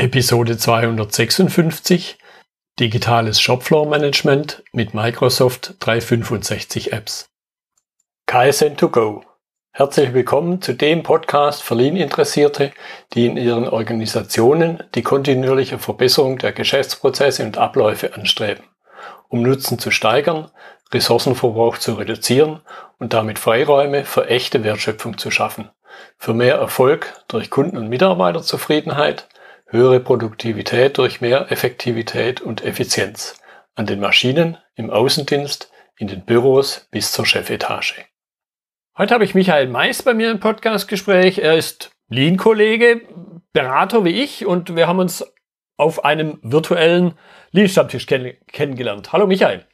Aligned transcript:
Episode 0.00 0.56
256 0.56 2.16
Digitales 2.78 3.38
Shopfloor 3.38 3.86
Management 3.86 4.62
mit 4.72 4.94
Microsoft 4.94 5.74
365 5.80 6.94
Apps. 6.94 7.28
KSN2Go. 8.26 9.24
Herzlich 9.72 10.14
willkommen 10.14 10.62
zu 10.62 10.72
dem 10.72 11.02
Podcast 11.02 11.62
für 11.62 11.74
Lean-Interessierte, 11.74 12.72
die 13.12 13.26
in 13.26 13.36
ihren 13.36 13.68
Organisationen 13.68 14.82
die 14.94 15.02
kontinuierliche 15.02 15.78
Verbesserung 15.78 16.38
der 16.38 16.52
Geschäftsprozesse 16.52 17.44
und 17.44 17.58
Abläufe 17.58 18.14
anstreben, 18.14 18.64
um 19.28 19.42
Nutzen 19.42 19.78
zu 19.78 19.90
steigern, 19.90 20.50
Ressourcenverbrauch 20.94 21.76
zu 21.76 21.92
reduzieren 21.92 22.62
und 22.98 23.12
damit 23.12 23.38
Freiräume 23.38 24.06
für 24.06 24.30
echte 24.30 24.64
Wertschöpfung 24.64 25.18
zu 25.18 25.30
schaffen, 25.30 25.68
für 26.16 26.32
mehr 26.32 26.54
Erfolg 26.54 27.22
durch 27.28 27.50
Kunden- 27.50 27.76
und 27.76 27.90
Mitarbeiterzufriedenheit, 27.90 29.28
höhere 29.70 30.00
Produktivität 30.00 30.98
durch 30.98 31.20
mehr 31.20 31.50
Effektivität 31.50 32.40
und 32.40 32.64
Effizienz 32.64 33.40
an 33.74 33.86
den 33.86 34.00
Maschinen, 34.00 34.58
im 34.74 34.90
Außendienst, 34.90 35.70
in 35.96 36.08
den 36.08 36.24
Büros 36.24 36.88
bis 36.90 37.12
zur 37.12 37.24
Chefetage. 37.24 38.04
Heute 38.98 39.14
habe 39.14 39.24
ich 39.24 39.34
Michael 39.34 39.68
Mais 39.68 40.02
bei 40.02 40.12
mir 40.12 40.30
im 40.30 40.40
Podcastgespräch. 40.40 41.38
Er 41.38 41.56
ist 41.56 41.92
Lean-Kollege, 42.08 43.02
Berater 43.52 44.04
wie 44.04 44.22
ich 44.22 44.44
und 44.44 44.74
wir 44.74 44.88
haben 44.88 44.98
uns 44.98 45.24
auf 45.76 46.04
einem 46.04 46.38
virtuellen 46.42 47.14
Lean-Stammtisch 47.52 48.06
kenn 48.06 48.34
kennengelernt. 48.48 49.12
Hallo 49.12 49.26
Michael. 49.26 49.66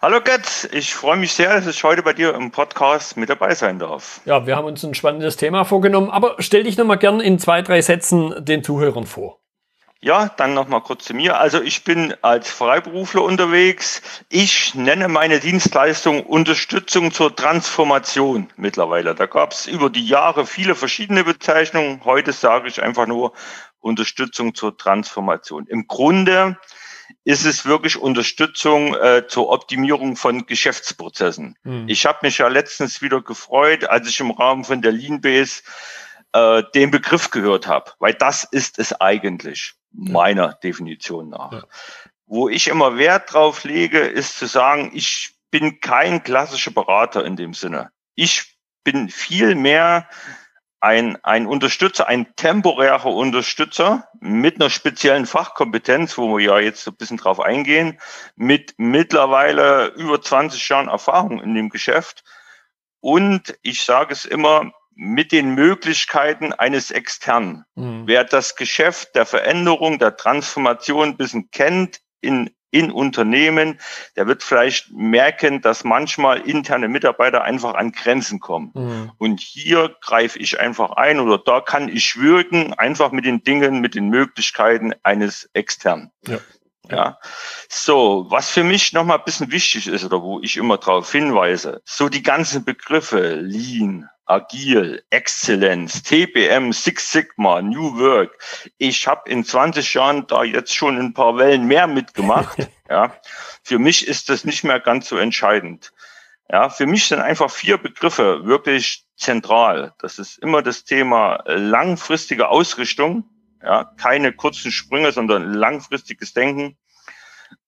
Hallo 0.00 0.20
Götz, 0.20 0.68
ich 0.70 0.94
freue 0.94 1.16
mich 1.16 1.32
sehr, 1.32 1.56
dass 1.56 1.66
ich 1.66 1.82
heute 1.82 2.04
bei 2.04 2.12
dir 2.12 2.32
im 2.32 2.52
Podcast 2.52 3.16
mit 3.16 3.30
dabei 3.30 3.56
sein 3.56 3.80
darf. 3.80 4.20
Ja, 4.26 4.46
wir 4.46 4.54
haben 4.54 4.66
uns 4.66 4.84
ein 4.84 4.94
spannendes 4.94 5.36
Thema 5.36 5.64
vorgenommen, 5.64 6.08
aber 6.08 6.36
stell 6.38 6.62
dich 6.62 6.78
nochmal 6.78 6.98
gern 6.98 7.18
in 7.20 7.40
zwei, 7.40 7.62
drei 7.62 7.82
Sätzen 7.82 8.32
den 8.44 8.62
Zuhörern 8.62 9.06
vor. 9.06 9.40
Ja, 10.00 10.28
dann 10.36 10.54
nochmal 10.54 10.82
kurz 10.82 11.06
zu 11.06 11.14
mir. 11.14 11.40
Also 11.40 11.60
ich 11.60 11.82
bin 11.82 12.14
als 12.22 12.48
Freiberufler 12.48 13.24
unterwegs. 13.24 14.00
Ich 14.28 14.76
nenne 14.76 15.08
meine 15.08 15.40
Dienstleistung 15.40 16.22
Unterstützung 16.22 17.10
zur 17.10 17.34
Transformation 17.34 18.50
mittlerweile. 18.56 19.16
Da 19.16 19.26
gab 19.26 19.50
es 19.50 19.66
über 19.66 19.90
die 19.90 20.06
Jahre 20.06 20.46
viele 20.46 20.76
verschiedene 20.76 21.24
Bezeichnungen. 21.24 22.04
Heute 22.04 22.30
sage 22.30 22.68
ich 22.68 22.80
einfach 22.80 23.08
nur 23.08 23.32
Unterstützung 23.80 24.54
zur 24.54 24.76
Transformation. 24.76 25.66
Im 25.66 25.88
Grunde 25.88 26.56
ist 27.24 27.44
es 27.44 27.66
wirklich 27.66 27.96
Unterstützung 27.96 28.94
äh, 28.94 29.26
zur 29.26 29.50
Optimierung 29.50 30.16
von 30.16 30.46
Geschäftsprozessen. 30.46 31.56
Mhm. 31.62 31.88
Ich 31.88 32.06
habe 32.06 32.18
mich 32.22 32.38
ja 32.38 32.48
letztens 32.48 33.02
wieder 33.02 33.20
gefreut, 33.20 33.84
als 33.84 34.08
ich 34.08 34.20
im 34.20 34.30
Rahmen 34.30 34.64
von 34.64 34.82
der 34.82 34.92
Lean 34.92 35.20
Base 35.20 35.62
äh, 36.32 36.62
den 36.74 36.90
Begriff 36.90 37.30
gehört 37.30 37.66
habe, 37.66 37.92
weil 37.98 38.14
das 38.14 38.44
ist 38.44 38.78
es 38.78 38.98
eigentlich, 39.00 39.74
ja. 39.92 40.12
meiner 40.12 40.54
Definition 40.54 41.30
nach. 41.30 41.52
Ja. 41.52 41.64
Wo 42.26 42.48
ich 42.48 42.68
immer 42.68 42.98
Wert 42.98 43.32
drauf 43.32 43.64
lege, 43.64 44.00
ist 44.00 44.38
zu 44.38 44.46
sagen, 44.46 44.90
ich 44.94 45.34
bin 45.50 45.80
kein 45.80 46.22
klassischer 46.22 46.70
Berater 46.70 47.24
in 47.24 47.36
dem 47.36 47.54
Sinne. 47.54 47.90
Ich 48.14 48.56
bin 48.84 49.08
viel 49.08 49.54
mehr 49.54 50.08
ein, 50.80 51.22
ein 51.24 51.46
Unterstützer, 51.46 52.08
ein 52.08 52.34
temporärer 52.36 53.06
Unterstützer 53.06 54.08
mit 54.20 54.56
einer 54.56 54.70
speziellen 54.70 55.26
Fachkompetenz, 55.26 56.16
wo 56.18 56.36
wir 56.36 56.44
ja 56.44 56.58
jetzt 56.60 56.86
ein 56.86 56.94
bisschen 56.94 57.16
drauf 57.16 57.40
eingehen, 57.40 57.98
mit 58.36 58.74
mittlerweile 58.76 59.88
über 59.96 60.22
20 60.22 60.68
Jahren 60.68 60.88
Erfahrung 60.88 61.40
in 61.40 61.54
dem 61.54 61.68
Geschäft. 61.68 62.22
Und 63.00 63.58
ich 63.62 63.82
sage 63.82 64.12
es 64.12 64.24
immer, 64.24 64.72
mit 64.94 65.30
den 65.30 65.54
Möglichkeiten 65.54 66.52
eines 66.52 66.90
externen. 66.90 67.64
Mhm. 67.76 68.02
Wer 68.06 68.24
das 68.24 68.56
Geschäft 68.56 69.14
der 69.14 69.26
Veränderung, 69.26 69.98
der 69.98 70.16
Transformation 70.16 71.10
ein 71.10 71.16
bisschen 71.16 71.50
kennt, 71.50 72.00
in 72.20 72.50
in 72.70 72.90
Unternehmen, 72.90 73.80
der 74.16 74.26
wird 74.26 74.42
vielleicht 74.42 74.92
merken, 74.92 75.60
dass 75.62 75.84
manchmal 75.84 76.40
interne 76.40 76.88
Mitarbeiter 76.88 77.42
einfach 77.42 77.74
an 77.74 77.92
Grenzen 77.92 78.40
kommen. 78.40 78.72
Mhm. 78.74 79.12
Und 79.18 79.40
hier 79.40 79.96
greife 80.00 80.38
ich 80.38 80.60
einfach 80.60 80.90
ein 80.92 81.20
oder 81.20 81.38
da 81.38 81.60
kann 81.60 81.88
ich 81.88 82.18
wirken, 82.20 82.74
einfach 82.74 83.10
mit 83.12 83.24
den 83.24 83.42
Dingen, 83.42 83.80
mit 83.80 83.94
den 83.94 84.08
Möglichkeiten 84.08 84.92
eines 85.02 85.48
externen. 85.54 86.10
Ja. 86.26 86.38
Ja. 86.90 87.18
So, 87.68 88.26
was 88.30 88.48
für 88.48 88.64
mich 88.64 88.92
nochmal 88.92 89.18
ein 89.18 89.24
bisschen 89.24 89.52
wichtig 89.52 89.88
ist 89.88 90.04
oder 90.04 90.22
wo 90.22 90.40
ich 90.40 90.56
immer 90.56 90.78
darauf 90.78 91.10
hinweise, 91.12 91.82
so 91.84 92.08
die 92.08 92.22
ganzen 92.22 92.64
Begriffe 92.64 93.34
Lean, 93.34 94.08
Agil, 94.28 95.02
Exzellenz, 95.08 96.02
TPM, 96.02 96.72
Six 96.72 97.12
Sigma, 97.12 97.62
New 97.62 97.98
Work. 97.98 98.38
Ich 98.76 99.06
habe 99.06 99.28
in 99.30 99.42
20 99.42 99.94
Jahren 99.94 100.26
da 100.26 100.44
jetzt 100.44 100.74
schon 100.74 100.98
ein 100.98 101.14
paar 101.14 101.38
Wellen 101.38 101.66
mehr 101.66 101.86
mitgemacht. 101.86 102.68
ja, 102.90 103.14
für 103.62 103.78
mich 103.78 104.06
ist 104.06 104.28
das 104.28 104.44
nicht 104.44 104.64
mehr 104.64 104.80
ganz 104.80 105.08
so 105.08 105.16
entscheidend. 105.16 105.92
Ja, 106.50 106.68
für 106.68 106.86
mich 106.86 107.08
sind 107.08 107.20
einfach 107.20 107.50
vier 107.50 107.78
Begriffe 107.78 108.44
wirklich 108.44 109.04
zentral. 109.16 109.94
Das 109.98 110.18
ist 110.18 110.38
immer 110.38 110.62
das 110.62 110.84
Thema 110.84 111.42
langfristige 111.46 112.48
Ausrichtung. 112.48 113.24
Ja, 113.62 113.84
keine 113.96 114.32
kurzen 114.32 114.70
Sprünge, 114.70 115.12
sondern 115.12 115.52
langfristiges 115.52 116.34
Denken. 116.34 116.76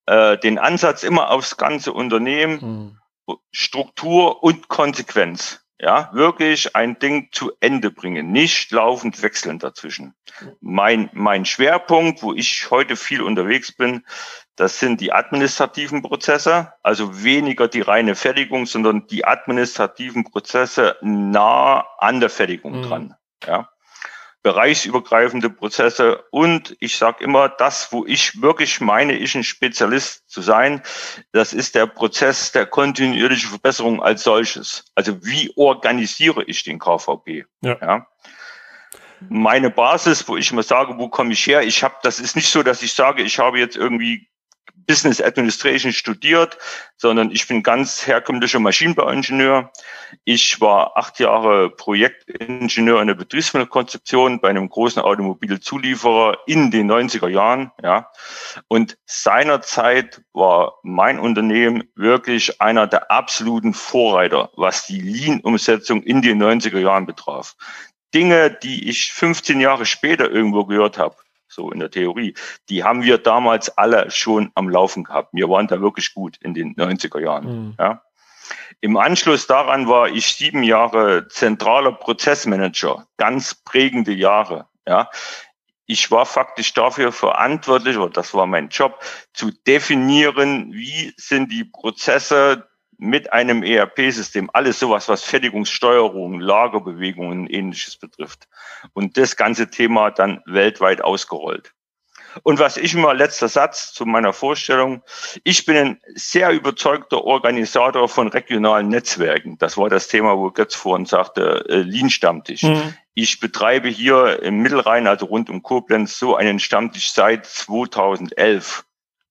Äh, 0.06 0.38
den 0.38 0.58
Ansatz 0.58 1.04
immer 1.04 1.30
aufs 1.30 1.56
ganze 1.56 1.92
Unternehmen, 1.92 2.60
hm. 2.60 3.36
Struktur 3.50 4.42
und 4.42 4.68
Konsequenz 4.68 5.59
ja, 5.80 6.10
wirklich 6.12 6.76
ein 6.76 6.98
Ding 6.98 7.28
zu 7.32 7.52
Ende 7.60 7.90
bringen, 7.90 8.32
nicht 8.32 8.70
laufend 8.70 9.22
wechseln 9.22 9.58
dazwischen. 9.58 10.14
Mein, 10.60 11.08
mein 11.12 11.46
Schwerpunkt, 11.46 12.22
wo 12.22 12.34
ich 12.34 12.70
heute 12.70 12.96
viel 12.96 13.22
unterwegs 13.22 13.72
bin, 13.72 14.04
das 14.56 14.78
sind 14.78 15.00
die 15.00 15.12
administrativen 15.12 16.02
Prozesse, 16.02 16.74
also 16.82 17.24
weniger 17.24 17.66
die 17.66 17.80
reine 17.80 18.14
Fertigung, 18.14 18.66
sondern 18.66 19.06
die 19.06 19.24
administrativen 19.24 20.24
Prozesse 20.24 20.96
nah 21.00 21.86
an 21.98 22.20
der 22.20 22.30
Fertigung 22.30 22.78
mhm. 22.78 22.82
dran. 22.82 23.14
Ja 23.46 23.70
bereichsübergreifende 24.42 25.50
Prozesse 25.50 26.24
und 26.30 26.76
ich 26.80 26.96
sage 26.96 27.22
immer, 27.24 27.48
das, 27.48 27.92
wo 27.92 28.06
ich 28.06 28.40
wirklich 28.40 28.80
meine, 28.80 29.14
ich 29.14 29.34
ein 29.34 29.44
Spezialist 29.44 30.28
zu 30.30 30.40
sein, 30.40 30.82
das 31.32 31.52
ist 31.52 31.74
der 31.74 31.86
Prozess 31.86 32.52
der 32.52 32.66
kontinuierlichen 32.66 33.50
Verbesserung 33.50 34.02
als 34.02 34.22
solches. 34.22 34.84
Also 34.94 35.24
wie 35.24 35.52
organisiere 35.56 36.44
ich 36.44 36.64
den 36.64 36.78
KVP? 36.78 37.44
Ja. 37.62 37.76
ja? 37.80 38.06
Meine 39.28 39.70
Basis, 39.70 40.26
wo 40.26 40.38
ich 40.38 40.50
immer 40.50 40.62
sage, 40.62 40.96
wo 40.96 41.08
komme 41.08 41.34
ich 41.34 41.46
her? 41.46 41.62
Ich 41.62 41.82
habe, 41.82 41.96
das 42.02 42.18
ist 42.18 42.36
nicht 42.36 42.50
so, 42.50 42.62
dass 42.62 42.82
ich 42.82 42.94
sage, 42.94 43.22
ich 43.22 43.38
habe 43.38 43.58
jetzt 43.58 43.76
irgendwie 43.76 44.30
Business 44.86 45.20
Administration 45.20 45.92
studiert, 45.92 46.58
sondern 46.96 47.30
ich 47.30 47.46
bin 47.46 47.62
ganz 47.62 48.06
herkömmlicher 48.06 48.58
Maschinenbauingenieur. 48.58 49.70
Ich 50.24 50.60
war 50.60 50.96
acht 50.96 51.20
Jahre 51.20 51.70
Projektingenieur 51.70 53.00
in 53.00 53.06
der 53.06 53.14
Betriebsmittelkonzeption 53.14 54.40
bei 54.40 54.48
einem 54.48 54.68
großen 54.68 55.02
Automobilzulieferer 55.02 56.38
in 56.46 56.70
den 56.70 56.90
90er 56.90 57.28
Jahren, 57.28 57.70
ja. 57.82 58.10
Und 58.68 58.98
seinerzeit 59.06 60.22
war 60.32 60.74
mein 60.82 61.18
Unternehmen 61.18 61.84
wirklich 61.94 62.60
einer 62.60 62.86
der 62.86 63.10
absoluten 63.10 63.74
Vorreiter, 63.74 64.50
was 64.56 64.86
die 64.86 65.00
Lean-Umsetzung 65.00 66.02
in 66.02 66.22
den 66.22 66.42
90er 66.42 66.78
Jahren 66.78 67.06
betraf. 67.06 67.56
Dinge, 68.14 68.50
die 68.50 68.88
ich 68.88 69.12
15 69.12 69.60
Jahre 69.60 69.86
später 69.86 70.30
irgendwo 70.30 70.64
gehört 70.64 70.98
habe, 70.98 71.16
so 71.50 71.70
in 71.70 71.80
der 71.80 71.90
Theorie, 71.90 72.34
die 72.68 72.84
haben 72.84 73.02
wir 73.02 73.18
damals 73.18 73.76
alle 73.76 74.10
schon 74.10 74.50
am 74.54 74.68
Laufen 74.68 75.04
gehabt. 75.04 75.30
Wir 75.32 75.48
waren 75.48 75.66
da 75.66 75.80
wirklich 75.80 76.14
gut 76.14 76.38
in 76.40 76.54
den 76.54 76.74
90er 76.76 77.20
Jahren. 77.20 77.44
Mhm. 77.44 77.74
Ja. 77.78 78.02
Im 78.80 78.96
Anschluss 78.96 79.46
daran 79.46 79.88
war 79.88 80.08
ich 80.08 80.34
sieben 80.34 80.62
Jahre 80.62 81.28
zentraler 81.28 81.92
Prozessmanager, 81.92 83.06
ganz 83.16 83.54
prägende 83.54 84.12
Jahre. 84.12 84.68
Ja. 84.86 85.10
Ich 85.86 86.10
war 86.12 86.24
faktisch 86.24 86.72
dafür 86.72 87.10
verantwortlich, 87.10 87.96
oder 87.96 88.10
das 88.10 88.32
war 88.32 88.46
mein 88.46 88.68
Job, 88.68 89.02
zu 89.34 89.50
definieren, 89.50 90.72
wie 90.72 91.12
sind 91.16 91.50
die 91.50 91.64
Prozesse 91.64 92.69
mit 93.00 93.32
einem 93.32 93.62
ERP-System, 93.62 94.50
alles 94.52 94.78
sowas, 94.78 95.08
was 95.08 95.24
Fertigungssteuerung, 95.24 96.38
Lagerbewegungen 96.38 97.40
und 97.40 97.50
ähnliches 97.50 97.96
betrifft. 97.96 98.46
Und 98.92 99.16
das 99.16 99.36
ganze 99.36 99.70
Thema 99.70 100.10
dann 100.10 100.42
weltweit 100.44 101.02
ausgerollt. 101.02 101.72
Und 102.42 102.58
was 102.58 102.76
ich 102.76 102.94
immer, 102.94 103.14
letzter 103.14 103.48
Satz 103.48 103.92
zu 103.92 104.06
meiner 104.06 104.32
Vorstellung, 104.32 105.02
ich 105.42 105.64
bin 105.64 105.76
ein 105.76 106.00
sehr 106.14 106.50
überzeugter 106.50 107.24
Organisator 107.24 108.08
von 108.08 108.28
regionalen 108.28 108.88
Netzwerken. 108.88 109.58
Das 109.58 109.76
war 109.76 109.88
das 109.88 110.08
Thema, 110.08 110.36
wo 110.36 110.50
Götz 110.50 110.74
vorhin 110.74 111.06
sagte, 111.06 111.64
äh, 111.68 111.78
Lean-Stammtisch. 111.78 112.62
Mhm. 112.62 112.94
Ich 113.14 113.40
betreibe 113.40 113.88
hier 113.88 114.42
im 114.42 114.58
Mittelrhein, 114.58 115.06
also 115.06 115.26
rund 115.26 115.50
um 115.50 115.62
Koblenz, 115.62 116.18
so 116.18 116.36
einen 116.36 116.60
Stammtisch 116.60 117.12
seit 117.12 117.46
2011 117.46 118.84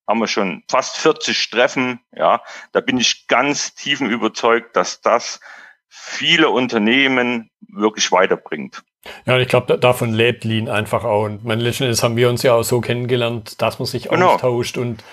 haben 0.09 0.19
wir 0.19 0.27
schon 0.27 0.63
fast 0.67 0.97
40 0.97 1.51
Treffen. 1.51 1.99
Ja, 2.15 2.41
da 2.71 2.81
bin 2.81 2.97
ich 2.97 3.27
ganz 3.27 3.75
tiefen 3.75 4.09
überzeugt, 4.09 4.75
dass 4.75 5.01
das 5.01 5.39
viele 5.87 6.49
Unternehmen 6.49 7.51
wirklich 7.67 8.11
weiterbringt. 8.11 8.83
Ja, 9.25 9.37
ich 9.37 9.47
glaube, 9.47 9.77
davon 9.77 10.11
lebt 10.11 10.43
Lean 10.43 10.67
einfach 10.67 11.03
auch. 11.03 11.25
Und 11.25 11.45
mein 11.45 11.59
letzten 11.59 11.93
haben 11.93 12.17
wir 12.17 12.27
uns 12.27 12.41
ja 12.41 12.55
auch 12.55 12.63
so 12.63 12.81
kennengelernt, 12.81 13.61
dass 13.61 13.77
man 13.77 13.85
sich 13.85 14.09
genau. 14.09 14.33
austauscht 14.33 14.79
und 14.79 15.03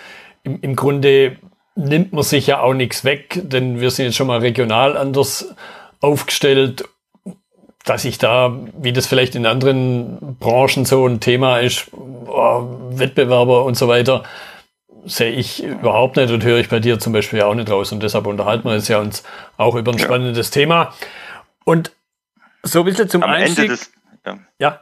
im, 0.44 0.60
im 0.62 0.74
Grunde 0.74 1.36
nimmt 1.74 2.14
man 2.14 2.24
sich 2.24 2.46
ja 2.46 2.60
auch 2.60 2.72
nichts 2.72 3.04
weg, 3.04 3.38
denn 3.44 3.80
wir 3.80 3.90
sind 3.90 4.06
jetzt 4.06 4.16
schon 4.16 4.28
mal 4.28 4.38
regional 4.38 4.96
anders 4.96 5.54
aufgestellt, 6.00 6.88
dass 7.84 8.06
ich 8.06 8.16
da, 8.16 8.56
wie 8.78 8.94
das 8.94 9.06
vielleicht 9.06 9.34
in 9.34 9.44
anderen 9.44 10.36
Branchen 10.40 10.86
so 10.86 11.06
ein 11.06 11.20
Thema 11.20 11.58
ist, 11.58 11.90
oh, 11.92 12.66
Wettbewerber 12.90 13.64
und 13.64 13.76
so 13.76 13.88
weiter, 13.88 14.24
sehe 15.06 15.30
ich 15.30 15.62
überhaupt 15.62 16.16
nicht 16.16 16.30
und 16.30 16.44
höre 16.44 16.58
ich 16.58 16.68
bei 16.68 16.80
dir 16.80 16.98
zum 16.98 17.12
Beispiel 17.12 17.42
auch 17.42 17.54
nicht 17.54 17.70
raus. 17.70 17.92
Und 17.92 18.02
deshalb 18.02 18.26
unterhalten 18.26 18.68
wir 18.68 18.74
uns 18.74 18.88
ja 18.88 18.98
uns 18.98 19.22
auch 19.56 19.74
über 19.74 19.92
ein 19.92 19.98
spannendes 19.98 20.48
ja. 20.48 20.60
Thema. 20.60 20.94
Und 21.64 21.92
so 22.62 22.80
ein 22.80 22.84
bisschen 22.84 23.08
zum 23.08 23.22
Am 23.22 23.30
Einstieg. 23.30 23.64
Ende 23.64 23.76
des, 23.76 23.92
ja. 24.24 24.38
ja 24.58 24.80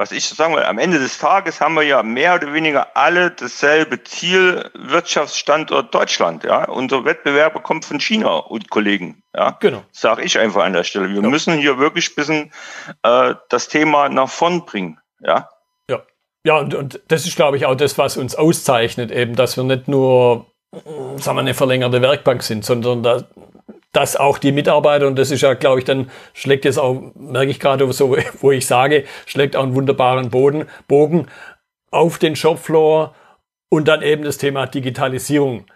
was 0.00 0.12
ich 0.12 0.26
sagen 0.26 0.56
will, 0.56 0.62
am 0.62 0.78
Ende 0.78 0.98
des 0.98 1.18
Tages 1.18 1.60
haben 1.60 1.74
wir 1.74 1.82
ja 1.82 2.02
mehr 2.02 2.36
oder 2.36 2.54
weniger 2.54 2.96
alle 2.96 3.32
dasselbe 3.32 4.02
Ziel, 4.02 4.70
Wirtschaftsstandort 4.72 5.94
Deutschland. 5.94 6.42
Ja, 6.42 6.64
unser 6.64 7.04
Wettbewerber 7.04 7.60
kommt 7.60 7.84
von 7.84 8.00
China 8.00 8.36
und 8.36 8.70
Kollegen. 8.70 9.22
Ja, 9.36 9.58
genau. 9.60 9.84
Sage 9.92 10.22
ich 10.22 10.38
einfach 10.38 10.64
an 10.64 10.72
der 10.72 10.84
Stelle. 10.84 11.10
Wir 11.10 11.20
ja. 11.20 11.28
müssen 11.28 11.52
hier 11.52 11.78
wirklich 11.78 12.12
ein 12.12 12.14
bisschen 12.14 12.52
äh, 13.02 13.34
das 13.50 13.68
Thema 13.68 14.08
nach 14.08 14.30
vorn 14.30 14.64
bringen. 14.64 14.98
Ja. 15.20 15.50
Ja. 16.44 16.58
Und, 16.58 16.74
und 16.74 17.00
das 17.08 17.26
ist, 17.26 17.36
glaube 17.36 17.56
ich, 17.56 17.66
auch 17.66 17.74
das, 17.74 17.98
was 17.98 18.16
uns 18.16 18.34
auszeichnet, 18.34 19.10
eben, 19.10 19.36
dass 19.36 19.56
wir 19.56 19.64
nicht 19.64 19.88
nur 19.88 20.46
sagen 21.16 21.36
wir, 21.36 21.40
eine 21.40 21.54
verlängerte 21.54 22.00
Werkbank 22.00 22.42
sind, 22.42 22.64
sondern 22.64 23.02
da, 23.02 23.24
dass 23.92 24.16
auch 24.16 24.38
die 24.38 24.52
Mitarbeiter, 24.52 25.06
und 25.06 25.18
das 25.18 25.30
ist 25.30 25.40
ja, 25.40 25.54
glaube 25.54 25.80
ich, 25.80 25.84
dann 25.84 26.10
schlägt 26.32 26.64
jetzt 26.64 26.78
auch, 26.78 27.12
merke 27.14 27.50
ich 27.50 27.58
gerade 27.58 27.90
so, 27.92 28.16
wo 28.40 28.50
ich 28.52 28.66
sage, 28.66 29.04
schlägt 29.26 29.56
auch 29.56 29.64
einen 29.64 29.74
wunderbaren 29.74 30.30
Boden, 30.30 30.66
Bogen 30.86 31.26
auf 31.90 32.18
den 32.18 32.36
Shopfloor 32.36 33.14
und 33.68 33.88
dann 33.88 34.02
eben 34.02 34.22
das 34.22 34.38
Thema 34.38 34.66
Digitalisierung 34.66 35.66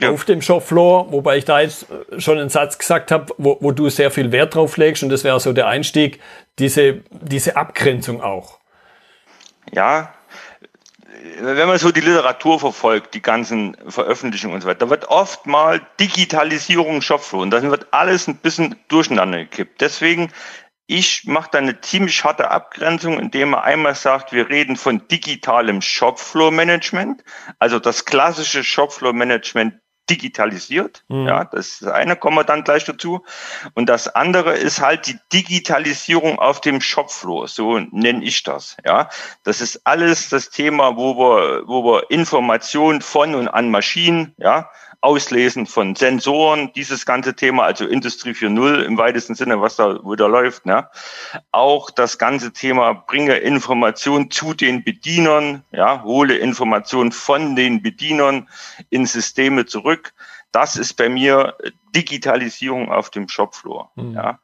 ja. 0.00 0.10
auf 0.10 0.24
dem 0.24 0.40
Shopfloor, 0.40 1.10
wobei 1.10 1.38
ich 1.38 1.44
da 1.44 1.60
jetzt 1.60 1.86
schon 2.18 2.38
einen 2.38 2.48
Satz 2.48 2.78
gesagt 2.78 3.10
habe, 3.10 3.34
wo, 3.38 3.58
wo 3.60 3.72
du 3.72 3.88
sehr 3.88 4.12
viel 4.12 4.30
Wert 4.30 4.54
drauf 4.54 4.76
legst 4.76 5.02
und 5.02 5.08
das 5.08 5.24
wäre 5.24 5.40
so 5.40 5.52
der 5.52 5.66
Einstieg, 5.66 6.20
diese, 6.60 7.00
diese 7.10 7.56
Abgrenzung 7.56 8.22
auch. 8.22 8.61
Ja, 9.70 10.12
wenn 11.40 11.68
man 11.68 11.78
so 11.78 11.92
die 11.92 12.00
Literatur 12.00 12.58
verfolgt, 12.58 13.14
die 13.14 13.22
ganzen 13.22 13.76
Veröffentlichungen 13.88 14.54
und 14.54 14.60
so 14.62 14.68
weiter, 14.68 14.86
da 14.86 14.90
wird 14.90 15.08
oft 15.08 15.46
mal 15.46 15.80
Digitalisierung 16.00 17.02
Shopfloor 17.02 17.42
und 17.42 17.50
dann 17.50 17.70
wird 17.70 17.92
alles 17.92 18.26
ein 18.28 18.36
bisschen 18.36 18.76
durcheinander 18.88 19.38
gekippt. 19.38 19.80
Deswegen, 19.80 20.32
ich 20.86 21.24
mache 21.26 21.50
da 21.52 21.58
eine 21.58 21.80
ziemlich 21.80 22.24
harte 22.24 22.50
Abgrenzung, 22.50 23.18
indem 23.18 23.50
man 23.50 23.60
einmal 23.60 23.94
sagt, 23.94 24.32
wir 24.32 24.48
reden 24.48 24.76
von 24.76 25.06
digitalem 25.08 25.80
Shopfloor 25.80 26.50
Management, 26.50 27.22
also 27.58 27.78
das 27.78 28.04
klassische 28.04 28.64
Shopfloor 28.64 29.12
Management 29.12 29.74
digitalisiert. 30.10 31.04
Mhm. 31.08 31.26
Ja, 31.26 31.44
das 31.44 31.80
ist 31.80 31.86
eine, 31.86 32.16
kommen 32.16 32.36
wir 32.36 32.44
dann 32.44 32.64
gleich 32.64 32.84
dazu. 32.84 33.24
Und 33.74 33.88
das 33.88 34.08
andere 34.08 34.54
ist 34.54 34.80
halt 34.80 35.06
die 35.06 35.18
Digitalisierung 35.32 36.38
auf 36.38 36.60
dem 36.60 36.80
Shopfloor. 36.80 37.48
So 37.48 37.78
nenne 37.78 38.24
ich 38.24 38.42
das. 38.42 38.76
Ja, 38.84 39.08
das 39.44 39.60
ist 39.60 39.86
alles 39.86 40.28
das 40.28 40.50
Thema, 40.50 40.96
wo 40.96 41.16
wir, 41.16 41.62
wo 41.66 41.84
wir 41.84 42.10
Informationen 42.10 43.00
von 43.00 43.34
und 43.34 43.48
an 43.48 43.70
Maschinen, 43.70 44.34
ja, 44.38 44.70
Auslesen 45.02 45.66
von 45.66 45.96
Sensoren, 45.96 46.72
dieses 46.74 47.04
ganze 47.04 47.34
Thema, 47.34 47.64
also 47.64 47.86
Industrie 47.86 48.30
4.0 48.30 48.82
im 48.84 48.96
weitesten 48.96 49.34
Sinne, 49.34 49.60
was 49.60 49.76
da, 49.76 49.98
wo 50.02 50.14
da 50.14 50.26
läuft, 50.26 50.64
ne? 50.64 50.88
Auch 51.50 51.90
das 51.90 52.18
ganze 52.18 52.52
Thema, 52.52 52.94
bringe 52.94 53.36
Informationen 53.36 54.30
zu 54.30 54.54
den 54.54 54.84
Bedienern, 54.84 55.64
ja, 55.72 56.04
hole 56.04 56.38
Informationen 56.38 57.10
von 57.10 57.56
den 57.56 57.82
Bedienern 57.82 58.48
in 58.90 59.04
Systeme 59.04 59.66
zurück. 59.66 60.14
Das 60.52 60.76
ist 60.76 60.94
bei 60.94 61.08
mir 61.08 61.56
Digitalisierung 61.94 62.92
auf 62.92 63.10
dem 63.10 63.28
Shopfloor, 63.28 63.90
mhm. 63.96 64.14
ja 64.14 64.38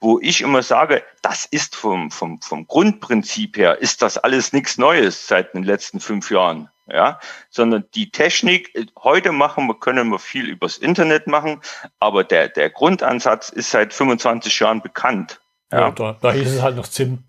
wo 0.00 0.18
ich 0.18 0.40
immer 0.40 0.62
sage, 0.62 1.04
das 1.20 1.44
ist 1.44 1.76
vom, 1.76 2.10
vom, 2.10 2.40
vom 2.40 2.66
Grundprinzip 2.66 3.58
her, 3.58 3.82
ist 3.82 4.00
das 4.00 4.16
alles 4.16 4.52
nichts 4.52 4.78
Neues 4.78 5.26
seit 5.26 5.52
den 5.52 5.62
letzten 5.62 6.00
fünf 6.00 6.30
Jahren 6.30 6.70
ja, 6.92 7.20
sondern 7.50 7.84
die 7.94 8.10
Technik, 8.10 8.90
heute 9.02 9.32
machen 9.32 9.66
wir, 9.66 9.78
können 9.78 10.08
wir 10.08 10.18
viel 10.18 10.48
übers 10.48 10.78
Internet 10.78 11.26
machen, 11.26 11.60
aber 11.98 12.24
der, 12.24 12.48
der 12.48 12.70
Grundansatz 12.70 13.48
ist 13.48 13.70
seit 13.70 13.92
25 13.92 14.58
Jahren 14.60 14.82
bekannt. 14.82 15.40
Ja, 15.72 15.80
ja 15.80 15.90
da, 15.90 16.16
da 16.20 16.32
hieß 16.32 16.54
es 16.54 16.62
halt 16.62 16.76
noch 16.76 16.88
ZIM. 16.88 17.24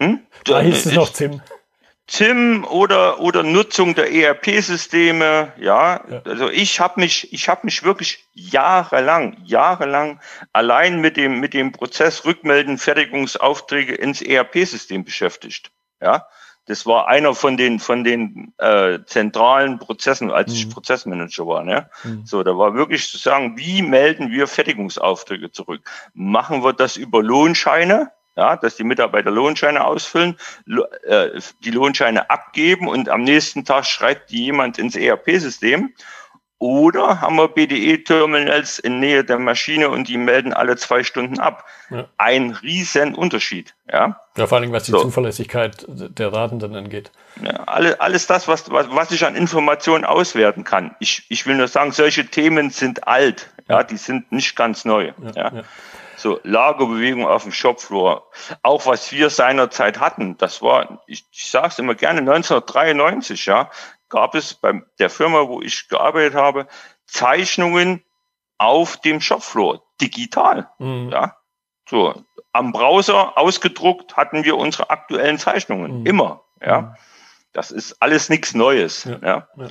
Hm? 0.00 0.20
Da 0.44 0.60
hieß 0.60 0.86
es 0.86 0.92
noch 0.92 1.12
ZIM. 1.12 1.40
ZIM 2.08 2.64
oder 2.64 3.20
oder 3.20 3.42
Nutzung 3.42 3.94
der 3.94 4.10
ERP-Systeme, 4.10 5.52
ja? 5.58 6.00
ja. 6.08 6.22
Also 6.24 6.48
ich 6.48 6.80
habe 6.80 7.00
mich 7.00 7.32
ich 7.34 7.50
habe 7.50 7.60
mich 7.64 7.82
wirklich 7.82 8.24
jahrelang 8.32 9.36
jahrelang 9.44 10.18
allein 10.54 11.02
mit 11.02 11.18
dem 11.18 11.38
mit 11.38 11.52
dem 11.52 11.70
Prozess 11.70 12.24
Rückmelden 12.24 12.78
Fertigungsaufträge 12.78 13.94
ins 13.94 14.22
ERP-System 14.22 15.04
beschäftigt, 15.04 15.70
ja? 16.00 16.26
Das 16.68 16.84
war 16.86 17.08
einer 17.08 17.34
von 17.34 17.56
den 17.56 17.78
von 17.78 18.04
den 18.04 18.52
äh, 18.58 18.98
zentralen 19.06 19.78
Prozessen, 19.78 20.30
als 20.30 20.52
mhm. 20.52 20.56
ich 20.56 20.70
Prozessmanager 20.70 21.46
war. 21.46 21.64
Ne? 21.64 21.88
Mhm. 22.04 22.26
So, 22.26 22.42
da 22.42 22.56
war 22.56 22.74
wirklich 22.74 23.10
zu 23.10 23.16
sagen, 23.16 23.56
wie 23.56 23.82
melden 23.82 24.30
wir 24.30 24.46
Fertigungsaufträge 24.46 25.50
zurück? 25.50 25.88
Machen 26.14 26.62
wir 26.62 26.72
das 26.72 26.96
über 26.96 27.22
Lohnscheine? 27.22 28.12
Ja, 28.36 28.54
dass 28.54 28.76
die 28.76 28.84
Mitarbeiter 28.84 29.32
Lohnscheine 29.32 29.84
ausfüllen, 29.84 30.36
äh, 31.08 31.40
die 31.64 31.72
Lohnscheine 31.72 32.30
abgeben 32.30 32.86
und 32.86 33.08
am 33.08 33.24
nächsten 33.24 33.64
Tag 33.64 33.84
schreibt 33.84 34.30
die 34.30 34.44
jemand 34.44 34.78
ins 34.78 34.94
ERP-System 34.94 35.92
oder 36.58 37.20
haben 37.20 37.36
wir 37.36 37.48
BDE-Terminals 37.48 38.80
in 38.80 38.98
Nähe 38.98 39.24
der 39.24 39.38
Maschine 39.38 39.90
und 39.90 40.08
die 40.08 40.16
melden 40.16 40.52
alle 40.52 40.76
zwei 40.76 41.04
Stunden 41.04 41.38
ab. 41.38 41.64
Ja. 41.90 42.06
Ein 42.18 42.50
riesen 42.50 43.14
Unterschied. 43.14 43.74
Ja, 43.90 44.20
ja 44.36 44.46
vor 44.46 44.58
allem 44.58 44.72
was 44.72 44.84
die 44.84 44.90
so. 44.90 45.02
Zuverlässigkeit 45.02 45.84
der 45.88 46.30
Daten 46.30 46.58
dann 46.58 46.74
angeht. 46.74 47.12
Ja, 47.42 47.64
alle, 47.66 48.00
alles 48.00 48.26
das, 48.26 48.48
was, 48.48 48.70
was, 48.70 48.86
was 48.90 49.12
ich 49.12 49.24
an 49.24 49.36
Informationen 49.36 50.04
auswerten 50.04 50.64
kann. 50.64 50.96
Ich, 50.98 51.26
ich 51.28 51.46
will 51.46 51.56
nur 51.56 51.68
sagen, 51.68 51.92
solche 51.92 52.26
Themen 52.26 52.70
sind 52.70 53.06
alt. 53.06 53.50
Ja, 53.68 53.84
die 53.84 53.96
sind 53.96 54.32
nicht 54.32 54.56
ganz 54.56 54.84
neu. 54.84 55.12
Ja, 55.36 55.52
ja. 55.52 55.62
So, 56.16 56.40
Lagerbewegung 56.42 57.24
auf 57.24 57.44
dem 57.44 57.52
Shopfloor. 57.52 58.28
Auch 58.62 58.86
was 58.86 59.12
wir 59.12 59.30
seinerzeit 59.30 60.00
hatten, 60.00 60.36
das 60.36 60.60
war, 60.62 61.00
ich, 61.06 61.24
ich 61.30 61.48
sage 61.48 61.68
es 61.68 61.78
immer 61.78 61.94
gerne, 61.94 62.18
1993, 62.20 63.46
ja, 63.46 63.70
gab 64.08 64.34
es 64.34 64.54
bei 64.54 64.82
der 64.98 65.10
Firma, 65.10 65.48
wo 65.48 65.60
ich 65.60 65.88
gearbeitet 65.88 66.34
habe, 66.34 66.66
Zeichnungen 67.06 68.04
auf 68.58 68.96
dem 68.98 69.20
Shopfloor, 69.20 69.82
digital. 70.00 70.68
Mhm. 70.78 71.10
Ja, 71.10 71.36
so 71.88 72.22
am 72.52 72.72
Browser 72.72 73.38
ausgedruckt 73.38 74.16
hatten 74.16 74.44
wir 74.44 74.56
unsere 74.56 74.90
aktuellen 74.90 75.38
Zeichnungen 75.38 76.00
mhm. 76.00 76.06
immer. 76.06 76.44
Ja, 76.60 76.80
mhm. 76.80 76.94
das 77.52 77.70
ist 77.70 78.00
alles 78.00 78.28
nichts 78.28 78.54
Neues. 78.54 79.04
Ja. 79.04 79.18
ja. 79.22 79.48
ja. 79.56 79.68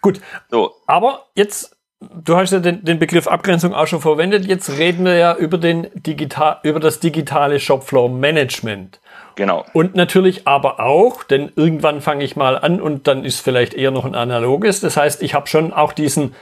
Gut. 0.00 0.20
So, 0.50 0.76
aber 0.86 1.26
jetzt 1.34 1.75
Du 2.00 2.36
hast 2.36 2.52
ja 2.52 2.58
den, 2.58 2.84
den, 2.84 2.98
Begriff 2.98 3.26
Abgrenzung 3.26 3.72
auch 3.72 3.86
schon 3.86 4.02
verwendet. 4.02 4.44
Jetzt 4.44 4.68
reden 4.76 5.06
wir 5.06 5.16
ja 5.16 5.34
über, 5.34 5.56
den 5.56 5.88
Digital, 5.94 6.58
über 6.62 6.78
das 6.78 7.00
digitale 7.00 7.58
Shopfloor 7.58 8.10
Management. 8.10 9.00
Genau. 9.34 9.64
Und 9.72 9.94
natürlich 9.94 10.46
aber 10.46 10.80
auch, 10.80 11.24
denn 11.24 11.52
irgendwann 11.56 12.02
fange 12.02 12.24
ich 12.24 12.36
mal 12.36 12.58
an 12.58 12.82
und 12.82 13.06
dann 13.06 13.24
ist 13.24 13.40
vielleicht 13.40 13.72
eher 13.72 13.92
noch 13.92 14.04
ein 14.04 14.14
analoges. 14.14 14.80
Das 14.80 14.98
heißt, 14.98 15.22
ich 15.22 15.32
habe 15.32 15.46
schon 15.46 15.72
auch 15.72 15.94
diesen 15.94 16.34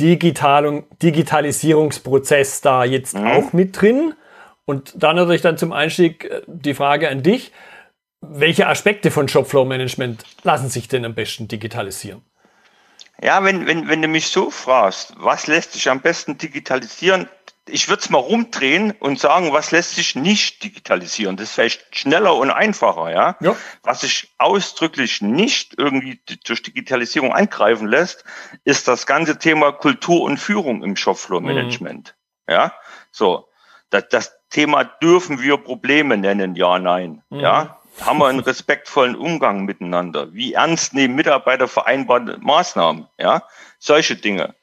Digitalung, 0.00 0.84
Digitalisierungsprozess 1.00 2.60
da 2.60 2.84
jetzt 2.84 3.16
mhm. 3.16 3.26
auch 3.26 3.52
mit 3.52 3.80
drin. 3.80 4.14
Und 4.64 4.92
da 4.96 5.12
natürlich 5.12 5.42
dann 5.42 5.58
zum 5.58 5.72
Einstieg 5.72 6.24
äh, 6.24 6.42
die 6.46 6.74
Frage 6.74 7.08
an 7.08 7.22
dich. 7.22 7.52
Welche 8.20 8.66
Aspekte 8.66 9.12
von 9.12 9.28
Shopfloor 9.28 9.64
Management 9.64 10.24
lassen 10.42 10.68
sich 10.68 10.88
denn 10.88 11.04
am 11.04 11.14
besten 11.14 11.46
digitalisieren? 11.46 12.22
Ja, 13.20 13.42
wenn, 13.42 13.66
wenn, 13.66 13.88
wenn 13.88 14.02
du 14.02 14.08
mich 14.08 14.28
so 14.28 14.50
fragst, 14.50 15.14
was 15.16 15.46
lässt 15.46 15.72
sich 15.72 15.90
am 15.90 16.00
besten 16.00 16.38
digitalisieren, 16.38 17.28
ich 17.68 17.88
würde 17.88 18.00
es 18.00 18.10
mal 18.10 18.18
rumdrehen 18.18 18.92
und 18.92 19.18
sagen, 19.18 19.52
was 19.52 19.70
lässt 19.70 19.94
sich 19.94 20.14
nicht 20.14 20.62
digitalisieren? 20.62 21.36
Das 21.36 21.50
ist 21.50 21.54
vielleicht 21.54 21.96
schneller 21.96 22.34
und 22.36 22.50
einfacher, 22.50 23.10
ja? 23.10 23.36
ja. 23.40 23.56
Was 23.82 24.00
sich 24.00 24.32
ausdrücklich 24.38 25.20
nicht 25.20 25.74
irgendwie 25.76 26.20
durch 26.44 26.62
Digitalisierung 26.62 27.32
angreifen 27.32 27.88
lässt, 27.88 28.24
ist 28.64 28.88
das 28.88 29.06
ganze 29.06 29.38
Thema 29.38 29.72
Kultur 29.72 30.22
und 30.22 30.38
Führung 30.38 30.82
im 30.82 30.96
Shopfloor-Management. 30.96 32.14
Mhm. 32.46 32.52
Ja, 32.52 32.72
so. 33.10 33.48
Das, 33.90 34.08
das 34.10 34.38
Thema 34.50 34.84
dürfen 34.84 35.40
wir 35.40 35.56
Probleme 35.56 36.16
nennen, 36.16 36.54
ja, 36.54 36.78
nein. 36.78 37.22
Mhm. 37.30 37.40
Ja, 37.40 37.77
haben 38.04 38.18
wir 38.18 38.26
einen 38.26 38.40
respektvollen 38.40 39.16
Umgang 39.16 39.64
miteinander? 39.64 40.32
Wie 40.32 40.54
ernst 40.54 40.94
nehmen 40.94 41.14
Mitarbeiter 41.14 41.68
vereinbarte 41.68 42.38
Maßnahmen? 42.40 43.06
Ja, 43.18 43.42
solche 43.78 44.16
Dinge. 44.16 44.54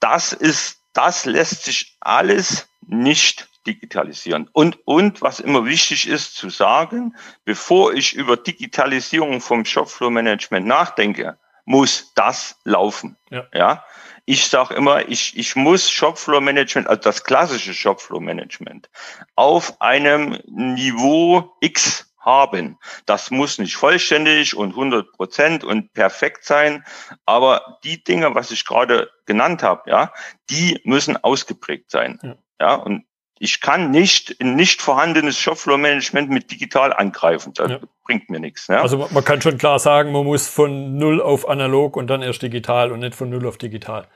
Das 0.00 0.32
ist 0.32 0.76
das 0.96 1.26
lässt 1.26 1.64
sich 1.64 1.96
alles 2.00 2.68
nicht 2.86 3.48
digitalisieren. 3.66 4.48
Und, 4.52 4.78
und 4.86 5.20
was 5.20 5.40
immer 5.40 5.66
wichtig 5.66 6.08
ist 6.08 6.34
zu 6.36 6.48
sagen, 6.48 7.14
bevor 7.44 7.92
ich 7.92 8.14
über 8.14 8.36
Digitalisierung 8.36 9.40
vom 9.40 9.64
Shopfloor-Management 9.64 10.66
nachdenke, 10.66 11.38
muss 11.66 12.12
das 12.14 12.58
laufen. 12.64 13.16
Ja. 13.30 13.46
ja? 13.52 13.84
Ich 14.24 14.46
sage 14.46 14.74
immer, 14.74 15.08
ich, 15.08 15.36
ich 15.36 15.54
muss 15.54 15.90
Shopfloor-Management, 15.90 16.88
also 16.88 17.02
das 17.02 17.24
klassische 17.24 17.74
Shopfloor-Management, 17.74 18.88
auf 19.34 19.80
einem 19.82 20.38
Niveau 20.46 21.56
X 21.60 22.05
haben. 22.26 22.78
Das 23.06 23.30
muss 23.30 23.58
nicht 23.58 23.76
vollständig 23.76 24.54
und 24.54 24.70
100 24.70 25.12
Prozent 25.12 25.64
und 25.64 25.94
perfekt 25.94 26.44
sein, 26.44 26.84
aber 27.24 27.78
die 27.84 28.04
Dinge, 28.04 28.34
was 28.34 28.50
ich 28.50 28.66
gerade 28.66 29.10
genannt 29.24 29.62
habe, 29.62 29.88
ja, 29.88 30.12
die 30.50 30.80
müssen 30.84 31.16
ausgeprägt 31.16 31.90
sein. 31.90 32.18
Ja, 32.22 32.36
ja 32.60 32.74
und 32.74 33.06
ich 33.38 33.60
kann 33.60 33.90
nicht 33.90 34.36
ein 34.40 34.56
nicht 34.56 34.80
vorhandenes 34.80 35.38
Shopfloor-Management 35.38 36.30
mit 36.30 36.50
digital 36.50 36.92
angreifen. 36.92 37.52
Das 37.54 37.70
ja. 37.70 37.78
bringt 38.04 38.30
mir 38.30 38.40
nichts. 38.40 38.66
Ja? 38.66 38.80
Also 38.80 39.08
man 39.10 39.24
kann 39.24 39.42
schon 39.42 39.58
klar 39.58 39.78
sagen, 39.78 40.12
man 40.12 40.24
muss 40.24 40.48
von 40.48 40.96
null 40.96 41.20
auf 41.20 41.48
analog 41.48 41.96
und 41.96 42.08
dann 42.08 42.22
erst 42.22 42.42
digital 42.42 42.92
und 42.92 43.00
nicht 43.00 43.14
von 43.14 43.28
null 43.28 43.46
auf 43.46 43.58
digital. 43.58 44.06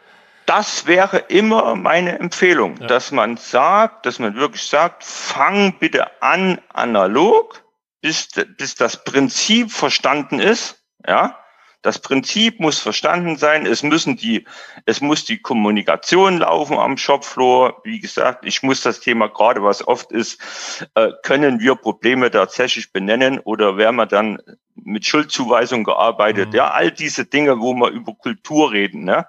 Das 0.46 0.86
wäre 0.86 1.18
immer 1.28 1.76
meine 1.76 2.18
Empfehlung, 2.18 2.76
ja. 2.80 2.86
dass 2.86 3.12
man 3.12 3.36
sagt, 3.36 4.06
dass 4.06 4.18
man 4.18 4.34
wirklich 4.34 4.64
sagt, 4.64 5.04
fang 5.04 5.74
bitte 5.78 6.22
an 6.22 6.58
analog, 6.72 7.62
bis, 8.00 8.28
bis 8.56 8.74
das 8.74 9.04
Prinzip 9.04 9.70
verstanden 9.72 10.40
ist. 10.40 10.82
Ja, 11.06 11.40
das 11.82 11.98
Prinzip 11.98 12.60
muss 12.60 12.78
verstanden 12.78 13.36
sein. 13.36 13.64
Es 13.64 13.82
müssen 13.82 14.16
die, 14.16 14.46
es 14.84 15.00
muss 15.00 15.24
die 15.24 15.40
Kommunikation 15.40 16.38
laufen 16.38 16.76
am 16.76 16.98
Shopfloor. 16.98 17.80
Wie 17.84 18.00
gesagt, 18.00 18.44
ich 18.44 18.62
muss 18.62 18.82
das 18.82 19.00
Thema 19.00 19.28
gerade, 19.28 19.62
was 19.62 19.86
oft 19.86 20.12
ist, 20.12 20.86
äh, 20.94 21.10
können 21.22 21.60
wir 21.60 21.76
Probleme 21.76 22.30
tatsächlich 22.30 22.92
benennen 22.92 23.38
oder 23.38 23.78
werden 23.78 23.96
wir 23.96 24.06
dann 24.06 24.42
mit 24.74 25.06
Schuldzuweisung 25.06 25.84
gearbeitet? 25.84 26.50
Mhm. 26.50 26.56
Ja, 26.56 26.70
all 26.70 26.90
diese 26.90 27.24
Dinge, 27.24 27.60
wo 27.60 27.72
wir 27.72 27.88
über 27.88 28.14
Kultur 28.14 28.72
reden, 28.72 29.04
ne? 29.04 29.26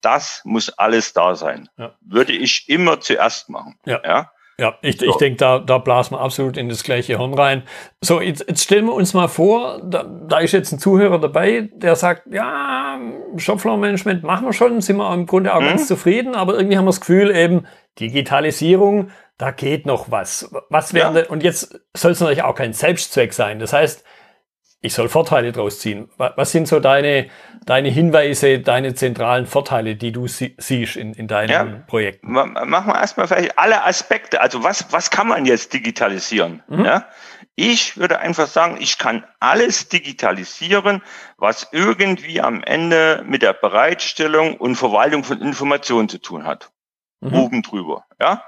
Das 0.00 0.42
muss 0.44 0.70
alles 0.70 1.12
da 1.12 1.36
sein. 1.36 1.68
Ja. 1.76 1.94
Würde 2.00 2.32
ich 2.32 2.68
immer 2.68 3.00
zuerst 3.00 3.48
machen. 3.48 3.78
Ja. 3.86 4.00
ja? 4.04 4.32
Ja, 4.62 4.78
ich, 4.80 5.00
so. 5.00 5.06
ich 5.06 5.16
denke, 5.16 5.38
da, 5.38 5.58
da 5.58 5.78
blasen 5.78 6.16
wir 6.16 6.20
absolut 6.20 6.56
in 6.56 6.68
das 6.68 6.84
gleiche 6.84 7.18
Horn 7.18 7.34
rein. 7.34 7.64
So, 8.00 8.20
jetzt, 8.20 8.44
jetzt 8.46 8.62
stellen 8.62 8.84
wir 8.84 8.94
uns 8.94 9.12
mal 9.12 9.26
vor, 9.26 9.82
da, 9.84 10.04
da 10.04 10.38
ist 10.38 10.52
jetzt 10.52 10.70
ein 10.70 10.78
Zuhörer 10.78 11.18
dabei, 11.18 11.68
der 11.74 11.96
sagt, 11.96 12.32
ja, 12.32 12.96
Shopfloor-Management 13.36 14.22
machen 14.22 14.46
wir 14.46 14.52
schon, 14.52 14.80
sind 14.80 14.98
wir 14.98 15.12
im 15.12 15.26
Grunde 15.26 15.52
auch 15.52 15.60
mhm. 15.60 15.66
ganz 15.66 15.88
zufrieden, 15.88 16.36
aber 16.36 16.54
irgendwie 16.54 16.76
haben 16.78 16.84
wir 16.84 16.90
das 16.90 17.00
Gefühl, 17.00 17.34
eben 17.34 17.66
Digitalisierung, 17.98 19.10
da 19.36 19.50
geht 19.50 19.84
noch 19.84 20.12
was. 20.12 20.48
Was 20.70 20.94
wäre, 20.94 21.22
ja. 21.22 21.28
und 21.28 21.42
jetzt 21.42 21.80
soll 21.92 22.12
es 22.12 22.20
natürlich 22.20 22.44
auch 22.44 22.54
kein 22.54 22.72
Selbstzweck 22.72 23.32
sein. 23.32 23.58
Das 23.58 23.72
heißt, 23.72 24.04
ich 24.84 24.94
soll 24.94 25.08
Vorteile 25.08 25.52
draus 25.52 25.78
ziehen. 25.78 26.10
Was 26.16 26.50
sind 26.50 26.66
so 26.66 26.80
deine, 26.80 27.30
deine 27.64 27.88
Hinweise, 27.88 28.58
deine 28.58 28.94
zentralen 28.94 29.46
Vorteile, 29.46 29.94
die 29.94 30.10
du 30.10 30.26
sie, 30.26 30.56
siehst 30.58 30.96
in, 30.96 31.14
in 31.14 31.28
deinen 31.28 31.50
ja, 31.50 31.64
Projekten? 31.86 32.32
Machen 32.32 32.88
wir 32.88 32.96
erstmal 32.96 33.28
vielleicht 33.28 33.56
alle 33.58 33.84
Aspekte. 33.84 34.40
Also 34.40 34.64
was, 34.64 34.92
was 34.92 35.10
kann 35.12 35.28
man 35.28 35.46
jetzt 35.46 35.72
digitalisieren? 35.72 36.64
Mhm. 36.66 36.84
Ja? 36.84 37.08
Ich 37.54 37.96
würde 37.96 38.18
einfach 38.18 38.48
sagen, 38.48 38.76
ich 38.80 38.98
kann 38.98 39.24
alles 39.38 39.88
digitalisieren, 39.88 41.00
was 41.36 41.68
irgendwie 41.70 42.40
am 42.40 42.64
Ende 42.64 43.22
mit 43.24 43.42
der 43.42 43.52
Bereitstellung 43.52 44.56
und 44.56 44.74
Verwaltung 44.74 45.22
von 45.22 45.40
Informationen 45.40 46.08
zu 46.08 46.18
tun 46.18 46.44
hat. 46.44 46.72
Mhm. 47.20 47.34
Oben 47.34 47.62
drüber. 47.62 48.04
Ja? 48.20 48.42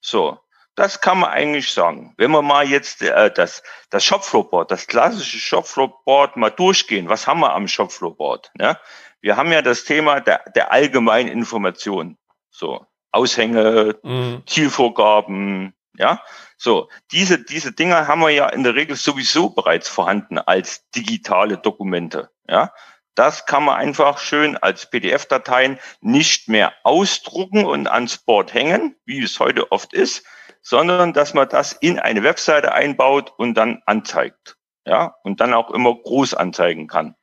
So. 0.00 0.38
Das 0.78 1.00
kann 1.00 1.18
man 1.18 1.30
eigentlich 1.30 1.72
sagen. 1.72 2.14
Wenn 2.18 2.30
wir 2.30 2.40
mal 2.40 2.64
jetzt 2.64 3.02
äh, 3.02 3.32
das, 3.32 3.64
das 3.90 4.04
Shopfloorboard, 4.04 4.70
das 4.70 4.86
klassische 4.86 5.38
Shopfloorboard 5.38 6.36
mal 6.36 6.50
durchgehen, 6.50 7.08
was 7.08 7.26
haben 7.26 7.40
wir 7.40 7.52
am 7.52 7.66
Shopfloorboard? 7.66 8.52
Ne? 8.54 8.78
Wir 9.20 9.36
haben 9.36 9.50
ja 9.50 9.60
das 9.60 9.82
Thema 9.82 10.20
der, 10.20 10.44
der 10.54 10.70
allgemeinen 10.70 11.30
Information. 11.30 12.16
So, 12.48 12.86
Aushänge, 13.10 13.96
mhm. 14.04 14.44
Zielvorgaben, 14.46 15.74
ja. 15.96 16.22
So, 16.56 16.88
diese, 17.10 17.42
diese 17.42 17.72
Dinge 17.72 18.06
haben 18.06 18.20
wir 18.20 18.30
ja 18.30 18.48
in 18.48 18.62
der 18.62 18.76
Regel 18.76 18.94
sowieso 18.94 19.50
bereits 19.50 19.88
vorhanden 19.88 20.38
als 20.38 20.88
digitale 20.90 21.58
Dokumente, 21.58 22.30
ja. 22.48 22.72
Das 23.16 23.46
kann 23.46 23.64
man 23.64 23.74
einfach 23.74 24.18
schön 24.18 24.56
als 24.56 24.88
PDF-Dateien 24.88 25.80
nicht 26.00 26.48
mehr 26.48 26.72
ausdrucken 26.84 27.64
und 27.64 27.88
ans 27.88 28.18
Board 28.18 28.54
hängen, 28.54 28.94
wie 29.06 29.20
es 29.20 29.40
heute 29.40 29.72
oft 29.72 29.92
ist, 29.92 30.24
sondern 30.68 31.14
dass 31.14 31.32
man 31.32 31.48
das 31.48 31.72
in 31.72 31.98
eine 31.98 32.22
Webseite 32.22 32.72
einbaut 32.72 33.32
und 33.38 33.54
dann 33.54 33.82
anzeigt. 33.86 34.58
Ja, 34.84 35.14
und 35.22 35.40
dann 35.40 35.54
auch 35.54 35.70
immer 35.70 35.94
groß 35.94 36.34
anzeigen 36.34 36.88
kann. 36.88 37.14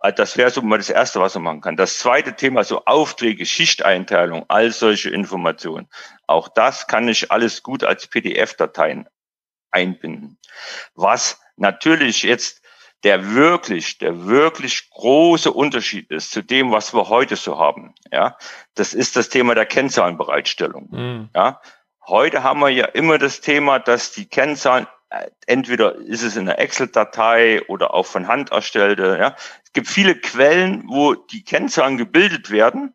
Also 0.00 0.16
das 0.16 0.36
wäre 0.36 0.50
so 0.50 0.62
mal 0.62 0.78
das 0.78 0.90
Erste, 0.90 1.20
was 1.20 1.34
man 1.36 1.44
machen 1.44 1.60
kann. 1.60 1.76
Das 1.76 2.00
zweite 2.00 2.34
Thema, 2.34 2.64
so 2.64 2.84
Aufträge, 2.84 3.46
Schichteinteilung, 3.46 4.46
all 4.48 4.72
solche 4.72 5.10
Informationen. 5.10 5.88
Auch 6.26 6.48
das 6.48 6.88
kann 6.88 7.06
ich 7.06 7.30
alles 7.30 7.62
gut 7.62 7.84
als 7.84 8.08
PDF-Dateien 8.08 9.08
einbinden. 9.70 10.38
Was 10.96 11.40
natürlich 11.56 12.24
jetzt 12.24 12.62
der 13.04 13.34
wirklich, 13.34 13.98
der 13.98 14.26
wirklich 14.26 14.90
große 14.90 15.52
Unterschied 15.52 16.10
ist 16.10 16.32
zu 16.32 16.42
dem, 16.42 16.72
was 16.72 16.94
wir 16.94 17.08
heute 17.08 17.36
so 17.36 17.58
haben. 17.58 17.94
Ja, 18.12 18.36
das 18.74 18.92
ist 18.92 19.14
das 19.14 19.28
Thema 19.28 19.54
der 19.54 19.66
Kennzahlenbereitstellung. 19.66 20.88
Mhm. 20.90 21.28
Ja, 21.34 21.60
Heute 22.06 22.42
haben 22.42 22.60
wir 22.60 22.70
ja 22.70 22.86
immer 22.86 23.18
das 23.18 23.40
Thema, 23.40 23.78
dass 23.78 24.12
die 24.12 24.26
Kennzahlen 24.26 24.86
äh, 25.10 25.30
entweder 25.46 25.94
ist 25.96 26.22
es 26.22 26.36
in 26.36 26.48
einer 26.48 26.58
Excel-Datei 26.58 27.62
oder 27.68 27.94
auch 27.94 28.06
von 28.06 28.28
Hand 28.28 28.50
erstellte. 28.50 29.18
Ja. 29.20 29.36
Es 29.62 29.72
gibt 29.72 29.86
viele 29.86 30.16
Quellen, 30.16 30.84
wo 30.88 31.14
die 31.14 31.44
Kennzahlen 31.44 31.98
gebildet 31.98 32.50
werden, 32.50 32.94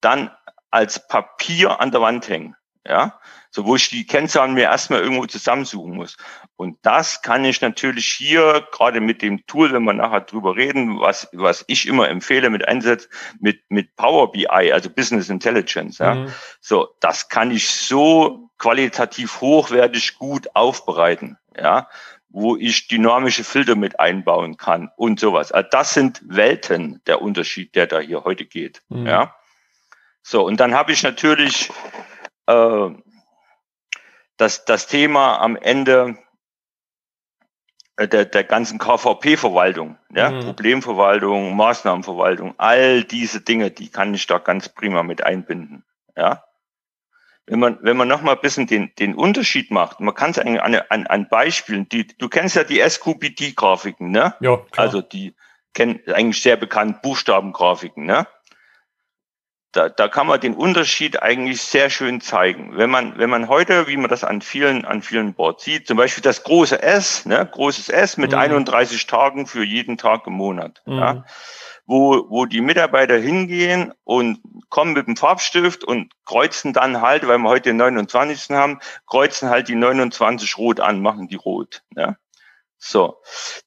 dann 0.00 0.30
als 0.70 1.06
Papier 1.08 1.80
an 1.80 1.92
der 1.92 2.00
Wand 2.00 2.28
hängen. 2.28 2.56
Ja, 2.88 3.18
so 3.50 3.66
wo 3.66 3.74
ich 3.74 3.88
die 3.88 4.06
Kennzahlen 4.06 4.54
mir 4.54 4.64
erstmal 4.64 5.00
irgendwo 5.00 5.26
zusammensuchen 5.26 5.94
muss. 5.94 6.16
Und 6.56 6.78
das 6.82 7.22
kann 7.22 7.44
ich 7.44 7.60
natürlich 7.60 8.06
hier 8.06 8.66
gerade 8.70 9.00
mit 9.00 9.22
dem 9.22 9.44
Tool, 9.46 9.72
wenn 9.72 9.82
wir 9.84 9.92
nachher 9.92 10.20
drüber 10.20 10.56
reden, 10.56 11.00
was, 11.00 11.28
was 11.32 11.64
ich 11.66 11.88
immer 11.88 12.08
empfehle 12.08 12.50
mit 12.50 12.68
Einsatz, 12.68 13.08
mit, 13.40 13.62
mit 13.68 13.96
Power 13.96 14.30
BI, 14.30 14.46
also 14.46 14.88
Business 14.88 15.28
Intelligence. 15.30 15.98
Ja. 15.98 16.14
Mhm. 16.14 16.32
So, 16.60 16.88
das 17.00 17.28
kann 17.28 17.50
ich 17.50 17.68
so 17.68 18.50
qualitativ 18.58 19.40
hochwertig 19.40 20.18
gut 20.18 20.48
aufbereiten. 20.54 21.38
Ja 21.58 21.88
wo 22.28 22.54
ich 22.54 22.86
dynamische 22.86 23.44
Filter 23.44 23.76
mit 23.76 23.98
einbauen 23.98 24.58
kann 24.58 24.90
und 24.96 25.18
sowas. 25.18 25.52
Also 25.52 25.68
das 25.70 25.94
sind 25.94 26.20
Welten 26.26 27.00
der 27.06 27.22
Unterschied, 27.22 27.74
der 27.74 27.86
da 27.86 27.98
hier 27.98 28.24
heute 28.24 28.44
geht. 28.44 28.82
Mhm. 28.90 29.06
Ja. 29.06 29.34
So, 30.22 30.44
und 30.44 30.60
dann 30.60 30.74
habe 30.74 30.92
ich 30.92 31.02
natürlich 31.02 31.70
äh, 32.46 32.90
das, 34.36 34.64
das 34.64 34.86
Thema 34.86 35.40
am 35.40 35.56
Ende 35.56 36.18
äh, 37.96 38.08
der, 38.08 38.26
der 38.26 38.44
ganzen 38.44 38.78
KVP-Verwaltung, 38.78 39.98
ja, 40.14 40.30
mhm. 40.30 40.40
Problemverwaltung, 40.40 41.56
Maßnahmenverwaltung, 41.56 42.54
all 42.58 43.04
diese 43.04 43.40
Dinge, 43.40 43.70
die 43.70 43.88
kann 43.88 44.14
ich 44.14 44.26
da 44.26 44.38
ganz 44.38 44.68
prima 44.68 45.02
mit 45.02 45.24
einbinden. 45.24 45.84
Ja. 46.16 46.44
Wenn 47.46 47.60
man, 47.60 47.78
wenn 47.82 47.96
man 47.96 48.08
nochmal 48.08 48.34
ein 48.34 48.40
bisschen 48.40 48.66
den, 48.66 48.92
den 48.98 49.14
Unterschied 49.14 49.70
macht, 49.70 50.00
man 50.00 50.14
kann 50.14 50.32
es 50.32 50.38
eigentlich 50.38 50.62
an, 50.62 50.74
an, 50.74 51.06
an 51.06 51.28
Beispielen, 51.28 51.88
die, 51.88 52.06
du 52.06 52.28
kennst 52.28 52.56
ja 52.56 52.64
die 52.64 52.80
SQPT-Grafiken, 52.80 54.10
ne? 54.10 54.34
Ja, 54.40 54.56
klar. 54.56 54.86
Also 54.86 55.00
die 55.00 55.34
kennen 55.72 56.00
eigentlich 56.08 56.42
sehr 56.42 56.56
bekannt 56.56 57.02
Buchstabengrafiken, 57.02 58.04
ne? 58.04 58.26
Da, 59.76 59.90
da 59.90 60.08
kann 60.08 60.26
man 60.26 60.40
den 60.40 60.54
Unterschied 60.54 61.22
eigentlich 61.22 61.60
sehr 61.60 61.90
schön 61.90 62.20
zeigen. 62.20 62.76
Wenn 62.76 62.88
man, 62.88 63.18
wenn 63.18 63.28
man 63.28 63.48
heute, 63.48 63.86
wie 63.86 63.96
man 63.96 64.08
das 64.08 64.24
an 64.24 64.40
vielen, 64.40 64.84
an 64.86 65.02
vielen 65.02 65.34
Boards 65.34 65.64
sieht, 65.64 65.86
zum 65.86 65.98
Beispiel 65.98 66.22
das 66.22 66.44
große 66.44 66.82
S, 66.82 67.26
ne, 67.26 67.46
großes 67.50 67.90
S 67.90 68.16
mit 68.16 68.32
mhm. 68.32 68.38
31 68.38 69.06
Tagen 69.06 69.46
für 69.46 69.62
jeden 69.62 69.98
Tag 69.98 70.26
im 70.26 70.32
Monat, 70.32 70.82
mhm. 70.86 70.98
ja, 70.98 71.24
wo, 71.84 72.26
wo 72.30 72.46
die 72.46 72.62
Mitarbeiter 72.62 73.18
hingehen 73.18 73.92
und 74.04 74.40
kommen 74.70 74.94
mit 74.94 75.06
dem 75.06 75.16
Farbstift 75.16 75.84
und 75.84 76.12
kreuzen 76.24 76.72
dann 76.72 77.02
halt, 77.02 77.28
weil 77.28 77.38
wir 77.38 77.48
heute 77.48 77.70
den 77.70 77.76
29. 77.76 78.56
haben, 78.56 78.80
kreuzen 79.06 79.50
halt 79.50 79.68
die 79.68 79.74
29 79.74 80.56
rot 80.56 80.80
an, 80.80 81.02
machen 81.02 81.28
die 81.28 81.36
rot, 81.36 81.82
ja. 81.94 82.16
So. 82.78 83.16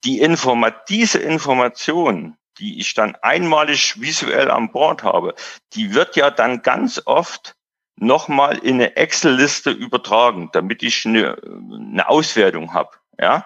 Die 0.03 0.19
Informa 0.19 0.69
diese 0.69 1.19
Information, 1.19 2.37
die 2.59 2.79
ich 2.79 2.93
dann 2.93 3.15
einmalig 3.21 3.99
visuell 3.99 4.51
an 4.51 4.71
Bord 4.71 5.03
habe, 5.03 5.33
die 5.73 5.93
wird 5.93 6.15
ja 6.15 6.29
dann 6.29 6.61
ganz 6.61 7.01
oft 7.05 7.55
nochmal 7.95 8.57
in 8.57 8.75
eine 8.75 8.95
Excel-Liste 8.95 9.71
übertragen, 9.71 10.49
damit 10.53 10.83
ich 10.83 11.05
eine, 11.05 11.37
eine 11.43 12.07
Auswertung 12.07 12.73
habe. 12.73 12.91
Ja? 13.19 13.45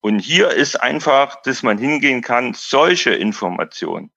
Und 0.00 0.18
hier 0.18 0.50
ist 0.50 0.80
einfach, 0.80 1.42
dass 1.42 1.62
man 1.62 1.78
hingehen 1.78 2.22
kann, 2.22 2.54
solche 2.54 3.10
Informationen, 3.10 4.10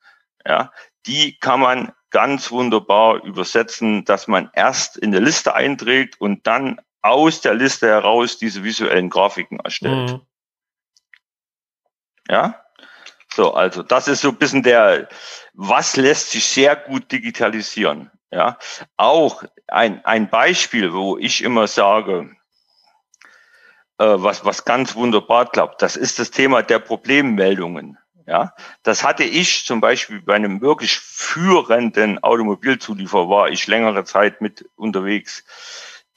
ja, 0.46 0.72
die 1.06 1.38
kann 1.38 1.60
man 1.60 1.92
ganz 2.10 2.52
wunderbar 2.52 3.24
übersetzen, 3.24 4.06
dass 4.06 4.28
man 4.28 4.50
erst 4.54 4.98
in 4.98 5.14
eine 5.14 5.24
Liste 5.24 5.54
einträgt 5.54 6.20
und 6.20 6.48
dann 6.48 6.82
aus 7.02 7.42
der 7.42 7.54
Liste 7.54 7.88
heraus 7.88 8.38
diese 8.38 8.64
visuellen 8.64 9.10
Grafiken 9.10 9.60
erstellt. 9.60 10.14
Mhm. 10.14 10.22
Ja? 12.28 12.64
So, 13.36 13.54
also 13.54 13.84
das 13.84 14.08
ist 14.08 14.22
so 14.22 14.30
ein 14.30 14.38
bisschen 14.38 14.63
der, 14.63 15.10
was 15.54 15.98
lässt 15.98 16.32
sich 16.32 16.46
sehr 16.46 16.77
gut 16.77 17.12
digitalisieren. 17.12 18.10
Ja, 18.32 18.58
auch 18.96 19.44
ein, 19.68 20.04
ein 20.06 20.30
Beispiel, 20.30 20.94
wo 20.94 21.18
ich 21.18 21.44
immer 21.44 21.68
sage, 21.68 22.34
äh, 23.98 24.06
was, 24.06 24.46
was 24.46 24.63
ganz 24.63 24.96
wunderbar 24.96 25.50
klappt, 25.50 25.82
das 25.82 25.98
ist 25.98 26.18
das 26.18 26.32
Thema 26.32 26.63
der 26.63 26.80
Problemmeldungen. 26.80 27.98
Ja, 28.25 28.54
das 28.84 29.04
hatte 29.04 29.25
ich 29.25 29.65
zum 29.65 29.82
Beispiel 29.82 30.22
bei 30.22 30.36
einem 30.36 30.62
wirklich 30.62 30.98
führenden 30.98 32.24
Automobilzulieferer 32.24 33.30
war 33.30 33.50
ich 33.50 33.68
längere 33.68 34.06
Zeit 34.06 34.39
mit 34.39 34.65
unterwegs. 34.75 35.44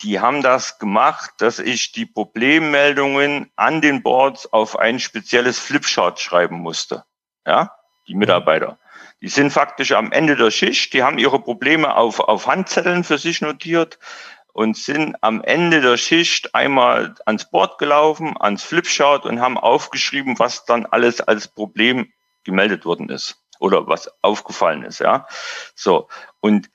Die 0.02 0.20
haben 0.20 0.42
das 0.42 0.78
gemacht, 0.78 1.32
dass 1.38 1.58
ich 1.58 1.90
die 1.90 2.06
Problemmeldungen 2.06 3.50
an 3.56 3.80
den 3.80 4.04
Boards 4.04 4.52
auf 4.52 4.78
ein 4.78 5.00
spezielles 5.00 5.58
Flipchart 5.58 6.20
schreiben 6.20 6.60
musste. 6.60 7.04
Ja, 7.48 7.72
die 8.06 8.14
Mitarbeiter. 8.14 8.76
Die 9.22 9.28
sind 9.28 9.50
faktisch 9.50 9.92
am 9.92 10.12
Ende 10.12 10.36
der 10.36 10.50
Schicht, 10.50 10.92
die 10.92 11.02
haben 11.02 11.16
ihre 11.16 11.40
Probleme 11.40 11.96
auf, 11.96 12.20
auf 12.20 12.46
Handzetteln 12.46 13.04
für 13.04 13.16
sich 13.16 13.40
notiert 13.40 13.98
und 14.52 14.76
sind 14.76 15.16
am 15.22 15.42
Ende 15.42 15.80
der 15.80 15.96
Schicht 15.96 16.54
einmal 16.54 17.14
ans 17.24 17.50
Board 17.50 17.78
gelaufen, 17.78 18.36
ans 18.38 18.62
Flipchart 18.62 19.24
und 19.24 19.40
haben 19.40 19.56
aufgeschrieben, 19.56 20.38
was 20.38 20.66
dann 20.66 20.84
alles 20.84 21.22
als 21.22 21.48
Problem 21.48 22.12
gemeldet 22.44 22.84
worden 22.84 23.08
ist 23.08 23.42
oder 23.60 23.86
was 23.86 24.12
aufgefallen 24.20 24.82
ist, 24.82 25.00
ja. 25.00 25.26
So. 25.74 26.08
Und 26.40 26.68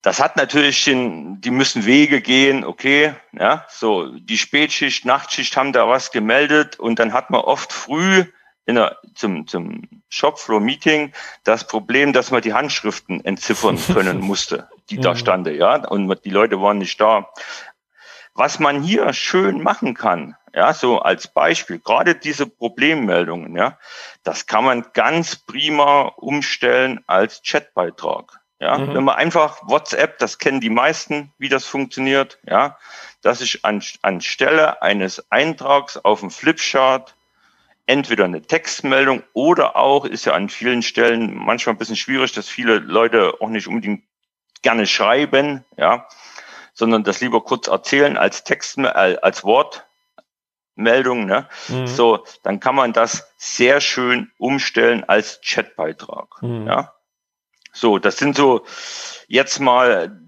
das 0.00 0.18
hat 0.18 0.36
natürlich 0.38 0.82
den, 0.84 1.42
die 1.42 1.50
müssen 1.50 1.84
Wege 1.84 2.22
gehen, 2.22 2.64
okay, 2.64 3.14
ja, 3.32 3.66
so, 3.68 4.06
die 4.18 4.38
Spätschicht, 4.38 5.04
Nachtschicht 5.04 5.58
haben 5.58 5.74
da 5.74 5.86
was 5.86 6.10
gemeldet 6.10 6.78
und 6.78 6.98
dann 6.98 7.12
hat 7.12 7.28
man 7.28 7.42
oft 7.42 7.70
früh 7.70 8.24
in 8.66 8.76
der, 8.76 8.98
zum, 9.14 9.46
zum 9.46 9.82
Shopfloor-Meeting 10.08 11.12
das 11.44 11.66
Problem, 11.66 12.12
dass 12.12 12.30
man 12.30 12.42
die 12.42 12.54
Handschriften 12.54 13.24
entziffern 13.24 13.78
können 13.92 14.20
musste, 14.20 14.68
die 14.90 14.98
da 14.98 15.16
stande, 15.16 15.54
ja, 15.54 15.86
und 15.86 16.24
die 16.24 16.30
Leute 16.30 16.60
waren 16.60 16.78
nicht 16.78 17.00
da. 17.00 17.30
Was 18.34 18.58
man 18.58 18.82
hier 18.82 19.12
schön 19.12 19.62
machen 19.62 19.94
kann, 19.94 20.36
ja, 20.54 20.72
so 20.72 21.00
als 21.00 21.28
Beispiel, 21.28 21.78
gerade 21.78 22.14
diese 22.14 22.46
Problemmeldungen, 22.46 23.56
ja, 23.56 23.78
das 24.22 24.46
kann 24.46 24.64
man 24.64 24.86
ganz 24.92 25.36
prima 25.36 26.12
umstellen 26.16 27.00
als 27.06 27.42
Chatbeitrag. 27.42 28.40
Ja, 28.60 28.78
mhm. 28.78 28.94
wenn 28.94 29.04
man 29.04 29.16
einfach 29.16 29.58
WhatsApp, 29.62 30.18
das 30.18 30.38
kennen 30.38 30.60
die 30.60 30.70
meisten, 30.70 31.32
wie 31.38 31.48
das 31.48 31.66
funktioniert, 31.66 32.38
ja, 32.44 32.78
dass 33.20 33.40
ich 33.40 33.64
an, 33.64 33.82
anstelle 34.02 34.80
eines 34.80 35.30
Eintrags 35.30 35.96
auf 35.96 36.20
dem 36.20 36.30
Flipchart 36.30 37.14
entweder 37.86 38.24
eine 38.24 38.42
Textmeldung 38.42 39.22
oder 39.32 39.76
auch, 39.76 40.04
ist 40.04 40.24
ja 40.24 40.32
an 40.32 40.48
vielen 40.48 40.82
Stellen 40.82 41.34
manchmal 41.34 41.74
ein 41.74 41.78
bisschen 41.78 41.96
schwierig, 41.96 42.32
dass 42.32 42.48
viele 42.48 42.78
Leute 42.78 43.34
auch 43.40 43.48
nicht 43.48 43.66
unbedingt 43.66 44.04
gerne 44.62 44.86
schreiben, 44.86 45.64
ja, 45.76 46.08
sondern 46.72 47.04
das 47.04 47.20
lieber 47.20 47.42
kurz 47.44 47.68
erzählen 47.68 48.16
als 48.16 48.44
Text, 48.44 48.78
äh, 48.78 49.18
als 49.20 49.44
Wortmeldung, 49.44 51.26
ne? 51.26 51.48
Mhm. 51.68 51.86
So, 51.86 52.24
dann 52.42 52.60
kann 52.60 52.74
man 52.74 52.92
das 52.92 53.30
sehr 53.36 53.80
schön 53.80 54.32
umstellen 54.38 55.04
als 55.04 55.40
Chatbeitrag, 55.42 56.42
mhm. 56.42 56.66
ja. 56.66 56.94
So, 57.72 57.98
das 57.98 58.16
sind 58.16 58.36
so 58.36 58.64
jetzt 59.26 59.58
mal 59.60 60.20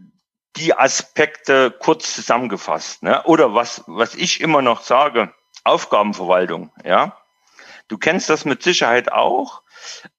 die 0.57 0.75
Aspekte 0.75 1.71
kurz 1.71 2.15
zusammengefasst, 2.15 3.03
ne? 3.03 3.23
Oder 3.25 3.55
was, 3.55 3.83
was 3.87 4.15
ich 4.15 4.41
immer 4.41 4.63
noch 4.63 4.83
sage, 4.83 5.33
Aufgabenverwaltung, 5.65 6.71
ja. 6.85 7.17
Du 7.89 7.99
kennst 7.99 8.29
das 8.29 8.45
mit 8.45 8.63
Sicherheit 8.63 9.13
auch, 9.13 9.63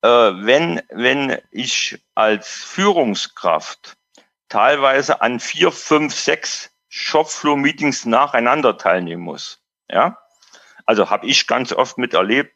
äh, 0.02 0.08
wenn, 0.08 0.82
wenn 0.90 1.38
ich 1.52 2.02
als 2.16 2.48
Führungskraft 2.48 3.98
teilweise 4.50 5.22
an 5.22 5.40
vier, 5.40 5.72
fünf, 5.72 6.16
sechs 6.16 6.72
Shopfloor-Meetings 6.90 8.06
nacheinander 8.06 8.78
teilnehmen 8.78 9.24
muss. 9.24 9.60
Ja, 9.90 10.18
also 10.86 11.10
habe 11.10 11.28
ich 11.28 11.48
ganz 11.48 11.74
oft 11.74 11.98
miterlebt. 11.98 12.54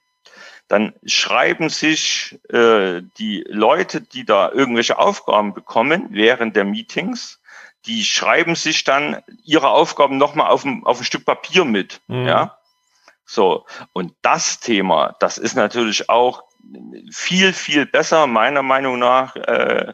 Dann 0.67 0.93
schreiben 1.05 1.67
sich 1.67 2.39
äh, 2.49 3.01
die 3.17 3.43
Leute, 3.49 3.99
die 3.99 4.25
da 4.25 4.49
irgendwelche 4.51 4.97
Aufgaben 4.97 5.53
bekommen 5.53 6.07
während 6.11 6.55
der 6.55 6.63
Meetings, 6.63 7.41
die 7.85 8.05
schreiben 8.05 8.55
sich 8.55 8.83
dann 8.83 9.21
ihre 9.43 9.69
Aufgaben 9.69 10.17
nochmal 10.17 10.47
auf 10.47 10.63
ein, 10.63 10.83
auf 10.85 10.99
ein 10.99 11.03
Stück 11.03 11.25
Papier 11.25 11.65
mit. 11.65 11.99
Mhm. 12.07 12.27
Ja, 12.27 12.57
so, 13.31 13.65
und 13.93 14.13
das 14.23 14.59
Thema, 14.59 15.15
das 15.21 15.37
ist 15.37 15.55
natürlich 15.55 16.09
auch 16.09 16.43
viel, 17.13 17.53
viel 17.53 17.85
besser, 17.85 18.27
meiner 18.27 18.61
Meinung 18.61 18.99
nach, 18.99 19.37
äh, 19.37 19.93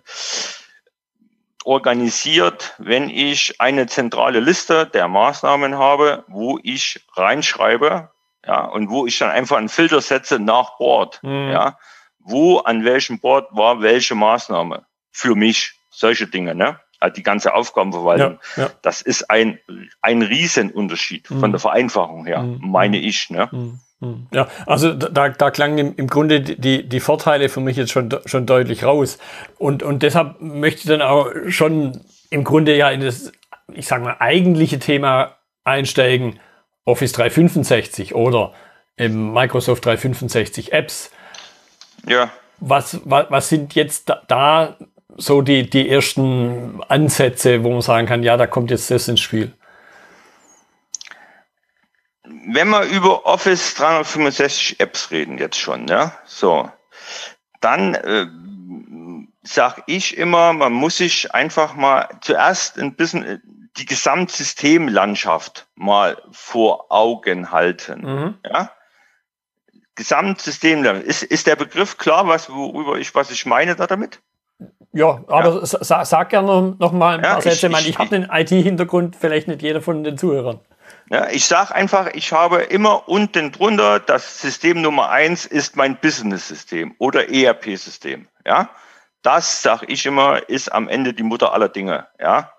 organisiert, 1.64 2.74
wenn 2.80 3.12
ich 3.12 3.62
eine 3.62 3.86
zentrale 3.86 4.40
Liste 4.40 4.88
der 4.88 5.08
Maßnahmen 5.08 5.78
habe, 5.78 6.24
wo 6.28 6.58
ich 6.64 7.06
reinschreibe, 7.14 8.10
ja, 8.44 8.62
und 8.66 8.90
wo 8.90 9.06
ich 9.06 9.20
dann 9.20 9.30
einfach 9.30 9.58
einen 9.58 9.70
Filter 9.70 10.02
setze 10.02 10.40
nach 10.40 10.78
Board, 10.80 11.20
mhm. 11.22 11.52
ja, 11.52 11.78
wo 12.18 12.58
an 12.58 12.86
welchem 12.86 13.20
Board 13.20 13.50
war 13.52 13.82
welche 13.82 14.16
Maßnahme 14.16 14.84
für 15.12 15.36
mich, 15.36 15.74
solche 15.92 16.26
Dinge, 16.26 16.56
ne? 16.56 16.80
Äh, 17.00 17.12
die 17.12 17.24
ganze 17.24 17.54
Aufgabenverwaltung. 17.54 18.40
Ja, 18.56 18.64
ja. 18.64 18.70
Das 18.82 19.02
ist 19.02 19.30
ein, 19.30 19.60
ein 20.02 20.22
Riesenunterschied 20.24 21.30
mhm. 21.30 21.40
von 21.40 21.52
der 21.52 21.60
Vereinfachung 21.60 22.26
her, 22.26 22.42
mhm. 22.42 22.60
meine 22.62 22.98
ich. 22.98 23.30
Ne? 23.30 23.50
Mhm. 23.52 23.80
mhm. 24.00 24.28
Ja, 24.32 24.48
also 24.66 24.94
da, 24.94 25.30
da 25.30 25.52
klangen 25.52 25.78
im, 25.78 25.96
im 25.96 26.08
Grunde 26.08 26.42
die, 26.42 26.90
die 26.90 27.00
Vorteile 27.00 27.50
für 27.50 27.60
mich 27.60 27.78
jetzt 27.78 27.92
schon, 27.92 28.10
schon 28.26 28.48
deutlich 28.48 28.84
raus. 28.84 29.20
Und, 29.60 29.84
und 29.84 30.02
deshalb 30.02 30.42
möchte 30.42 30.82
ich 30.82 30.88
dann 30.88 31.04
auch 31.04 31.28
schon 31.50 32.02
im 32.32 32.44
Grunde 32.44 32.76
ja 32.76 32.90
in 32.90 33.02
das, 33.02 33.32
ich 33.72 33.88
sage 33.88 34.04
mal, 34.04 34.16
eigentliche 34.20 34.80
Thema 34.80 35.36
einsteigen, 35.64 36.40
Office 36.84 37.12
365 37.12 38.16
oder 38.16 38.54
Microsoft 38.98 39.86
365 39.86 40.74
Apps. 40.74 41.12
Ja. 42.08 42.32
Was, 42.60 43.02
was, 43.04 43.28
was 43.30 43.50
sind 43.50 43.76
jetzt 43.76 44.10
da, 44.10 44.24
da 44.28 44.78
so 45.18 45.42
die, 45.42 45.70
die 45.70 45.90
ersten 45.90 46.82
Ansätze, 46.88 47.64
wo 47.64 47.72
man 47.72 47.82
sagen 47.82 48.08
kann, 48.08 48.24
ja, 48.24 48.38
da 48.38 48.48
kommt 48.48 48.72
jetzt 48.72 48.90
das 48.92 49.08
ins 49.08 49.20
Spiel? 49.20 49.54
Wenn 52.24 52.70
wir 52.70 52.84
über 52.84 53.26
Office 53.26 53.76
365 53.76 54.80
Apps 54.80 55.12
reden 55.12 55.38
jetzt 55.38 55.58
schon, 55.58 55.88
ja, 55.88 56.18
so, 56.26 56.72
dann 57.60 57.96
äh, 57.96 58.28
sage 59.44 59.84
ich 59.88 60.18
immer, 60.18 60.54
man 60.54 60.74
muss 60.74 60.98
sich 60.98 61.34
einfach 61.34 61.76
mal 61.76 62.08
zuerst 62.22 62.78
ein 62.78 62.96
bisschen 62.96 63.26
äh, 63.26 63.40
die 63.78 63.86
Gesamtsystemlandschaft 63.86 65.68
mal 65.76 66.22
vor 66.32 66.92
Augen 66.92 67.52
halten. 67.52 68.02
Mhm. 68.02 68.38
Ja? 68.44 68.72
Gesamtsystem, 69.96 70.86
ist, 70.86 71.24
ist 71.24 71.48
der 71.48 71.56
Begriff 71.56 71.98
klar, 71.98 72.28
was, 72.28 72.50
worüber 72.50 72.98
ich, 73.00 73.14
was 73.16 73.32
ich 73.32 73.46
meine 73.46 73.76
da 73.76 73.88
damit? 73.88 74.22
Ja, 74.94 75.22
aber 75.28 75.60
ja. 75.60 75.66
Sag, 75.66 76.06
sag 76.06 76.30
gerne 76.30 76.76
noch 76.80 76.92
mal 76.92 77.18
ein 77.18 77.22
paar 77.22 77.42
Sätze. 77.42 77.68
Ich, 77.68 77.74
ich, 77.74 77.90
ich 77.90 77.98
habe 78.00 78.10
den 78.10 78.28
IT-Hintergrund, 78.32 79.16
vielleicht 79.16 79.48
nicht 79.48 79.62
jeder 79.62 79.82
von 79.82 80.04
den 80.04 80.18
Zuhörern. 80.18 80.60
Ja, 81.10 81.30
ich 81.30 81.46
sage 81.46 81.74
einfach, 81.74 82.08
ich 82.14 82.34
habe 82.34 82.64
immer 82.64 83.08
unten 83.08 83.52
drunter, 83.52 84.00
das 84.00 84.42
System 84.42 84.82
Nummer 84.82 85.10
eins 85.10 85.46
ist 85.46 85.78
mein 85.78 85.98
Business-System 86.00 86.96
oder 87.00 87.30
ERP-System. 87.30 88.28
Ja, 88.46 88.70
das 89.22 89.62
sage 89.62 89.86
ich 89.88 90.06
immer, 90.06 90.50
ist 90.50 90.72
am 90.72 90.90
Ende 90.90 91.14
die 91.14 91.24
Mutter 91.24 91.54
aller 91.54 91.70
Dinge. 91.70 92.08
Ja, 92.20 92.52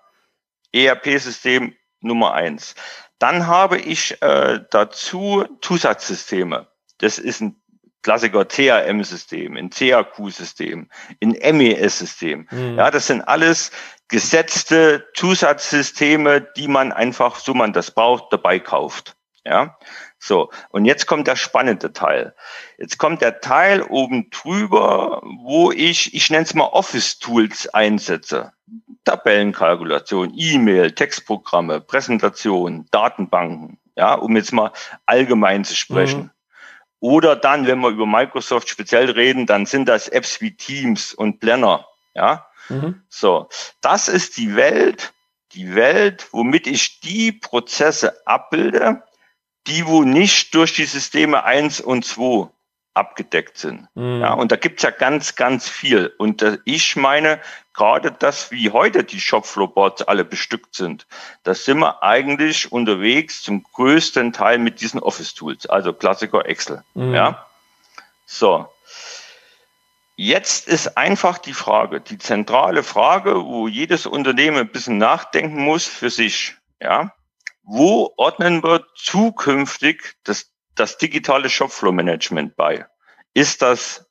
ERP-System 0.73 1.75
Nummer 2.01 2.33
eins. 2.33 2.75
Dann 3.19 3.47
habe 3.47 3.77
ich 3.77 4.19
äh, 4.21 4.61
dazu 4.71 5.45
Zusatzsysteme. 5.61 6.67
Das 6.99 7.19
ist 7.19 7.41
ein 7.41 7.61
Klassiker 8.01 8.45
CRM-System, 8.45 9.57
in 9.57 9.69
CAQ-System, 9.69 10.89
in 11.19 11.31
MES-System. 11.31 12.47
Mhm. 12.49 12.77
Ja, 12.77 12.91
das 12.91 13.07
sind 13.07 13.21
alles 13.21 13.71
gesetzte 14.07 15.07
Zusatzsysteme, 15.15 16.41
die 16.55 16.67
man 16.67 16.91
einfach, 16.91 17.37
so 17.37 17.53
man 17.53 17.73
das 17.73 17.91
braucht, 17.91 18.31
dabei 18.31 18.59
kauft. 18.59 19.15
Ja, 19.45 19.77
so. 20.17 20.51
Und 20.69 20.85
jetzt 20.85 21.07
kommt 21.07 21.27
der 21.27 21.35
spannende 21.35 21.93
Teil. 21.93 22.35
Jetzt 22.77 22.97
kommt 22.97 23.21
der 23.21 23.39
Teil 23.39 23.81
oben 23.81 24.29
drüber, 24.29 25.21
wo 25.23 25.71
ich, 25.71 26.13
ich 26.13 26.29
nenne 26.29 26.43
es 26.43 26.53
mal 26.53 26.65
Office-Tools 26.65 27.69
einsetze. 27.69 28.51
Tabellenkalkulation, 29.05 30.33
E-Mail, 30.35 30.91
Textprogramme, 30.91 31.81
Präsentation, 31.81 32.85
Datenbanken. 32.91 33.79
Ja, 33.95 34.13
um 34.13 34.35
jetzt 34.35 34.51
mal 34.51 34.71
allgemein 35.05 35.63
zu 35.63 35.75
sprechen. 35.75 36.19
Mhm. 36.19 36.31
Oder 36.99 37.35
dann, 37.35 37.65
wenn 37.67 37.79
wir 37.79 37.89
über 37.89 38.05
Microsoft 38.05 38.69
speziell 38.69 39.09
reden, 39.09 39.45
dann 39.45 39.65
sind 39.65 39.85
das 39.87 40.07
Apps 40.07 40.41
wie 40.41 40.55
Teams 40.55 41.13
und 41.13 41.39
Planner. 41.39 41.87
Ja, 42.13 42.47
mhm. 42.67 43.01
so. 43.07 43.47
Das 43.81 44.07
ist 44.07 44.37
die 44.37 44.55
Welt, 44.55 45.13
die 45.53 45.75
Welt, 45.75 46.27
womit 46.31 46.67
ich 46.67 46.99
die 46.99 47.31
Prozesse 47.31 48.25
abbilde, 48.27 49.03
die 49.67 49.85
wo 49.85 50.03
nicht 50.03 50.53
durch 50.55 50.73
die 50.73 50.85
Systeme 50.85 51.43
eins 51.43 51.79
und 51.79 52.05
zwei 52.05 52.49
abgedeckt 52.93 53.57
sind. 53.57 53.87
Mhm. 53.95 54.21
Ja, 54.21 54.33
und 54.33 54.51
da 54.51 54.55
gibt's 54.55 54.83
ja 54.83 54.91
ganz, 54.91 55.35
ganz 55.35 55.69
viel. 55.69 56.13
Und 56.17 56.41
äh, 56.41 56.57
ich 56.65 56.95
meine, 56.95 57.39
gerade 57.73 58.11
das, 58.11 58.51
wie 58.51 58.71
heute 58.71 59.03
die 59.03 59.19
Shopfloor-Boards 59.19 60.03
alle 60.03 60.25
bestückt 60.25 60.75
sind, 60.75 61.07
da 61.43 61.53
sind 61.53 61.79
wir 61.79 62.03
eigentlich 62.03 62.71
unterwegs 62.71 63.41
zum 63.41 63.63
größten 63.63 64.33
Teil 64.33 64.57
mit 64.59 64.81
diesen 64.81 64.99
Office-Tools, 64.99 65.67
also 65.67 65.93
Klassiker 65.93 66.45
Excel. 66.45 66.83
Mhm. 66.93 67.13
Ja, 67.13 67.45
so. 68.25 68.67
Jetzt 70.15 70.67
ist 70.67 70.97
einfach 70.97 71.37
die 71.37 71.53
Frage, 71.53 72.01
die 72.01 72.17
zentrale 72.17 72.83
Frage, 72.83 73.45
wo 73.45 73.69
jedes 73.69 74.05
Unternehmen 74.05 74.57
ein 74.57 74.71
bisschen 74.71 74.97
nachdenken 74.97 75.63
muss 75.63 75.85
für 75.85 76.09
sich. 76.09 76.55
Ja, 76.81 77.13
wo 77.71 78.13
ordnen 78.17 78.63
wir 78.63 78.85
zukünftig 78.95 80.15
das 80.23 80.48
das 80.79 80.97
digitale 80.97 81.49
Shopfloor-Management 81.49 82.55
bei. 82.55 82.85
Ist 83.33 83.61
das 83.61 84.09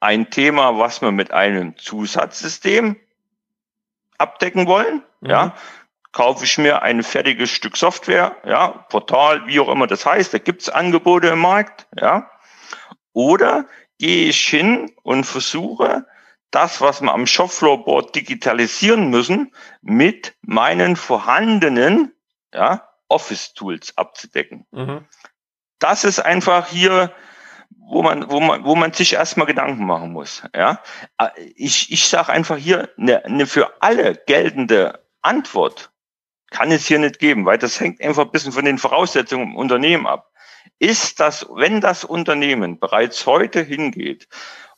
ein 0.00 0.30
Thema, 0.30 0.78
was 0.78 1.00
wir 1.00 1.12
mit 1.12 1.30
einem 1.30 1.76
Zusatzsystem 1.76 2.96
abdecken 4.18 4.66
wollen? 4.66 5.02
Mhm. 5.20 5.30
Ja, 5.30 5.54
kaufe 6.12 6.44
ich 6.44 6.58
mir 6.58 6.82
ein 6.82 7.02
fertiges 7.02 7.50
Stück 7.50 7.76
Software, 7.76 8.36
ja, 8.44 8.68
Portal, 8.68 9.46
wie 9.46 9.58
auch 9.58 9.68
immer 9.68 9.86
das 9.86 10.06
heißt, 10.06 10.32
da 10.32 10.38
gibt's 10.38 10.68
Angebote 10.68 11.28
im 11.28 11.40
Markt, 11.40 11.88
ja. 11.98 12.30
Oder 13.12 13.66
gehe 13.98 14.28
ich 14.28 14.46
hin 14.46 14.92
und 15.02 15.24
versuche, 15.24 16.06
das, 16.50 16.80
was 16.80 17.00
wir 17.00 17.12
am 17.12 17.26
Shopfloor-Board 17.26 18.14
digitalisieren 18.14 19.10
müssen, 19.10 19.52
mit 19.82 20.36
meinen 20.42 20.94
vorhandenen 20.94 22.12
ja, 22.52 22.88
Office-Tools 23.08 23.96
abzudecken. 23.96 24.66
Mhm 24.70 25.04
das 25.84 26.04
ist 26.04 26.18
einfach 26.18 26.68
hier, 26.68 27.12
wo 27.68 28.02
man, 28.02 28.30
wo 28.30 28.40
man, 28.40 28.64
wo 28.64 28.74
man 28.74 28.94
sich 28.94 29.12
erstmal 29.12 29.46
Gedanken 29.46 29.84
machen 29.84 30.12
muss. 30.12 30.42
Ja, 30.56 30.80
ich, 31.56 31.92
ich 31.92 32.08
sage 32.08 32.32
einfach 32.32 32.56
hier 32.56 32.88
eine, 32.96 33.22
eine 33.26 33.46
für 33.46 33.82
alle 33.82 34.14
geltende 34.14 35.04
Antwort 35.20 35.90
kann 36.50 36.70
es 36.72 36.86
hier 36.86 36.98
nicht 36.98 37.18
geben, 37.18 37.44
weil 37.44 37.58
das 37.58 37.80
hängt 37.80 38.00
einfach 38.00 38.24
ein 38.24 38.30
bisschen 38.30 38.52
von 38.52 38.64
den 38.64 38.78
Voraussetzungen 38.78 39.48
im 39.48 39.56
Unternehmen 39.56 40.06
ab. 40.06 40.32
Ist 40.78 41.20
das, 41.20 41.46
wenn 41.54 41.82
das 41.82 42.02
Unternehmen 42.04 42.80
bereits 42.80 43.26
heute 43.26 43.60
hingeht 43.60 44.26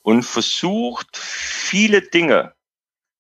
und 0.03 0.25
versucht, 0.25 1.17
viele 1.17 2.03
Dinge, 2.03 2.53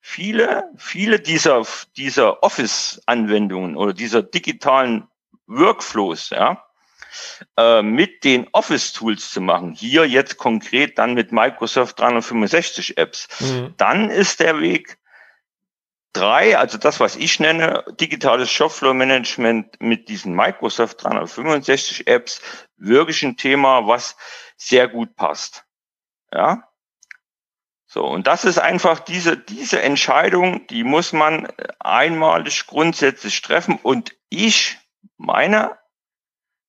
viele, 0.00 0.72
viele 0.76 1.20
dieser, 1.20 1.64
dieser 1.96 2.42
Office-Anwendungen 2.42 3.76
oder 3.76 3.92
dieser 3.92 4.24
digitalen 4.24 5.06
Workflows, 5.46 6.30
ja, 6.30 6.65
äh, 7.56 7.82
mit 7.82 8.24
den 8.24 8.48
Office-Tools 8.52 9.30
zu 9.30 9.40
machen, 9.40 9.72
hier 9.72 10.06
jetzt 10.06 10.36
konkret 10.36 10.98
dann 10.98 11.14
mit 11.14 11.32
Microsoft 11.32 11.98
365 11.98 12.96
Apps, 12.98 13.28
mhm. 13.40 13.74
dann 13.76 14.10
ist 14.10 14.40
der 14.40 14.60
Weg 14.60 14.98
drei, 16.16 16.56
also 16.56 16.78
das, 16.78 16.98
was 16.98 17.16
ich 17.16 17.40
nenne, 17.40 17.84
digitales 18.00 18.50
Shopfloor-Management 18.50 19.80
mit 19.80 20.08
diesen 20.08 20.34
Microsoft 20.34 21.02
365 21.04 22.06
Apps, 22.06 22.40
wirklich 22.76 23.22
ein 23.22 23.36
Thema, 23.36 23.86
was 23.86 24.16
sehr 24.56 24.88
gut 24.88 25.14
passt. 25.16 25.64
Ja. 26.32 26.68
So, 27.86 28.04
und 28.04 28.26
das 28.26 28.44
ist 28.44 28.58
einfach 28.58 29.00
diese, 29.00 29.36
diese 29.36 29.80
Entscheidung, 29.80 30.66
die 30.66 30.84
muss 30.84 31.12
man 31.12 31.48
einmalig 31.78 32.66
grundsätzlich 32.66 33.40
treffen. 33.42 33.78
Und 33.82 34.16
ich 34.28 34.78
meine, 35.16 35.78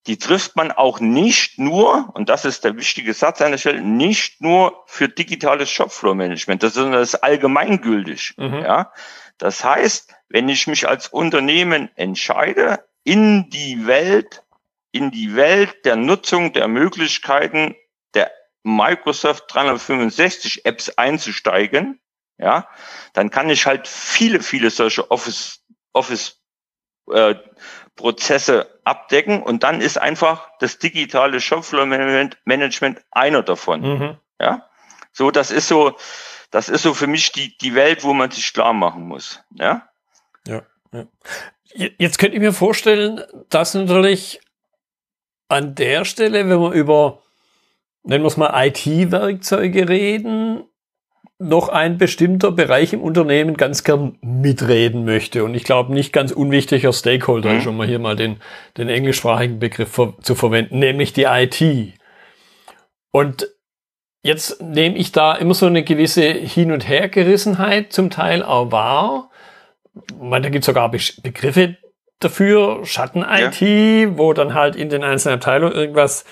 die 0.08 0.18
trifft 0.18 0.56
man 0.56 0.72
auch 0.72 1.00
nicht 1.00 1.60
nur, 1.60 2.10
und 2.14 2.30
das 2.30 2.46
ist 2.46 2.64
der 2.64 2.78
wichtige 2.78 3.14
Satz 3.14 3.42
an 3.42 3.52
der 3.52 3.58
Stelle, 3.58 3.82
nicht 3.82 4.42
nur 4.42 4.84
für 4.88 5.10
digitales 5.10 5.70
Shopfloor-Management, 5.70 6.62
sondern 6.62 6.94
das 6.94 7.14
ist 7.14 7.24
allgemeingültig. 7.24 8.34
Mhm. 8.38 8.60
Ja? 8.60 8.94
Das 9.38 9.64
heißt, 9.64 10.16
wenn 10.30 10.48
ich 10.48 10.66
mich 10.68 10.88
als 10.88 11.10
Unternehmen 11.10 11.90
entscheide, 11.96 12.86
in 13.04 13.50
die 13.50 13.86
Welt, 13.86 14.44
in 14.92 15.12
die 15.12 15.36
Welt 15.36 15.86
der 15.86 15.96
Nutzung 15.98 16.54
der 16.54 16.68
Möglichkeiten 16.68 17.76
der 18.14 18.32
Microsoft 18.64 19.46
365 19.50 20.66
Apps 20.66 20.90
einzusteigen, 20.90 22.00
ja, 22.38 22.68
dann 23.14 23.30
kann 23.30 23.50
ich 23.50 23.66
halt 23.66 23.88
viele, 23.88 24.42
viele 24.42 24.70
solche 24.70 25.10
Office, 25.10 25.64
Office 25.94 26.37
äh, 27.12 27.36
Prozesse 27.96 28.80
abdecken 28.84 29.42
und 29.42 29.64
dann 29.64 29.82
ist 29.82 29.98
einfach 29.98 30.50
das 30.60 30.78
digitale 30.78 31.42
Shopfloor-Management 31.42 33.02
einer 33.12 33.44
davon. 33.44 33.82
Mhm. 33.82 34.18
Ja, 34.40 34.70
so 35.12 35.32
das 35.32 35.52
ist 35.52 35.68
so, 35.68 35.98
das 36.52 36.70
ist 36.70 36.84
so 36.84 36.94
für 36.94 37.08
mich 37.08 37.32
die 37.32 37.58
die 37.58 37.74
Welt, 37.76 38.04
wo 38.04 38.14
man 38.14 38.32
sich 38.32 38.54
klar 38.54 38.74
machen 38.74 39.08
muss. 39.08 39.44
Ja. 39.52 39.90
Ja. 40.48 40.64
ja. 40.94 41.06
Jetzt 41.74 42.20
könnte 42.20 42.36
ich 42.36 42.42
mir 42.42 42.54
vorstellen, 42.54 43.22
dass 43.50 43.74
natürlich 43.74 44.40
an 45.50 45.76
der 45.76 46.06
Stelle, 46.06 46.48
wenn 46.48 46.62
wir 46.62 46.72
über 46.72 47.24
nennen 48.04 48.24
wir 48.24 48.28
es 48.28 48.38
mal 48.38 48.68
IT-Werkzeuge 48.68 49.90
reden, 49.90 50.64
noch 51.40 51.70
ein 51.70 51.98
bestimmter 51.98 52.52
Bereich 52.52 52.94
im 52.94 53.02
Unternehmen 53.02 53.58
ganz 53.58 53.84
gern 53.84 54.18
mitreden 54.22 55.06
möchte. 55.06 55.44
Und 55.44 55.54
ich 55.54 55.64
glaube, 55.64 55.94
nicht 55.94 56.12
ganz 56.12 56.32
unwichtiger 56.32 56.92
Stakeholder 56.94 57.52
mhm. 57.52 57.58
ist, 57.60 57.68
um 57.68 57.78
mal 57.78 57.88
hier 57.88 58.00
mal 58.00 58.16
den, 58.16 58.38
den 58.78 58.90
englischsprachigen 58.90 59.60
Begriff 59.60 59.92
ver 59.92 60.14
zu 60.22 60.34
verwenden, 60.34 60.80
nämlich 60.80 61.14
die 61.14 61.26
IT. 61.26 61.94
Und 63.12 63.48
jetzt 64.24 64.62
nehme 64.62 64.98
ich 64.98 65.12
da 65.12 65.36
immer 65.36 65.54
so 65.54 65.68
eine 65.68 65.84
gewisse 65.84 66.24
Hin- 66.24 66.72
und 66.72 66.88
Hergerissenheit 66.88 67.94
zum 67.94 68.10
Teil 68.10 68.42
auch 68.42 68.72
wahr. 68.72 69.30
Man, 70.20 70.42
da 70.42 70.50
gibt 70.50 70.64
es 70.64 70.68
sogar 70.68 70.90
Be 70.90 71.00
Begriffe 71.22 71.78
dafür, 72.20 72.84
Schatten-IT, 72.84 73.62
ja. 73.62 74.18
wo 74.18 74.34
dann 74.34 74.56
halt 74.56 74.76
in 74.76 74.90
den 74.90 75.04
einzelnen 75.04 75.36
Abteilungen 75.36 75.76
irgendwas 75.76 76.26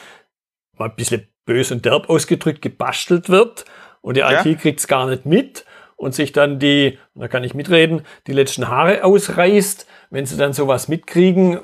mal 0.78 0.90
ein 0.90 0.96
bisschen 0.96 1.28
bös 1.46 1.72
und 1.72 1.86
derb 1.86 2.10
ausgedrückt 2.10 2.64
gebastelt 2.64 3.30
wird 3.30 3.66
und 4.06 4.18
die 4.18 4.22
ja. 4.22 4.46
IT 4.46 4.60
kriegt's 4.60 4.88
gar 4.88 5.08
nicht 5.08 5.26
mit 5.26 5.66
und 5.96 6.14
sich 6.14 6.32
dann 6.32 6.60
die, 6.60 7.00
da 7.16 7.28
kann 7.28 7.44
ich 7.44 7.56
mitreden, 7.56 8.06
die 8.28 8.34
letzten 8.34 8.68
Haare 8.68 9.04
ausreißt, 9.04 9.88
wenn 10.12 10.28
sie 10.28 10.38
dann 10.38 10.54
sowas 10.54 10.88
mitkriegen, 10.88 11.60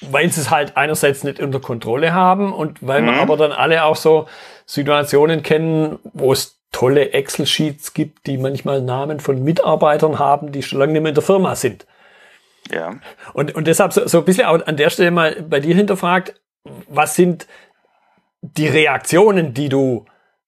weil 0.00 0.28
sie 0.32 0.40
es 0.40 0.50
halt 0.50 0.76
einerseits 0.76 1.22
nicht 1.22 1.38
unter 1.38 1.60
Kontrolle 1.60 2.12
haben 2.12 2.52
und 2.52 2.84
weil 2.84 3.02
mhm. 3.02 3.06
man 3.06 3.14
aber 3.20 3.36
dann 3.36 3.52
alle 3.52 3.84
auch 3.84 3.94
so 3.94 4.26
Situationen 4.64 5.44
kennen, 5.44 6.00
wo 6.12 6.32
es 6.32 6.58
tolle 6.72 7.12
Excel-Sheets 7.12 7.94
gibt, 7.94 8.26
die 8.26 8.36
manchmal 8.36 8.82
Namen 8.82 9.20
von 9.20 9.44
Mitarbeitern 9.44 10.18
haben, 10.18 10.50
die 10.50 10.64
schon 10.64 10.80
lange 10.80 10.92
nicht 10.92 11.02
mehr 11.02 11.10
in 11.10 11.14
der 11.14 11.22
Firma 11.22 11.54
sind. 11.54 11.86
Ja. 12.68 12.96
Und, 13.32 13.54
und 13.54 13.68
deshalb 13.68 13.92
so, 13.92 14.08
so 14.08 14.18
ein 14.18 14.24
bisschen 14.24 14.46
auch 14.46 14.66
an 14.66 14.76
der 14.76 14.90
Stelle 14.90 15.12
mal 15.12 15.40
bei 15.40 15.60
dir 15.60 15.76
hinterfragt, 15.76 16.34
was 16.88 17.14
sind 17.14 17.46
die 18.40 18.66
Reaktionen, 18.66 19.54
die 19.54 19.68
du 19.68 20.04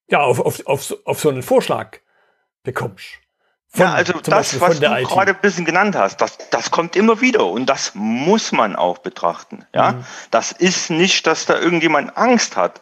ja, 0.09 0.21
auf, 0.21 0.39
auf, 0.39 0.65
auf, 0.65 0.95
auf 1.05 1.19
so 1.19 1.29
einen 1.29 1.43
Vorschlag 1.43 1.99
bekommst. 2.63 3.05
Von, 3.71 3.85
ja, 3.85 3.93
also 3.93 4.13
das, 4.13 4.59
was 4.59 4.79
du 4.79 4.87
gerade 4.87 5.35
ein 5.35 5.41
bisschen 5.41 5.63
genannt 5.63 5.95
hast, 5.95 6.17
das, 6.21 6.39
das 6.49 6.71
kommt 6.71 6.95
immer 6.95 7.21
wieder 7.21 7.45
und 7.45 7.67
das 7.67 7.91
muss 7.93 8.51
man 8.51 8.75
auch 8.75 8.97
betrachten. 8.97 9.63
Ja, 9.75 9.91
mhm. 9.91 10.05
das 10.31 10.51
ist 10.51 10.89
nicht, 10.89 11.27
dass 11.27 11.45
da 11.45 11.59
irgendjemand 11.59 12.17
Angst 12.17 12.55
hat, 12.55 12.81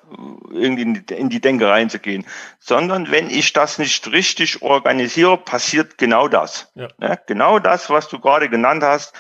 irgendwie 0.50 0.84
in 0.84 0.94
die, 0.94 1.14
in 1.14 1.28
die 1.28 1.42
Denke 1.42 1.68
reinzugehen, 1.68 2.26
sondern 2.60 3.12
wenn 3.12 3.30
ich 3.30 3.52
das 3.52 3.80
nicht 3.80 4.10
richtig 4.14 4.62
organisiere, 4.62 5.38
passiert 5.38 5.98
genau 5.98 6.30
das. 6.30 6.72
Ja. 6.76 6.88
ja 7.02 7.16
genau 7.16 7.60
das, 7.60 7.90
was 7.90 8.08
du 8.08 8.20
gerade 8.20 8.48
genannt 8.48 8.82
hast, 8.82 9.14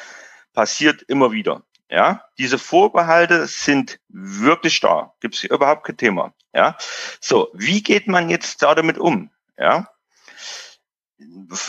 passiert 0.54 1.02
immer 1.02 1.34
wieder. 1.34 1.64
Ja, 1.90 2.24
diese 2.38 2.60
Vorbehalte 2.60 3.48
sind 3.48 4.00
wirklich 4.10 4.80
da. 4.82 5.14
Gibt 5.22 5.36
es 5.36 5.44
überhaupt 5.44 5.86
kein 5.86 5.98
Thema. 5.98 6.34
Ja, 6.54 6.78
so 7.22 7.50
wie 7.54 7.82
geht 7.82 8.08
man 8.08 8.30
jetzt 8.30 8.62
da 8.62 8.76
damit 8.76 8.98
um? 8.98 9.32
Ja, 9.58 9.88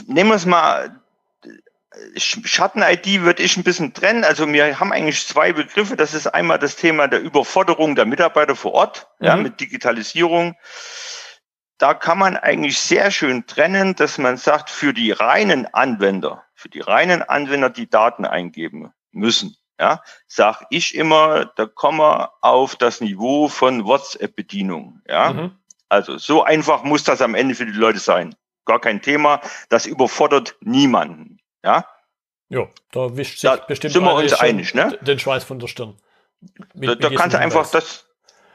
nehmen 0.06 0.30
wir 0.30 0.36
es 0.36 0.46
mal. 0.46 1.00
Schatten-ID 2.16 3.22
würde 3.22 3.42
ich 3.42 3.56
ein 3.56 3.64
bisschen 3.64 3.94
trennen. 3.94 4.22
Also 4.22 4.46
wir 4.52 4.78
haben 4.78 4.92
eigentlich 4.92 5.26
zwei 5.26 5.52
Begriffe. 5.52 5.96
Das 5.96 6.14
ist 6.14 6.26
einmal 6.26 6.58
das 6.58 6.76
Thema 6.76 7.08
der 7.08 7.20
Überforderung 7.20 7.96
der 7.96 8.04
Mitarbeiter 8.04 8.54
vor 8.54 8.72
Ort, 8.72 9.08
mhm. 9.18 9.26
ja, 9.26 9.36
mit 9.36 9.60
Digitalisierung. 9.60 10.56
Da 11.78 11.94
kann 11.94 12.18
man 12.18 12.36
eigentlich 12.36 12.78
sehr 12.78 13.10
schön 13.10 13.46
trennen, 13.46 13.94
dass 13.94 14.18
man 14.18 14.36
sagt, 14.36 14.68
für 14.68 14.92
die 14.92 15.12
reinen 15.12 15.72
Anwender, 15.72 16.44
für 16.54 16.68
die 16.68 16.80
reinen 16.80 17.22
Anwender, 17.22 17.70
die 17.70 17.88
Daten 17.88 18.24
eingeben 18.24 18.92
müssen, 19.12 19.56
ja, 19.80 20.02
sag 20.26 20.62
ich 20.70 20.94
immer, 20.94 21.46
da 21.56 21.66
kommen 21.66 21.98
wir 21.98 22.32
auf 22.40 22.76
das 22.76 23.00
Niveau 23.00 23.48
von 23.48 23.84
WhatsApp-Bedienung. 23.84 25.00
Ja, 25.08 25.32
mhm. 25.32 25.58
also 25.88 26.18
so 26.18 26.42
einfach 26.44 26.82
muss 26.82 27.04
das 27.04 27.20
am 27.22 27.34
Ende 27.34 27.54
für 27.54 27.66
die 27.66 27.72
Leute 27.72 27.98
sein. 27.98 28.34
Gar 28.64 28.80
kein 28.80 29.00
Thema. 29.02 29.40
Das 29.68 29.86
überfordert 29.86 30.56
niemanden. 30.60 31.38
Ja, 31.64 31.86
Ja, 32.50 32.66
da 32.92 33.16
wischt 33.16 33.38
sich 33.40 33.50
Da 33.50 33.56
bestimmt 33.56 33.92
sind 33.94 34.04
wir 34.04 34.14
uns 34.14 34.32
einig, 34.34 34.74
ne? 34.74 34.98
den 35.02 35.18
Schweiß 35.18 35.44
von 35.44 35.58
der 35.58 35.66
Stirn. 35.68 35.96
Mit- 36.74 36.88
Da, 36.88 36.94
da 37.08 37.16
kannst 37.16 37.34
du 37.34 37.38
einfach 37.40 37.70
das, 37.70 38.06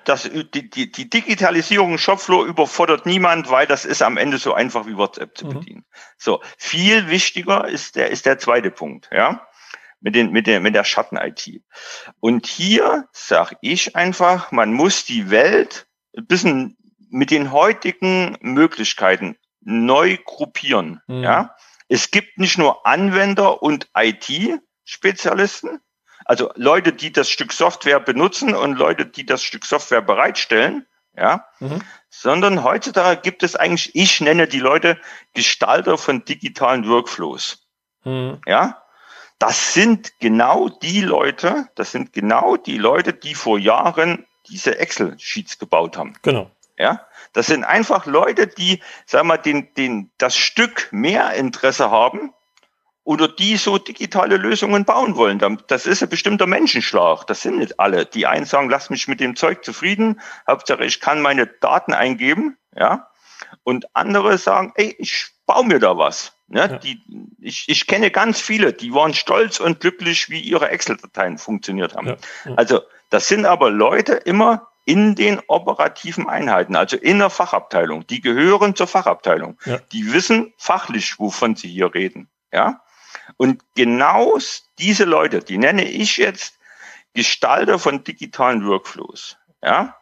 das, 0.06 0.24
die, 0.30 0.70
die, 0.70 0.92
die 0.92 1.10
Digitalisierung 1.10 1.98
Shopfloor 1.98 2.46
überfordert 2.46 3.06
niemand, 3.06 3.50
weil 3.50 3.68
das 3.68 3.86
ist 3.86 4.02
am 4.02 4.18
Ende 4.18 4.38
so 4.38 4.54
einfach 4.54 4.86
wie 4.88 4.98
WhatsApp 4.98 5.38
zu 5.38 5.46
Mhm. 5.48 5.54
bedienen. 5.54 5.86
So. 6.18 6.42
Viel 6.58 7.08
wichtiger 7.10 7.68
ist 7.68 7.96
der, 7.96 8.10
ist 8.10 8.26
der 8.26 8.38
zweite 8.38 8.72
Punkt, 8.72 9.10
ja. 9.12 9.46
Mit 10.06 10.16
den, 10.16 10.32
mit 10.32 10.48
der, 10.48 10.60
mit 10.60 10.76
der 10.76 10.84
Schatten-IT. 10.84 11.62
Und 12.20 12.46
hier 12.46 13.08
sage 13.14 13.56
ich 13.62 13.96
einfach, 13.96 14.52
man 14.52 14.74
muss 14.74 15.06
die 15.06 15.30
Welt 15.30 15.88
ein 16.18 16.28
bisschen 16.28 16.78
mit 17.10 17.32
den 17.32 17.54
heutigen 17.54 18.38
Möglichkeiten 18.42 19.38
neu 19.62 20.18
gruppieren, 20.26 21.02
Mhm. 21.08 21.24
ja. 21.24 21.56
Es 21.88 22.12
gibt 22.12 22.38
nicht 22.38 22.58
nur 22.58 22.86
Anwender 22.86 23.64
und 23.64 23.88
IT-Spezialisten, 23.96 25.80
also 26.26 26.52
Leute, 26.56 26.92
die 26.94 27.12
das 27.12 27.30
Stück 27.30 27.54
Software 27.54 28.00
benutzen 28.02 28.56
und 28.56 28.74
Leute, 28.78 29.06
die 29.06 29.26
das 29.26 29.42
Stück 29.44 29.66
Software 29.66 30.02
bereitstellen, 30.02 30.86
ja, 31.16 31.46
Mhm. 31.60 31.82
sondern 32.10 32.64
heutzutage 32.64 33.22
gibt 33.22 33.44
es 33.44 33.56
eigentlich, 33.56 33.96
ich 33.96 34.20
nenne 34.20 34.48
die 34.48 34.60
Leute 34.60 35.00
Gestalter 35.34 35.98
von 35.98 36.26
digitalen 36.26 36.88
Workflows, 36.90 37.66
Mhm. 38.04 38.42
ja. 38.46 38.83
Das 39.46 39.74
sind 39.74 40.22
genau 40.22 40.70
die 40.70 41.02
Leute, 41.02 41.68
das 41.76 41.92
sind 41.92 42.14
genau 42.14 42.56
die 42.56 42.78
Leute, 42.78 43.12
die 43.12 43.36
vor 43.36 43.60
Jahren 43.60 44.26
diese 44.48 44.80
Excel-Sheets 44.80 45.60
gebaut 45.60 45.98
haben. 45.98 46.14
Genau. 46.22 46.50
Ja, 46.78 47.06
das 47.34 47.48
sind 47.48 47.66
einfach 47.66 48.06
Leute, 48.06 48.48
die, 48.48 48.82
sag 49.06 49.26
mal, 49.26 49.36
den, 49.36 49.74
den, 49.74 50.12
das 50.18 50.38
Stück 50.38 50.88
mehr 50.92 51.34
Interesse 51.34 51.92
haben 51.92 52.32
oder 53.04 53.28
die 53.28 53.58
so 53.58 53.78
digitale 53.78 54.38
Lösungen 54.38 54.86
bauen 54.86 55.18
wollen. 55.18 55.60
Das 55.68 55.88
ist 55.88 56.02
ein 56.02 56.08
bestimmter 56.08 56.48
Menschenschlag. 56.48 57.28
Das 57.28 57.42
sind 57.42 57.58
nicht 57.58 57.82
alle. 57.82 58.06
Die 58.06 58.26
einen 58.26 58.46
sagen, 58.46 58.70
lass 58.70 58.90
mich 58.90 59.10
mit 59.10 59.20
dem 59.20 59.36
Zeug 59.36 59.66
zufrieden. 59.66 60.22
Hauptsache, 60.48 60.86
ich 60.86 61.02
kann 61.02 61.22
meine 61.22 61.48
Daten 61.48 61.94
eingeben. 61.94 62.58
Ja. 62.74 63.10
Und 63.64 63.94
andere 63.94 64.38
sagen, 64.38 64.72
ey, 64.76 64.96
ich 65.00 65.32
baue 65.46 65.66
mir 65.66 65.80
da 65.80 65.98
was. 65.98 66.32
Ja, 66.56 66.68
Ja. 66.68 66.78
die, 66.78 67.02
ich, 67.40 67.68
ich 67.68 67.88
kenne 67.88 68.12
ganz 68.12 68.40
viele, 68.40 68.74
die 68.74 68.94
waren 68.94 69.14
stolz 69.14 69.60
und 69.60 69.80
glücklich, 69.80 70.30
wie 70.30 70.40
ihre 70.40 70.70
Excel-Dateien 70.70 71.38
funktioniert 71.38 71.96
haben. 71.96 72.08
Ja. 72.08 72.18
Ja. 72.46 72.56
Also 72.56 72.82
das 73.10 73.28
sind 73.28 73.46
aber 73.46 73.70
Leute 73.70 74.14
immer 74.14 74.68
in 74.86 75.16
den 75.16 75.40
operativen 75.48 76.28
Einheiten, 76.28 76.76
also 76.76 76.98
in 76.98 77.20
der 77.20 77.30
Fachabteilung. 77.30 78.06
Die 78.08 78.22
gehören 78.22 78.76
zur 78.76 78.88
Fachabteilung. 78.88 79.58
Die 79.94 80.12
wissen 80.12 80.54
fachlich, 80.58 81.20
wovon 81.20 81.56
sie 81.56 81.70
hier 81.70 81.94
reden. 81.94 82.28
Ja. 82.52 82.82
Und 83.38 83.62
genau 83.76 84.38
diese 84.80 85.06
Leute, 85.06 85.40
die 85.40 85.58
nenne 85.58 85.86
ich 85.86 86.18
jetzt 86.18 86.58
Gestalter 87.14 87.80
von 87.80 88.04
digitalen 88.04 88.66
Workflows. 88.68 89.38
Ja. 89.62 89.96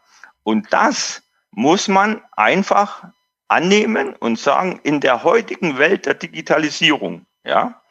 Und 0.43 0.73
das 0.73 1.21
muss 1.51 1.87
man 1.87 2.23
einfach 2.31 3.03
annehmen 3.51 4.15
und 4.15 4.39
sagen, 4.39 4.79
in 4.83 5.01
der 5.01 5.23
heutigen 5.23 5.77
Welt 5.77 6.05
der 6.05 6.13
Digitalisierung, 6.13 7.25
ja, 7.43 7.81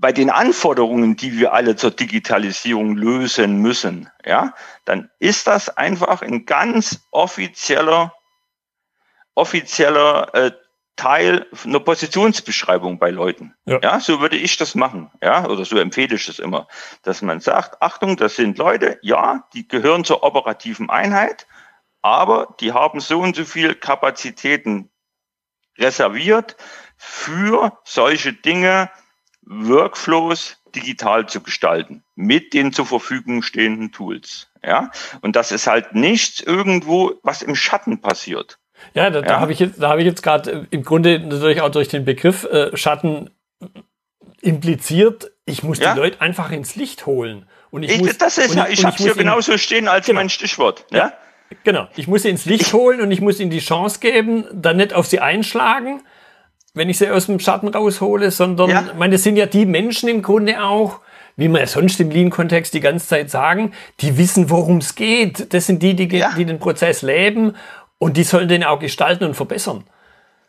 bei 0.00 0.12
den 0.12 0.30
Anforderungen, 0.30 1.16
die 1.16 1.38
wir 1.38 1.52
alle 1.52 1.76
zur 1.76 1.90
Digitalisierung 1.90 2.96
lösen 2.96 3.60
müssen, 3.62 4.10
ja, 4.24 4.54
dann 4.84 5.10
ist 5.18 5.46
das 5.46 5.76
einfach 5.76 6.22
ein 6.22 6.46
ganz 6.46 7.00
offizieller, 7.10 8.12
offizieller 9.34 10.34
äh, 10.34 10.50
Teil 10.96 11.46
einer 11.64 11.78
Positionsbeschreibung 11.78 12.98
bei 12.98 13.10
Leuten. 13.10 13.54
Ja. 13.66 13.78
Ja. 13.82 14.00
so 14.00 14.20
würde 14.20 14.36
ich 14.36 14.56
das 14.56 14.74
machen, 14.74 15.10
ja, 15.22 15.46
oder 15.46 15.64
so 15.64 15.78
empfehle 15.78 16.16
ich 16.16 16.26
das 16.26 16.40
immer, 16.40 16.66
dass 17.02 17.22
man 17.22 17.38
sagt, 17.38 17.80
Achtung, 17.80 18.16
das 18.16 18.34
sind 18.34 18.58
Leute, 18.58 18.98
ja, 19.02 19.44
die 19.54 19.66
gehören 19.66 20.04
zur 20.04 20.24
operativen 20.24 20.90
Einheit, 20.90 21.46
aber 22.02 22.54
die 22.60 22.72
haben 22.72 23.00
so 23.00 23.20
und 23.20 23.36
so 23.36 23.44
viel 23.44 23.74
Kapazitäten 23.74 24.90
reserviert 25.78 26.56
für 26.96 27.78
solche 27.84 28.32
Dinge, 28.32 28.90
Workflows 29.42 30.58
digital 30.74 31.26
zu 31.28 31.40
gestalten 31.40 32.04
mit 32.14 32.52
den 32.52 32.72
zur 32.72 32.84
Verfügung 32.86 33.42
stehenden 33.42 33.92
Tools. 33.92 34.50
Ja, 34.62 34.90
und 35.22 35.36
das 35.36 35.52
ist 35.52 35.66
halt 35.66 35.94
nichts 35.94 36.40
irgendwo, 36.40 37.14
was 37.22 37.42
im 37.42 37.54
Schatten 37.54 38.00
passiert. 38.00 38.58
Ja, 38.94 39.08
da, 39.10 39.22
da 39.22 39.34
Ja. 39.34 39.40
habe 39.40 39.52
ich 39.52 39.58
jetzt, 39.60 39.80
da 39.80 39.88
habe 39.88 40.00
ich 40.00 40.06
jetzt 40.06 40.22
gerade 40.22 40.50
äh, 40.50 40.66
im 40.70 40.82
Grunde 40.84 41.18
natürlich 41.20 41.60
auch 41.62 41.70
durch 41.70 41.88
den 41.88 42.04
Begriff 42.04 42.44
äh, 42.44 42.76
Schatten 42.76 43.30
impliziert, 44.40 45.32
ich 45.46 45.62
muss 45.62 45.78
Ja. 45.78 45.94
die 45.94 46.00
Leute 46.00 46.20
einfach 46.20 46.50
ins 46.52 46.76
Licht 46.76 47.06
holen. 47.06 47.48
Und 47.70 47.82
ich, 47.82 47.92
Ich, 47.92 47.98
muss, 47.98 48.18
das 48.18 48.38
ist 48.38 48.50
und 48.50 48.56
ja, 48.56 48.68
ich 48.68 48.80
und 48.80 48.86
habe 48.86 48.96
hier 48.96 49.14
genauso 49.14 49.58
stehen 49.58 49.88
als 49.88 50.06
Genau. 50.06 50.20
mein 50.20 50.28
Stichwort. 50.30 50.84
Ja? 50.90 51.12
Genau, 51.64 51.88
ich 51.96 52.08
muss 52.08 52.22
sie 52.22 52.28
ins 52.30 52.44
Licht 52.44 52.72
holen 52.72 53.00
und 53.00 53.10
ich 53.10 53.20
muss 53.20 53.40
ihnen 53.40 53.50
die 53.50 53.60
Chance 53.60 54.00
geben, 54.00 54.44
dann 54.52 54.76
nicht 54.76 54.92
auf 54.92 55.06
sie 55.06 55.20
einschlagen, 55.20 56.02
wenn 56.74 56.88
ich 56.90 56.98
sie 56.98 57.10
aus 57.10 57.26
dem 57.26 57.40
Schatten 57.40 57.68
raushole, 57.68 58.30
sondern, 58.30 58.70
Ja. 58.70 58.84
ich 58.86 58.94
meine, 58.94 59.12
das 59.14 59.22
sind 59.22 59.36
ja 59.36 59.46
die 59.46 59.66
Menschen 59.66 60.08
im 60.08 60.22
Grunde 60.22 60.62
auch, 60.62 61.00
wie 61.36 61.48
wir 61.48 61.60
ja 61.60 61.66
sonst 61.66 62.00
im 62.00 62.10
Lean-Kontext 62.10 62.74
die 62.74 62.80
ganze 62.80 63.06
Zeit 63.06 63.30
sagen, 63.30 63.72
die 64.00 64.18
wissen, 64.18 64.50
worum 64.50 64.78
es 64.78 64.94
geht. 64.94 65.52
Das 65.54 65.66
sind 65.66 65.82
die, 65.82 65.94
die, 65.94 66.08
Ja. 66.16 66.32
die 66.36 66.44
den 66.44 66.58
Prozess 66.58 67.02
leben 67.02 67.56
und 67.98 68.16
die 68.16 68.24
sollen 68.24 68.48
den 68.48 68.64
auch 68.64 68.78
gestalten 68.80 69.24
und 69.24 69.34
verbessern. 69.34 69.84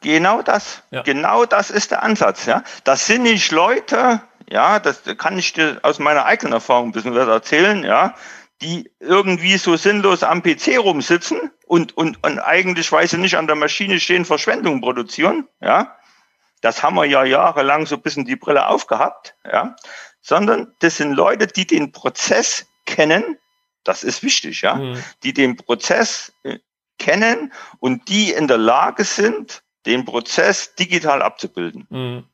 Genau 0.01 0.41
das. 0.41 0.83
Ja. 0.91 1.01
Genau 1.03 1.45
das 1.45 1.71
ist 1.71 1.91
der 1.91 2.03
Ansatz. 2.03 2.45
Ja, 2.45 2.63
das 2.83 3.05
sind 3.05 3.23
nicht 3.23 3.51
Leute. 3.51 4.21
Ja, 4.49 4.79
das 4.79 5.01
kann 5.17 5.37
ich 5.37 5.53
dir 5.53 5.77
aus 5.83 5.99
meiner 5.99 6.25
eigenen 6.25 6.53
Erfahrung 6.53 6.89
ein 6.89 6.91
bisschen 6.91 7.13
was 7.13 7.27
erzählen. 7.27 7.83
Ja, 7.83 8.15
die 8.61 8.91
irgendwie 8.99 9.57
so 9.57 9.75
sinnlos 9.77 10.23
am 10.23 10.41
PC 10.43 10.77
rumsitzen 10.79 11.51
und 11.65 11.95
und 11.95 12.23
und 12.23 12.39
eigentlich, 12.39 12.91
weil 12.91 13.07
sie 13.07 13.17
nicht 13.17 13.37
an 13.37 13.47
der 13.47 13.55
Maschine 13.55 13.99
stehen, 13.99 14.25
Verschwendung 14.25 14.81
produzieren. 14.81 15.47
Ja, 15.61 15.95
das 16.61 16.83
haben 16.83 16.95
wir 16.95 17.05
ja 17.05 17.23
jahrelang 17.23 17.85
so 17.85 17.95
ein 17.95 18.01
bisschen 18.01 18.25
die 18.25 18.35
Brille 18.35 18.67
aufgehabt. 18.67 19.35
Ja, 19.45 19.75
sondern 20.21 20.73
das 20.79 20.97
sind 20.97 21.13
Leute, 21.13 21.47
die 21.47 21.65
den 21.65 21.91
Prozess 21.91 22.67
kennen. 22.85 23.37
Das 23.83 24.03
ist 24.03 24.23
wichtig. 24.23 24.61
Ja, 24.61 24.75
Mhm. 24.75 25.03
die 25.23 25.33
den 25.33 25.55
Prozess 25.55 26.33
äh, 26.43 26.59
kennen 26.97 27.53
und 27.79 28.09
die 28.09 28.31
in 28.33 28.47
der 28.49 28.57
Lage 28.57 29.05
sind, 29.05 29.63
den 29.85 30.03
Prozess 30.03 30.75
digital 30.75 31.21
abzubilden. 31.21 31.87
Mhm. 31.89 32.25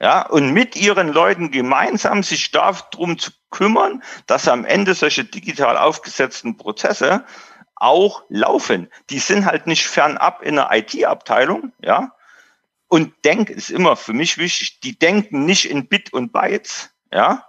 Ja, 0.00 0.22
und 0.26 0.52
mit 0.52 0.76
ihren 0.76 1.08
Leuten 1.08 1.50
gemeinsam 1.50 2.22
sich 2.22 2.52
darum 2.52 3.18
zu 3.18 3.32
kümmern, 3.50 4.02
dass 4.26 4.46
am 4.46 4.64
Ende 4.64 4.94
solche 4.94 5.24
digital 5.24 5.76
aufgesetzten 5.76 6.56
Prozesse 6.56 7.24
auch 7.74 8.22
laufen. 8.28 8.88
Die 9.10 9.18
sind 9.18 9.44
halt 9.44 9.66
nicht 9.66 9.86
fernab 9.86 10.42
in 10.42 10.54
der 10.56 10.68
IT-Abteilung, 10.72 11.72
ja. 11.82 12.12
Und 12.86 13.12
denken 13.24 13.52
ist 13.52 13.70
immer 13.70 13.96
für 13.96 14.12
mich 14.14 14.38
wichtig, 14.38 14.80
die 14.80 14.98
denken 14.98 15.44
nicht 15.44 15.68
in 15.68 15.88
Bit 15.88 16.12
und 16.12 16.32
Bytes, 16.32 16.90
ja. 17.12 17.44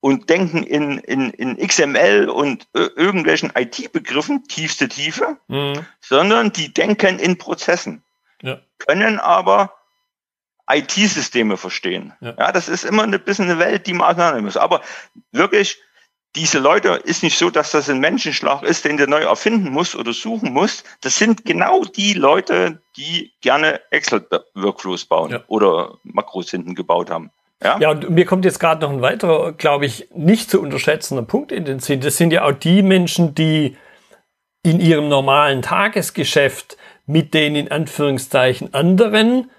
Und 0.00 0.28
denken 0.30 0.64
in, 0.64 0.98
in, 0.98 1.30
in 1.30 1.56
XML 1.56 2.28
und 2.28 2.66
äh, 2.74 2.80
irgendwelchen 2.96 3.52
IT-Begriffen, 3.54 4.44
tiefste 4.44 4.88
Tiefe, 4.88 5.38
Mhm. 5.48 5.86
sondern 6.00 6.52
die 6.52 6.72
denken 6.74 7.18
in 7.18 7.38
Prozessen 7.38 8.02
Ja. 8.42 8.58
können 8.78 9.18
aber 9.20 9.72
IT-Systeme 10.70 11.56
verstehen. 11.56 12.12
Ja. 12.20 12.34
Ja. 12.38 12.52
das 12.52 12.68
ist 12.68 12.84
immer 12.84 13.02
ein 13.02 13.10
bisschen 13.24 13.46
eine 13.50 13.58
Welt, 13.58 13.86
die 13.86 13.92
man 13.92 14.08
auseinandernehmen 14.08 14.46
muss. 14.46 14.56
Aber 14.56 14.80
wirklich, 15.32 15.78
diese 16.34 16.58
Leute 16.60 16.88
ist 17.04 17.22
nicht 17.22 17.36
so, 17.38 17.50
dass 17.50 17.72
das 17.72 17.90
ein 17.90 18.00
Menschenschlag 18.00 18.62
ist, 18.62 18.84
den 18.84 18.96
du 18.96 19.06
neu 19.06 19.22
erfinden 19.22 19.70
musst 19.70 19.94
oder 19.96 20.12
suchen 20.12 20.52
musst. 20.52 20.84
Das 21.02 21.18
sind 21.18 21.44
genau 21.44 21.84
die 21.84 22.14
Leute, 22.14 22.80
die 22.96 23.32
gerne 23.42 23.80
Excel-Workflows 23.90 25.04
bauen 25.06 25.30
Ja. 25.32 25.44
oder 25.48 25.98
Makros 26.04 26.50
hinten 26.50 26.74
gebaut 26.74 27.10
haben. 27.10 27.30
Ja, 27.62 27.78
Ja, 27.78 27.90
und 27.90 28.08
mir 28.10 28.24
kommt 28.24 28.44
jetzt 28.44 28.60
gerade 28.60 28.80
noch 28.80 28.90
ein 28.90 29.02
weiterer, 29.02 29.52
glaube 29.52 29.84
ich, 29.86 30.08
nicht 30.14 30.50
zu 30.50 30.60
unterschätzender 30.60 31.22
Punkt 31.22 31.52
in 31.52 31.64
den 31.64 31.80
Sinn. 31.80 32.00
Das 32.00 32.16
sind 32.16 32.32
ja 32.32 32.44
auch 32.44 32.52
die 32.52 32.82
Menschen, 32.82 33.34
die 33.34 33.76
in 34.62 34.80
ihrem 34.80 35.08
normalen 35.08 35.60
Tagesgeschäft 35.60 36.76
mit 37.06 37.34
den 37.34 37.56
in 37.56 37.70
Anführungszeichen 37.70 38.72
anderen, 38.74 39.50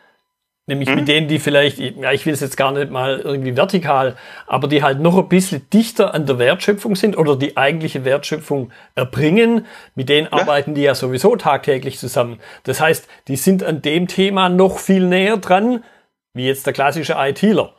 nämlich 0.65 0.89
mit 0.89 1.08
denen, 1.08 1.28
die 1.28 1.39
vielleicht, 1.39 1.78
ja, 1.80 2.12
ich 2.12 2.26
will 2.26 2.34
es 2.34 2.39
jetzt 2.39 2.56
gar 2.58 2.71
nicht 2.71 2.89
mal 2.89 3.19
irgendwie 3.19 3.56
vertikal, 3.58 4.15
aber 4.47 4.67
die 4.67 4.82
halt 4.84 4.99
noch 4.99 5.17
ein 5.17 5.28
bisschen 5.28 5.69
dichter 5.71 6.13
an 6.13 6.26
der 6.26 6.39
Wertschöpfung 6.39 6.95
sind 6.95 7.17
oder 7.17 7.36
die 7.36 7.58
eigentliche 7.58 8.06
Wertschöpfung 8.06 8.71
erbringen, 8.95 9.65
mit 9.95 10.10
denen 10.10 10.32
arbeiten 10.32 10.73
die 10.73 10.84
ja 10.84 10.95
sowieso 10.95 11.36
tagtäglich 11.36 11.99
zusammen. 11.99 12.39
Das 12.63 12.80
heißt, 12.80 13.08
die 13.28 13.36
sind 13.36 13.63
an 13.63 13.82
dem 13.82 14.08
Thema 14.08 14.49
noch 14.49 14.80
viel 14.80 15.06
näher 15.06 15.38
dran, 15.38 15.84
wie 16.34 16.47
jetzt 16.47 16.65
der 16.65 16.73
klassische 16.73 17.15
ITler. 17.17 17.73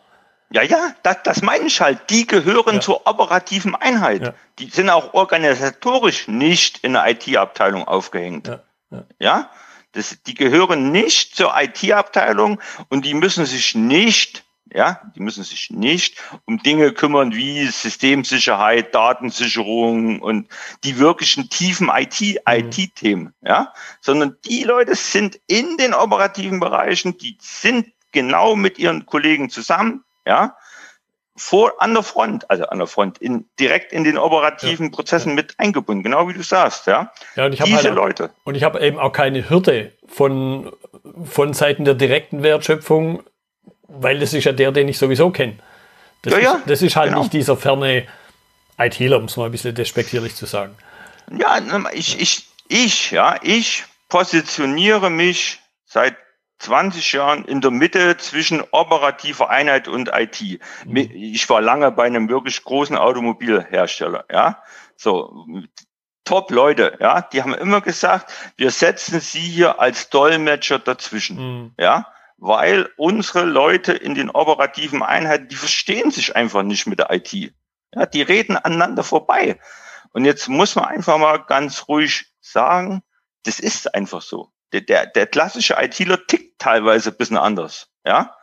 Ja, 0.53 0.63
ja, 0.63 0.91
das, 1.03 1.17
das 1.25 1.43
meine 1.43 1.65
ich 1.65 1.81
halt. 1.81 1.99
Die 2.11 2.27
gehören 2.27 2.77
Ja. 2.77 2.81
zur 2.81 3.07
operativen 3.07 3.75
Einheit. 3.75 4.23
Ja. 4.23 4.35
Die 4.61 4.67
sind 4.67 4.89
auch 4.91 5.15
organisatorisch 5.15 6.29
nicht 6.29 6.79
in 6.85 6.93
der 6.93 7.09
IT-Abteilung 7.09 7.89
aufgehängt. 7.89 8.47
Ja, 8.47 8.61
ja. 8.91 9.05
Ja, 9.19 9.51
das, 9.95 10.19
die 10.27 10.35
gehören 10.35 10.93
nicht 10.93 11.37
zur 11.37 11.55
IT-Abteilung 11.57 12.61
und 12.89 13.05
die 13.05 13.15
müssen 13.15 13.47
sich 13.47 13.75
nicht 13.75 14.45
ja, 14.73 15.01
die 15.15 15.21
müssen 15.21 15.45
sich 15.45 15.71
nicht 15.71 16.21
um 16.47 16.59
Dinge 16.59 16.93
kümmern 16.93 17.33
wie 17.35 17.67
Systemsicherheit, 17.67 18.95
Datensicherung 18.95 20.21
und 20.21 20.49
die 20.83 20.99
wirklichen 20.99 21.49
tiefen 21.49 21.91
IT. 21.95 22.21
IT-Themen, 22.21 23.35
ja, 23.43 23.73
sondern 24.01 24.37
die 24.45 24.65
Leute 24.65 24.97
sind 24.97 25.39
in 25.47 25.77
den 25.77 25.95
operativen 25.95 26.59
Bereichen, 26.59 27.17
die 27.19 27.39
sind 27.41 27.93
genau 28.11 28.57
mit 28.57 28.79
ihren 28.79 29.07
Kollegen 29.07 29.49
zusammen, 29.49 30.03
ja, 30.27 30.57
vor 31.37 31.83
an 31.83 31.95
der 31.95 32.03
Front, 32.03 32.49
also 32.51 32.65
an 32.67 32.79
der 32.79 32.87
Front, 32.87 33.19
in, 33.19 33.47
direkt 33.59 33.93
in 33.93 34.05
den 34.05 34.19
operativen 34.19 34.87
ja, 34.87 34.93
Prozessen 34.93 35.31
ja. 35.31 35.35
mit 35.35 35.55
eingebunden, 35.59 36.03
genau 36.03 36.29
wie 36.29 36.33
du 36.33 36.43
sagst, 36.43 36.87
ja. 36.87 37.13
Ja, 37.35 37.47
und 37.47 37.53
ich 37.53 37.61
habe 37.61 37.73
halt 37.73 37.95
Leute. 37.95 38.31
Und 38.45 38.55
ich 38.55 38.63
habe 38.63 38.81
eben 38.81 38.99
auch 38.99 39.13
keine 39.13 39.49
Hürde 39.49 39.93
von 40.07 40.71
von 41.25 41.53
Seiten 41.53 41.85
der 41.85 41.95
direkten 41.95 42.43
Wertschöpfung, 42.43 43.23
weil 43.89 44.19
das 44.19 44.35
ist 44.35 44.45
ja 44.45 44.53
der, 44.53 44.73
den 44.73 44.89
ich 44.89 44.99
sowieso 44.99 45.31
kenne. 45.31 45.59
Das, 46.23 46.35
ja, 46.41 46.55
ist, 46.55 46.71
das 46.71 46.83
ist 46.83 46.97
halt 46.97 47.11
genau. 47.11 47.21
nicht 47.21 47.33
dieser 47.33 47.57
ferne 47.57 48.07
ITler, 48.79 49.19
um 49.19 49.25
es 49.25 49.37
mal 49.37 49.47
ein 49.47 49.53
bisschen 49.53 49.75
despektierlich 49.75 50.35
zu 50.35 50.47
sagen. 50.47 50.75
Ja, 51.31 51.59
ich, 51.93 52.21
ich, 52.21 52.47
ich, 52.69 53.11
ja, 53.11 53.39
ich 53.43 53.85
positioniere 54.09 55.11
mich 55.11 55.61
seit 55.87 56.17
20 56.59 57.13
Jahren 57.13 57.45
in 57.45 57.61
der 57.61 57.71
Mitte 57.71 58.17
zwischen 58.17 58.63
operativer 58.71 59.51
Einheit 59.51 59.89
und 59.89 60.11
IT. 60.13 60.61
Mhm. 60.87 60.97
Ich 60.97 61.49
war 61.49 61.61
lange 61.61 61.91
bei 61.91 62.05
einem 62.05 62.29
wirklich 62.29 62.63
großen 62.63 62.97
Automobilhersteller, 62.97 64.25
ja. 64.31 64.63
So, 64.97 65.47
top 66.25 66.51
Leute, 66.51 66.97
ja, 67.01 67.21
die 67.21 67.43
haben 67.43 67.55
immer 67.55 67.81
gesagt, 67.81 68.33
wir 68.57 68.71
setzen 68.71 69.21
sie 69.21 69.41
hier 69.41 69.81
als 69.81 70.11
Dolmetscher 70.11 70.79
dazwischen, 70.79 71.37
mhm. 71.37 71.73
ja, 71.79 72.07
weil 72.37 72.89
unsere 72.97 73.45
Leute 73.45 73.93
in 73.93 74.15
den 74.15 74.31
operativen 74.31 75.03
Einheiten, 75.03 75.49
die 75.49 75.57
verstehen 75.57 76.11
sich 76.11 76.35
einfach 76.35 76.63
nicht 76.63 76.87
mit 76.87 76.99
der 76.99 77.11
IT. 77.11 77.33
Ja, 77.95 78.07
die 78.07 78.23
reden 78.23 78.57
aneinander 78.57 79.05
vorbei. 79.05 79.59
Und 80.13 80.25
jetzt 80.25 80.49
muss 80.49 80.75
man 80.77 80.87
einfach 80.87 81.19
mal 81.19 81.39
ganz 81.39 81.89
ruhig 81.89 82.33
sagen, 82.41 83.03
das 83.45 83.61
ist 83.61 83.95
einfach 83.95 84.23
so. 84.23 84.54
Der, 84.75 84.81
der, 84.81 85.07
der 85.07 85.27
klassische 85.27 85.77
ITler 85.79 86.27
tickt 86.27 86.59
teilweise 86.59 87.11
ein 87.11 87.17
bisschen 87.17 87.37
anders, 87.37 87.89
ja 88.05 88.35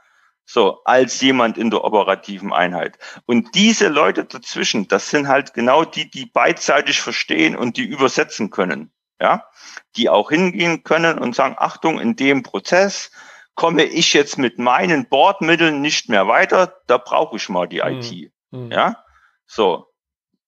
so 0.51 0.81
als 0.83 1.21
jemand 1.21 1.57
in 1.57 1.69
der 1.69 1.83
operativen 1.83 2.51
Einheit. 2.51 2.97
Und 3.25 3.55
diese 3.55 3.87
Leute 3.87 4.25
dazwischen, 4.25 4.87
das 4.87 5.09
sind 5.09 5.27
halt 5.27 5.53
genau 5.53 5.85
die, 5.85 6.09
die 6.09 6.25
beidseitig 6.25 6.99
verstehen 6.99 7.55
und 7.55 7.77
die 7.77 7.85
übersetzen 7.85 8.49
können, 8.49 8.91
ja, 9.21 9.47
die 9.95 10.09
auch 10.09 10.29
hingehen 10.29 10.83
können 10.83 11.19
und 11.19 11.35
sagen, 11.35 11.55
Achtung, 11.57 11.99
in 11.99 12.15
dem 12.15 12.43
Prozess 12.43 13.11
komme 13.55 13.83
ich 13.83 14.13
jetzt 14.13 14.37
mit 14.37 14.59
meinen 14.59 15.07
Bordmitteln 15.07 15.81
nicht 15.81 16.09
mehr 16.09 16.27
weiter, 16.27 16.81
da 16.87 16.97
brauche 16.97 17.37
ich 17.37 17.47
mal 17.47 17.67
die 17.67 17.81
hm. 17.81 17.99
IT, 17.99 18.31
hm. 18.51 18.71
ja, 18.71 19.03
so. 19.45 19.87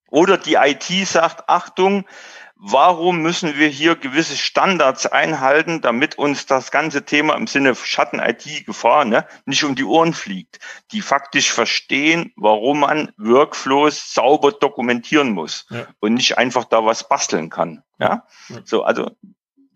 Oder 0.09 0.37
die 0.37 0.55
IT 0.55 1.07
sagt, 1.07 1.49
Achtung, 1.49 2.05
warum 2.65 3.21
müssen 3.21 3.57
wir 3.57 3.67
hier 3.67 3.97
gewisse 3.97 4.37
Standards 4.37 5.05
einhalten, 5.05 5.81
damit 5.81 6.17
uns 6.17 6.45
das 6.45 6.71
ganze 6.71 7.03
Thema 7.03 7.35
im 7.35 7.45
Sinne 7.45 7.75
Schatten-IT-Gefahr 7.75 9.03
ne, 9.03 9.27
nicht 9.45 9.65
um 9.65 9.75
die 9.75 9.83
Ohren 9.83 10.13
fliegt, 10.13 10.59
die 10.93 11.01
faktisch 11.01 11.51
verstehen, 11.51 12.31
warum 12.37 12.79
man 12.79 13.11
Workflows 13.17 14.13
sauber 14.13 14.53
dokumentieren 14.53 15.33
muss 15.33 15.65
ja. 15.69 15.87
und 15.99 16.13
nicht 16.13 16.37
einfach 16.37 16.63
da 16.63 16.85
was 16.85 17.09
basteln 17.09 17.49
kann. 17.49 17.83
Ja, 17.99 18.25
ja. 18.47 18.61
so 18.63 18.83
also 18.83 19.11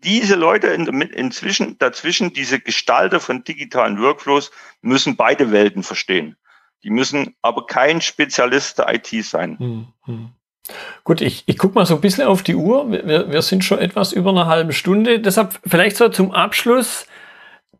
diese 0.02 0.36
Leute 0.36 0.68
in, 0.68 0.86
inzwischen 1.02 1.76
dazwischen, 1.78 2.32
diese 2.32 2.58
Gestalter 2.58 3.20
von 3.20 3.44
digitalen 3.44 4.00
Workflows, 4.00 4.50
müssen 4.80 5.16
beide 5.16 5.52
Welten 5.52 5.82
verstehen. 5.82 6.36
Die 6.84 6.90
müssen 6.90 7.36
aber 7.42 7.66
kein 7.66 8.00
Spezialist 8.00 8.78
der 8.78 8.94
IT 8.94 9.08
sein. 9.26 9.58
Hm, 9.58 9.88
hm. 10.04 10.30
Gut, 11.04 11.20
ich, 11.20 11.44
ich 11.46 11.58
gucke 11.58 11.74
mal 11.74 11.86
so 11.86 11.94
ein 11.94 12.00
bisschen 12.00 12.26
auf 12.26 12.42
die 12.42 12.54
Uhr. 12.54 12.90
Wir, 12.90 13.30
wir 13.30 13.42
sind 13.42 13.64
schon 13.64 13.78
etwas 13.78 14.12
über 14.12 14.30
eine 14.30 14.46
halbe 14.46 14.72
Stunde. 14.72 15.20
Deshalb 15.20 15.58
vielleicht 15.66 15.96
so 15.96 16.08
zum 16.08 16.32
Abschluss 16.32 17.06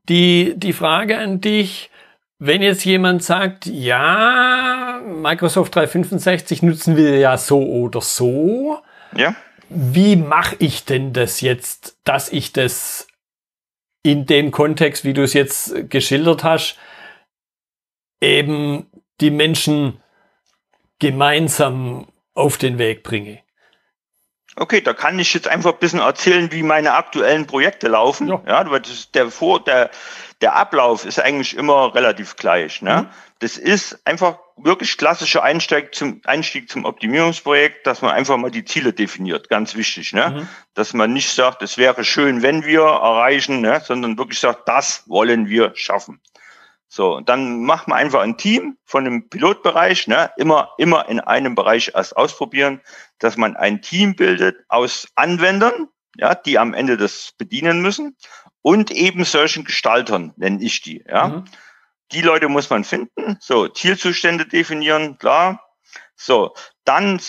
die, 0.08 0.54
die 0.56 0.72
Frage 0.72 1.18
an 1.18 1.40
dich. 1.40 1.90
Wenn 2.38 2.62
jetzt 2.62 2.84
jemand 2.84 3.22
sagt, 3.22 3.66
ja, 3.66 5.00
Microsoft 5.04 5.74
365 5.74 6.62
nutzen 6.62 6.96
wir 6.96 7.18
ja 7.18 7.36
so 7.36 7.60
oder 7.60 8.00
so. 8.00 8.78
Ja. 9.16 9.34
Wie 9.68 10.16
mache 10.16 10.56
ich 10.60 10.84
denn 10.84 11.12
das 11.12 11.40
jetzt, 11.40 11.98
dass 12.04 12.32
ich 12.32 12.52
das 12.52 13.08
in 14.02 14.24
dem 14.24 14.50
Kontext, 14.50 15.04
wie 15.04 15.12
du 15.12 15.22
es 15.22 15.34
jetzt 15.34 15.90
geschildert 15.90 16.44
hast, 16.44 16.78
eben 18.20 18.86
die 19.20 19.30
Menschen 19.30 20.00
gemeinsam 20.98 22.06
auf 22.38 22.56
den 22.56 22.78
Weg 22.78 23.02
bringe. 23.02 23.40
Okay, 24.56 24.80
da 24.80 24.92
kann 24.92 25.18
ich 25.18 25.34
jetzt 25.34 25.46
einfach 25.46 25.72
ein 25.72 25.78
bisschen 25.78 26.00
erzählen, 26.00 26.50
wie 26.50 26.62
meine 26.62 26.94
aktuellen 26.94 27.46
Projekte 27.46 27.88
laufen. 27.88 28.28
Ja, 28.28 28.42
ja 28.46 28.64
das, 28.64 29.12
der, 29.12 29.30
Vor, 29.30 29.62
der, 29.62 29.90
der 30.40 30.56
Ablauf 30.56 31.04
ist 31.04 31.20
eigentlich 31.20 31.56
immer 31.56 31.94
relativ 31.94 32.34
gleich. 32.36 32.82
Ne? 32.82 33.02
Mhm. 33.02 33.06
Das 33.38 33.56
ist 33.56 34.04
einfach 34.04 34.38
wirklich 34.56 34.96
klassischer 34.96 35.44
Einstieg 35.44 35.94
zum, 35.94 36.20
Einstieg 36.24 36.68
zum 36.68 36.84
Optimierungsprojekt, 36.84 37.86
dass 37.86 38.02
man 38.02 38.12
einfach 38.12 38.36
mal 38.36 38.50
die 38.50 38.64
Ziele 38.64 38.92
definiert. 38.92 39.48
Ganz 39.48 39.76
wichtig. 39.76 40.12
Ne? 40.12 40.30
Mhm. 40.30 40.48
Dass 40.74 40.92
man 40.92 41.12
nicht 41.12 41.30
sagt, 41.30 41.62
es 41.62 41.78
wäre 41.78 42.04
schön, 42.04 42.42
wenn 42.42 42.64
wir 42.64 42.82
erreichen, 42.82 43.60
ne? 43.60 43.80
sondern 43.84 44.18
wirklich 44.18 44.40
sagt, 44.40 44.68
das 44.68 45.04
wollen 45.06 45.48
wir 45.48 45.72
schaffen. 45.74 46.20
So, 46.88 47.20
dann 47.20 47.64
macht 47.64 47.86
man 47.86 47.98
einfach 47.98 48.22
ein 48.22 48.38
Team 48.38 48.78
von 48.84 49.04
dem 49.04 49.28
Pilotbereich, 49.28 50.08
ne, 50.08 50.30
immer, 50.38 50.70
immer 50.78 51.08
in 51.08 51.20
einem 51.20 51.54
Bereich 51.54 51.92
erst 51.94 52.16
ausprobieren, 52.16 52.80
dass 53.18 53.36
man 53.36 53.56
ein 53.56 53.82
Team 53.82 54.16
bildet 54.16 54.56
aus 54.68 55.06
Anwendern, 55.14 55.88
ja, 56.16 56.34
die 56.34 56.58
am 56.58 56.72
Ende 56.72 56.96
das 56.96 57.32
bedienen 57.36 57.82
müssen 57.82 58.16
und 58.62 58.90
eben 58.90 59.24
solchen 59.24 59.64
Gestaltern, 59.64 60.32
nenne 60.36 60.62
ich 60.62 60.80
die, 60.80 61.04
ja. 61.06 61.28
Mhm. 61.28 61.44
Die 62.12 62.22
Leute 62.22 62.48
muss 62.48 62.70
man 62.70 62.84
finden, 62.84 63.36
so, 63.38 63.68
Zielzustände 63.68 64.46
definieren, 64.46 65.18
klar. 65.18 65.62
So, 66.16 66.54
dann 66.84 67.20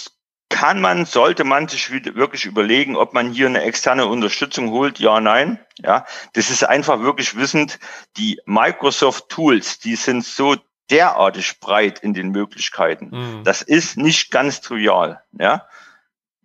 kann 0.50 0.82
man, 0.82 1.06
sollte 1.06 1.44
man 1.44 1.68
sich 1.68 1.92
wirklich 1.92 2.46
überlegen, 2.46 2.96
ob 2.96 3.14
man 3.14 3.32
hier 3.32 3.48
eine 3.48 3.62
externe 3.62 4.08
Unterstützung 4.08 4.72
holt, 4.72 5.00
ja, 5.00 5.20
nein. 5.22 5.60
Ja, 5.78 6.06
das 6.34 6.50
ist 6.50 6.64
einfach 6.64 7.00
wirklich 7.00 7.38
wissend, 7.38 7.80
die 8.18 8.42
Microsoft 8.46 9.30
Tools, 9.30 9.80
die 9.80 9.96
sind 9.96 10.26
so 10.26 10.56
derartig 10.90 11.60
breit 11.60 12.00
in 12.00 12.14
den 12.14 12.32
Möglichkeiten. 12.32 13.10
Mhm. 13.12 13.44
Das 13.44 13.62
ist 13.62 13.98
nicht 13.98 14.32
ganz 14.32 14.60
trivial, 14.60 15.24
ja, 15.32 15.68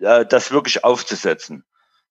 äh, 0.00 0.26
das 0.26 0.52
wirklich 0.52 0.84
aufzusetzen. 0.84 1.64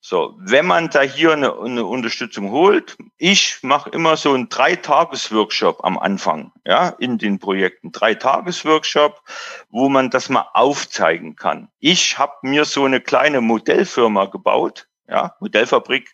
So, 0.06 0.36
wenn 0.38 0.66
man 0.66 0.90
da 0.90 1.02
hier 1.02 1.32
eine, 1.32 1.58
eine 1.58 1.86
Unterstützung 1.86 2.52
holt, 2.52 2.98
ich 3.18 3.60
mache 3.62 3.90
immer 3.92 4.18
so 4.18 4.34
einen 4.34 4.50
Drei-Tages-Workshop 4.50 5.82
am 5.86 5.98
Anfang, 5.98 6.52
ja, 6.66 6.90
in 7.00 7.18
den 7.18 7.40
Projekten. 7.40 7.94
Drei-Tages-Workshop, 7.94 9.22
wo 9.70 9.88
man 9.88 10.10
das 10.10 10.28
mal 10.28 10.50
aufzeigen 10.54 11.38
kann. 11.38 11.70
Ich 11.80 12.20
habe 12.20 12.34
mir 12.42 12.66
so 12.66 12.84
eine 12.84 13.00
kleine 13.00 13.40
Modellfirma 13.40 14.26
gebaut, 14.26 14.90
ja, 15.08 15.38
Modellfabrik, 15.40 16.14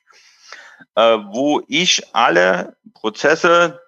äh, 0.94 1.18
wo 1.32 1.64
ich 1.68 2.16
alle 2.16 2.78
Prozesse, 2.94 3.82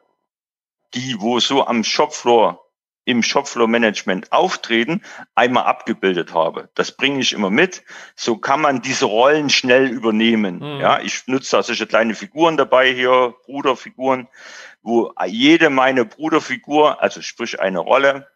die 0.96 1.16
wo 1.20 1.40
so 1.40 1.68
am 1.68 1.84
Shopfloor 1.84 2.61
im 3.06 3.24
Shopflow-Management 3.24 4.32
auftreten, 4.32 5.02
einmal 5.34 5.66
abgebildet 5.66 6.34
habe. 6.34 6.70
Das 6.76 6.96
bringe 6.96 7.20
ich 7.20 7.34
immer 7.34 7.50
mit. 7.50 7.84
So 8.16 8.38
kann 8.38 8.62
man 8.62 8.82
diese 8.82 9.06
Rollen 9.06 9.50
schnell 9.50 9.88
übernehmen. 9.88 10.60
Mhm. 10.60 10.80
Ja, 10.80 11.00
ich 11.00 11.26
nutze 11.28 11.58
da 11.58 11.64
solche 11.64 11.88
kleine 11.88 12.14
Figuren 12.14 12.58
dabei 12.58 12.94
hier, 12.94 13.34
Bruderfiguren, 13.46 14.28
wo 14.84 15.14
jede 15.26 15.70
meine 15.70 16.06
Bruderfigur, 16.06 17.02
also 17.02 17.22
sprich 17.22 17.60
eine 17.60 17.80
Rolle, 17.80 18.28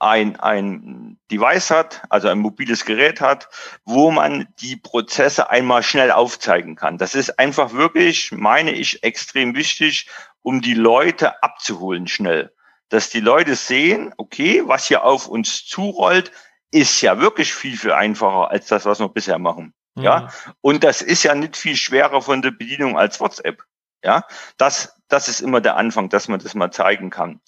ein, 0.00 0.36
ein 0.36 1.18
Device 1.30 1.70
hat, 1.70 2.02
also 2.08 2.28
ein 2.28 2.38
mobiles 2.38 2.84
Gerät 2.84 3.20
hat, 3.20 3.48
wo 3.84 4.12
man 4.12 4.46
die 4.60 4.76
Prozesse 4.76 5.50
einmal 5.50 5.82
schnell 5.82 6.12
aufzeigen 6.12 6.76
kann. 6.76 6.98
Das 6.98 7.16
ist 7.16 7.38
einfach 7.40 7.72
wirklich, 7.72 8.30
meine 8.30 8.70
ich, 8.70 9.02
extrem 9.02 9.56
wichtig, 9.56 10.08
um 10.42 10.60
die 10.60 10.74
Leute 10.74 11.42
abzuholen 11.42 12.06
schnell 12.06 12.52
dass 12.88 13.10
die 13.10 13.20
Leute 13.20 13.54
sehen, 13.54 14.12
okay, 14.16 14.62
was 14.64 14.86
hier 14.86 15.04
auf 15.04 15.28
uns 15.28 15.64
zurollt, 15.66 16.32
ist 16.70 17.00
ja 17.00 17.20
wirklich 17.20 17.54
viel, 17.54 17.76
viel 17.76 17.92
einfacher 17.92 18.50
als 18.50 18.66
das, 18.66 18.84
was 18.84 19.00
wir 19.00 19.08
bisher 19.08 19.38
machen. 19.38 19.74
Mhm. 19.94 20.02
Ja. 20.02 20.32
Und 20.60 20.84
das 20.84 21.02
ist 21.02 21.22
ja 21.22 21.34
nicht 21.34 21.56
viel 21.56 21.76
schwerer 21.76 22.22
von 22.22 22.42
der 22.42 22.50
Bedienung 22.50 22.98
als 22.98 23.20
WhatsApp. 23.20 23.62
Ja. 24.02 24.24
Das, 24.56 24.96
das 25.08 25.28
ist 25.28 25.40
immer 25.40 25.60
der 25.60 25.76
Anfang, 25.76 26.08
dass 26.08 26.28
man 26.28 26.40
das 26.40 26.54
mal 26.54 26.70
zeigen 26.70 27.10
kann. 27.10 27.40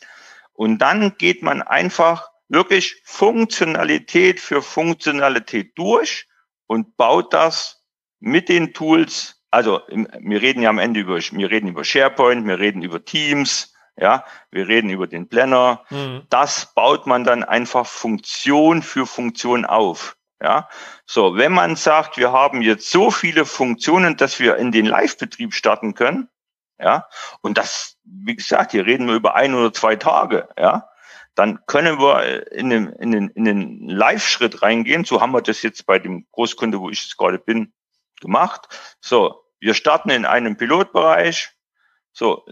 Und 0.53 0.79
dann 0.79 1.17
geht 1.17 1.43
man 1.43 1.63
einfach 1.63 2.31
wirklich 2.49 3.01
Funktionalität 3.05 4.41
für 4.41 4.61
Funktionalität 4.61 5.79
durch 5.79 6.27
und 6.67 6.97
baut 6.97 7.33
das 7.33 7.83
mit 8.19 8.49
den 8.49 8.75
Tools. 8.75 9.43
Also 9.51 9.81
wir 9.89 10.43
reden 10.43 10.63
ja 10.63 10.71
am 10.71 10.79
Ende 10.79 11.01
über, 11.01 11.17
wir 11.17 11.51
reden 11.51 11.69
über 11.69 11.85
SharePoint, 11.85 12.47
wir 12.47 12.59
reden 12.59 12.83
über 12.83 13.05
Teams, 13.05 13.70
Ja, 14.01 14.25
wir 14.51 14.67
reden 14.67 14.89
über 14.89 15.07
den 15.07 15.29
Planner. 15.29 15.85
Mhm. 15.91 16.23
Das 16.31 16.73
baut 16.75 17.07
man 17.07 17.25
dann 17.25 17.45
einfach 17.45 17.87
Funktion 17.87 18.83
für 18.83 19.07
Funktion 19.07 19.67
auf. 19.67 20.17
Ja, 20.43 20.71
so, 21.05 21.37
wenn 21.37 21.53
man 21.53 21.77
sagt, 21.77 22.17
wir 22.17 22.33
haben 22.33 22.63
jetzt 22.63 22.91
so 22.91 23.11
viele 23.11 23.45
Funktionen, 23.45 24.17
dass 24.17 24.41
wir 24.41 24.57
in 24.57 24.73
den 24.73 24.87
Live-Betrieb 24.87 25.53
starten 25.53 25.95
können, 25.95 26.31
ja, 26.79 27.07
und 27.43 27.59
das, 27.59 27.99
wie 28.05 28.37
gesagt, 28.37 28.73
hier 28.73 28.87
reden 28.87 29.07
wir 29.07 29.15
über 29.15 29.35
ein 29.35 29.55
oder 29.55 29.71
zwei 29.71 29.97
Tage, 29.97 30.49
ja, 30.59 30.89
dann 31.35 31.61
können 31.67 31.99
wir 31.99 32.51
in 32.53 32.71
den, 32.71 32.89
in 32.95 33.13
den, 33.13 33.29
in 33.29 33.45
den 33.45 33.89
Live-Schritt 33.89 34.63
reingehen. 34.63 35.05
So 35.05 35.21
haben 35.21 35.33
wir 35.33 35.43
das 35.43 35.63
jetzt 35.63 35.87
bei 35.87 35.99
dem 35.99 36.27
Großkunde, 36.33 36.81
wo 36.81 36.91
ich 36.91 37.03
jetzt 37.03 37.17
gerade 37.19 37.39
bin, 37.39 37.73
gemacht. 38.21 38.69
So, 39.01 39.45
wir 39.59 39.75
starten 39.75 40.11
in 40.11 40.25
einem 40.25 40.57
Pilotbereich, 40.57 41.53
so, 42.13 42.45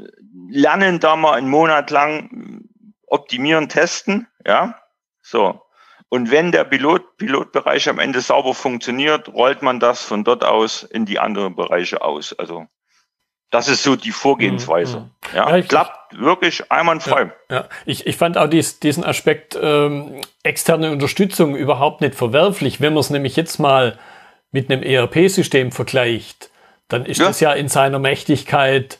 lernen 0.51 1.01
da 1.01 1.17
mal 1.17 1.35
einen 1.35 1.49
Monat 1.49 1.91
lang 1.91 2.65
optimieren, 3.07 3.69
testen, 3.69 4.29
ja, 4.47 4.81
so. 5.23 5.61
Und 6.11 6.31
wenn 6.31 6.53
der 6.53 6.65
Pilot, 6.65 7.19
Pilotbereich 7.19 7.89
am 7.89 7.99
Ende 7.99 8.21
sauber 8.21 8.55
funktioniert, 8.55 9.29
rollt 9.29 9.61
man 9.61 9.79
das 9.79 10.03
von 10.03 10.25
dort 10.25 10.43
aus 10.43 10.83
in 10.83 11.05
die 11.05 11.19
anderen 11.19 11.55
Bereiche 11.55 12.01
aus. 12.01 12.33
Also 12.33 12.67
das 13.51 13.69
ist 13.69 13.83
so 13.83 13.97
die 13.97 14.11
Vorgehensweise. 14.11 15.01
Mhm. 15.01 15.11
Ja, 15.35 15.51
ja 15.51 15.57
ich, 15.57 15.69
klappt 15.69 16.19
wirklich 16.19 16.71
einwandfrei. 16.71 17.33
Ja, 17.51 17.57
ja. 17.57 17.69
Ich, 17.85 18.07
ich 18.07 18.17
fand 18.17 18.39
auch 18.39 18.49
dies, 18.49 18.81
diesen 18.81 19.05
Aspekt 19.05 19.59
ähm, 19.61 20.21
externe 20.43 20.93
Unterstützung 20.93 21.57
überhaupt 21.57 22.01
nicht 22.01 22.15
verwerflich. 22.15 22.81
Wenn 22.81 22.95
man 22.95 23.01
es 23.01 23.11
nämlich 23.11 23.37
jetzt 23.37 23.59
mal 23.59 23.99
mit 24.51 24.71
einem 24.71 24.83
ERP-System 24.83 25.73
vergleicht, 25.73 26.51
dann 26.89 27.05
ist 27.05 27.21
ja. 27.21 27.27
das 27.27 27.41
ja 27.41 27.53
in 27.53 27.69
seiner 27.69 27.99
Mächtigkeit 27.99 28.99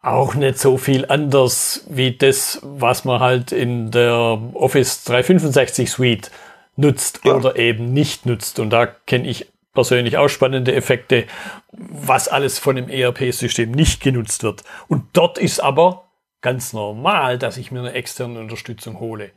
auch 0.00 0.34
nicht 0.34 0.58
so 0.58 0.76
viel 0.76 1.06
anders 1.06 1.84
wie 1.88 2.16
das, 2.16 2.60
was 2.62 3.04
man 3.04 3.20
halt 3.20 3.52
in 3.52 3.90
der 3.90 4.40
Office 4.54 5.04
365 5.04 5.90
Suite 5.90 6.30
nutzt 6.76 7.20
ja. 7.24 7.34
oder 7.34 7.56
eben 7.56 7.92
nicht 7.92 8.24
nutzt. 8.24 8.58
Und 8.60 8.70
da 8.70 8.86
kenne 8.86 9.28
ich 9.28 9.46
persönlich 9.74 10.16
auch 10.16 10.28
spannende 10.28 10.74
Effekte, 10.74 11.26
was 11.72 12.28
alles 12.28 12.58
von 12.58 12.76
dem 12.76 12.88
ERP-System 12.88 13.70
nicht 13.70 14.00
genutzt 14.00 14.42
wird. 14.42 14.62
Und 14.86 15.04
dort 15.12 15.38
ist 15.38 15.60
aber 15.60 16.04
ganz 16.40 16.72
normal, 16.72 17.38
dass 17.38 17.56
ich 17.56 17.70
mir 17.70 17.80
eine 17.80 17.92
externe 17.92 18.38
Unterstützung 18.38 19.00
hole. 19.00 19.30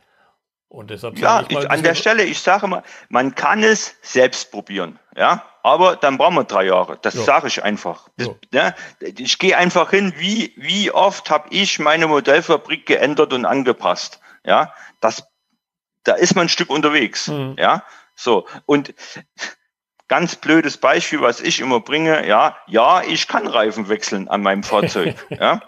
Und 0.72 0.88
deshalb 0.88 1.18
ja, 1.18 1.44
ich, 1.46 1.70
an 1.70 1.82
der 1.82 1.94
Stelle, 1.94 2.22
ich 2.24 2.40
sage 2.40 2.66
mal, 2.66 2.82
man 3.10 3.34
kann 3.34 3.62
es 3.62 3.94
selbst 4.00 4.50
probieren, 4.50 4.98
ja, 5.14 5.44
aber 5.62 5.96
dann 5.96 6.16
brauchen 6.16 6.34
wir 6.36 6.44
drei 6.44 6.64
Jahre. 6.64 6.98
Das 7.02 7.12
ja. 7.12 7.20
sage 7.24 7.48
ich 7.48 7.62
einfach. 7.62 8.08
Das, 8.16 8.30
ja. 8.54 8.70
Ne? 8.70 8.74
Ich 9.18 9.38
gehe 9.38 9.54
einfach 9.54 9.90
hin, 9.90 10.14
wie 10.16 10.54
wie 10.56 10.90
oft 10.90 11.28
habe 11.28 11.48
ich 11.50 11.78
meine 11.78 12.06
Modellfabrik 12.06 12.86
geändert 12.86 13.34
und 13.34 13.44
angepasst, 13.44 14.20
ja. 14.46 14.72
Das, 15.00 15.24
da 16.04 16.14
ist 16.14 16.36
man 16.36 16.46
ein 16.46 16.48
Stück 16.48 16.70
unterwegs, 16.70 17.28
mhm. 17.28 17.56
ja. 17.58 17.84
So 18.14 18.46
und 18.64 18.94
ganz 20.08 20.36
blödes 20.36 20.78
Beispiel, 20.78 21.20
was 21.20 21.42
ich 21.42 21.60
immer 21.60 21.80
bringe, 21.80 22.26
ja, 22.26 22.56
ja, 22.66 23.02
ich 23.02 23.28
kann 23.28 23.46
Reifen 23.46 23.90
wechseln 23.90 24.26
an 24.28 24.40
meinem 24.40 24.62
Fahrzeug, 24.62 25.16
ja. 25.28 25.60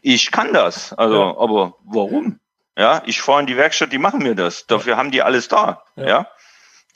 Ich 0.00 0.30
kann 0.32 0.54
das, 0.54 0.94
also, 0.94 1.20
ja. 1.20 1.36
aber 1.36 1.76
warum? 1.84 2.40
Ja, 2.76 3.02
ich 3.06 3.20
fahre 3.20 3.40
in 3.40 3.46
die 3.46 3.56
Werkstatt, 3.56 3.92
die 3.92 3.98
machen 3.98 4.20
mir 4.22 4.34
das. 4.34 4.66
Dafür 4.66 4.96
haben 4.96 5.10
die 5.10 5.22
alles 5.22 5.48
da. 5.48 5.84
Ja. 5.96 6.06
ja? 6.06 6.26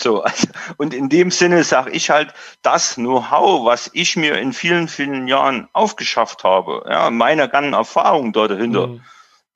So, 0.00 0.22
also, 0.22 0.46
und 0.76 0.94
in 0.94 1.08
dem 1.08 1.30
Sinne 1.30 1.64
sage 1.64 1.90
ich 1.90 2.10
halt, 2.10 2.32
das 2.62 2.94
Know-how, 2.94 3.64
was 3.64 3.90
ich 3.92 4.16
mir 4.16 4.38
in 4.38 4.52
vielen, 4.52 4.88
vielen 4.88 5.26
Jahren 5.26 5.68
aufgeschafft 5.72 6.44
habe, 6.44 6.84
ja, 6.88 7.10
meine 7.10 7.48
ganzen 7.48 7.74
Erfahrungen 7.74 8.32
dort 8.32 8.52
dahinter, 8.52 8.86
mhm. 8.88 9.00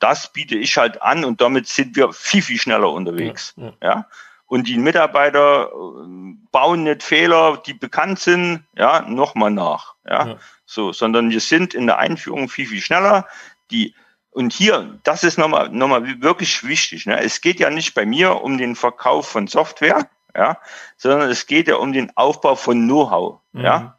das 0.00 0.32
biete 0.32 0.56
ich 0.56 0.76
halt 0.76 1.00
an 1.00 1.24
und 1.24 1.40
damit 1.40 1.68
sind 1.68 1.94
wir 1.96 2.12
viel, 2.12 2.42
viel 2.42 2.58
schneller 2.58 2.90
unterwegs. 2.90 3.54
Ja, 3.56 3.64
ja. 3.64 3.72
ja? 3.82 4.08
Und 4.46 4.68
die 4.68 4.76
Mitarbeiter 4.76 5.70
äh, 5.72 6.34
bauen 6.50 6.82
nicht 6.82 7.02
Fehler, 7.02 7.62
die 7.64 7.72
bekannt 7.72 8.18
sind, 8.18 8.64
ja, 8.76 9.00
nochmal 9.02 9.50
nach. 9.50 9.94
Ja? 10.04 10.26
ja. 10.26 10.36
So, 10.66 10.92
sondern 10.92 11.30
wir 11.30 11.40
sind 11.40 11.72
in 11.72 11.86
der 11.86 11.98
Einführung 11.98 12.48
viel, 12.48 12.66
viel 12.66 12.82
schneller. 12.82 13.26
Die 13.70 13.94
und 14.32 14.52
hier, 14.54 14.98
das 15.04 15.24
ist 15.24 15.38
nochmal, 15.38 15.68
nochmal 15.68 16.22
wirklich 16.22 16.66
wichtig. 16.66 17.06
Ne? 17.06 17.20
Es 17.20 17.42
geht 17.42 17.60
ja 17.60 17.68
nicht 17.68 17.94
bei 17.94 18.06
mir 18.06 18.42
um 18.42 18.56
den 18.56 18.74
Verkauf 18.74 19.28
von 19.28 19.46
Software, 19.46 20.08
ja, 20.34 20.58
sondern 20.96 21.30
es 21.30 21.46
geht 21.46 21.68
ja 21.68 21.76
um 21.76 21.92
den 21.92 22.16
Aufbau 22.16 22.56
von 22.56 22.82
Know-how. 22.86 23.40
Mhm. 23.52 23.64
Ja, 23.64 23.98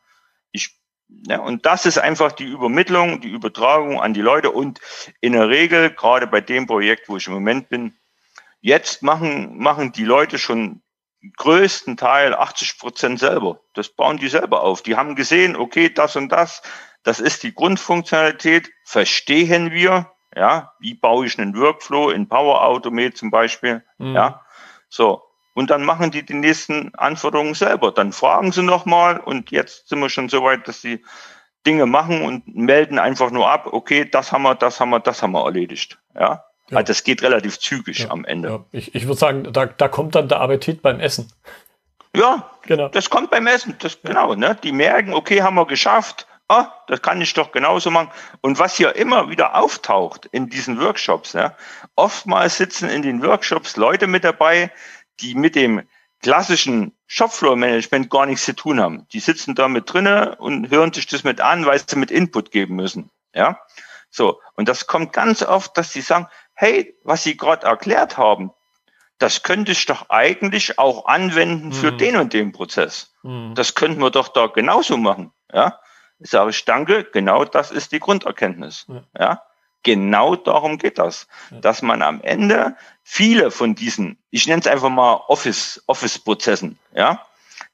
ich, 0.51 0.75
ja, 1.27 1.39
und 1.39 1.67
das 1.67 1.85
ist 1.85 1.99
einfach 1.99 2.31
die 2.31 2.45
Übermittlung, 2.45 3.21
die 3.21 3.29
Übertragung 3.29 4.01
an 4.01 4.15
die 4.15 4.21
Leute 4.21 4.49
und 4.49 4.81
in 5.21 5.33
der 5.33 5.49
Regel, 5.49 5.91
gerade 5.91 6.25
bei 6.25 6.41
dem 6.41 6.65
Projekt, 6.65 7.09
wo 7.09 7.17
ich 7.17 7.27
im 7.27 7.33
Moment 7.33 7.69
bin, 7.69 7.95
jetzt 8.59 9.03
machen, 9.03 9.59
machen 9.59 9.91
die 9.91 10.05
Leute 10.05 10.39
schon 10.39 10.81
größten 11.37 11.95
Teil 11.95 12.33
80 12.33 12.79
Prozent 12.79 13.19
selber. 13.19 13.59
Das 13.75 13.89
bauen 13.89 14.17
die 14.17 14.29
selber 14.29 14.63
auf. 14.63 14.81
Die 14.81 14.95
haben 14.95 15.15
gesehen, 15.15 15.55
okay, 15.55 15.89
das 15.93 16.15
und 16.15 16.29
das, 16.29 16.63
das 17.03 17.19
ist 17.19 17.43
die 17.43 17.53
Grundfunktionalität, 17.53 18.71
verstehen 18.83 19.71
wir, 19.71 20.12
ja, 20.35 20.73
wie 20.79 20.93
baue 20.93 21.25
ich 21.25 21.39
einen 21.39 21.57
Workflow 21.57 22.09
in 22.09 22.27
Power 22.27 22.63
Automate 22.63 23.13
zum 23.13 23.31
Beispiel? 23.31 23.83
Mhm. 23.97 24.15
Ja, 24.15 24.41
so. 24.89 25.23
Und 25.55 25.69
dann 25.69 25.83
machen 25.83 26.09
die 26.09 26.25
die 26.25 26.33
nächsten 26.33 26.95
Anforderungen 26.95 27.53
selber. 27.53 27.91
Dann 27.91 28.11
fragen 28.11 28.51
sie 28.51 28.63
nochmal 28.63 29.19
und 29.19 29.51
jetzt 29.51 29.87
sind 29.89 29.99
wir 29.99 30.09
schon 30.09 30.29
so 30.29 30.43
weit, 30.43 30.67
dass 30.67 30.81
sie 30.81 31.03
Dinge 31.65 31.85
machen 31.85 32.23
und 32.23 32.55
melden 32.55 32.99
einfach 32.99 33.31
nur 33.31 33.49
ab, 33.49 33.67
okay, 33.71 34.05
das 34.09 34.31
haben 34.31 34.43
wir, 34.43 34.55
das 34.55 34.79
haben 34.79 34.89
wir, 34.89 34.99
das 34.99 35.21
haben 35.21 35.31
wir 35.31 35.45
erledigt. 35.45 35.99
Ja. 36.15 36.43
ja. 36.69 36.77
Also 36.77 36.87
das 36.87 37.03
geht 37.03 37.21
relativ 37.21 37.59
zügig 37.59 37.99
ja. 37.99 38.09
am 38.09 38.25
Ende. 38.25 38.49
Ja. 38.49 38.65
Ich, 38.71 38.95
ich 38.95 39.05
würde 39.05 39.19
sagen, 39.19 39.53
da, 39.53 39.67
da 39.67 39.87
kommt 39.87 40.15
dann 40.15 40.27
der 40.27 40.41
Appetit 40.41 40.81
beim 40.81 40.99
Essen. 40.99 41.31
Ja, 42.15 42.49
genau. 42.63 42.89
Das 42.89 43.09
kommt 43.09 43.31
beim 43.31 43.47
Essen. 43.47 43.75
Das, 43.79 44.01
Genau, 44.01 44.35
ne? 44.35 44.57
Die 44.63 44.71
merken, 44.71 45.13
okay, 45.13 45.41
haben 45.41 45.55
wir 45.55 45.65
geschafft 45.65 46.27
ah, 46.47 46.71
das 46.87 47.01
kann 47.01 47.21
ich 47.21 47.33
doch 47.33 47.51
genauso 47.51 47.91
machen. 47.91 48.11
Und 48.41 48.59
was 48.59 48.75
hier 48.75 48.95
immer 48.95 49.29
wieder 49.29 49.55
auftaucht 49.55 50.27
in 50.27 50.49
diesen 50.49 50.79
Workshops, 50.79 51.33
ja, 51.33 51.55
oftmals 51.95 52.57
sitzen 52.57 52.89
in 52.89 53.01
den 53.01 53.23
Workshops 53.23 53.77
Leute 53.77 54.07
mit 54.07 54.23
dabei, 54.23 54.71
die 55.19 55.35
mit 55.35 55.55
dem 55.55 55.83
klassischen 56.21 56.97
Shopfloor-Management 57.07 58.09
gar 58.09 58.25
nichts 58.25 58.45
zu 58.45 58.55
tun 58.55 58.79
haben. 58.79 59.07
Die 59.11 59.19
sitzen 59.19 59.55
da 59.55 59.67
mit 59.67 59.91
drinnen 59.91 60.33
und 60.35 60.71
hören 60.71 60.93
sich 60.93 61.05
das 61.05 61.23
mit 61.23 61.41
an, 61.41 61.65
weil 61.65 61.79
sie 61.79 61.97
mit 61.97 62.11
Input 62.11 62.51
geben 62.51 62.75
müssen. 62.75 63.11
Ja, 63.33 63.59
so. 64.09 64.39
Und 64.55 64.69
das 64.69 64.87
kommt 64.87 65.11
ganz 65.11 65.41
oft, 65.43 65.77
dass 65.77 65.91
sie 65.91 66.01
sagen, 66.01 66.27
hey, 66.53 66.95
was 67.03 67.23
Sie 67.23 67.35
gerade 67.35 67.65
erklärt 67.65 68.17
haben, 68.17 68.51
das 69.17 69.43
könnte 69.43 69.71
ich 69.71 69.85
doch 69.85 70.09
eigentlich 70.09 70.79
auch 70.79 71.05
anwenden 71.05 71.71
für 71.71 71.91
mhm. 71.91 71.97
den 71.97 72.15
und 72.17 72.33
den 72.33 72.51
Prozess. 72.51 73.13
Mhm. 73.23 73.53
Das 73.55 73.75
könnten 73.75 74.01
wir 74.01 74.11
doch 74.11 74.27
da 74.27 74.47
genauso 74.47 74.97
machen. 74.97 75.31
Ja, 75.51 75.79
sage 76.23 76.51
ich 76.51 76.65
danke, 76.65 77.03
genau 77.03 77.45
das 77.45 77.71
ist 77.71 77.91
die 77.91 77.99
Grunderkenntnis. 77.99 78.85
Ja. 78.87 79.03
ja? 79.19 79.43
Genau 79.83 80.35
darum 80.35 80.77
geht 80.77 80.97
das, 80.97 81.27
ja. 81.51 81.59
dass 81.59 81.81
man 81.81 82.01
am 82.01 82.21
Ende 82.21 82.75
viele 83.03 83.51
von 83.51 83.75
diesen, 83.75 84.17
ich 84.29 84.47
nenne 84.47 84.61
es 84.61 84.67
einfach 84.67 84.89
mal 84.89 85.21
Office, 85.27 85.83
Office-Prozessen, 85.87 86.79
ja, 86.93 87.25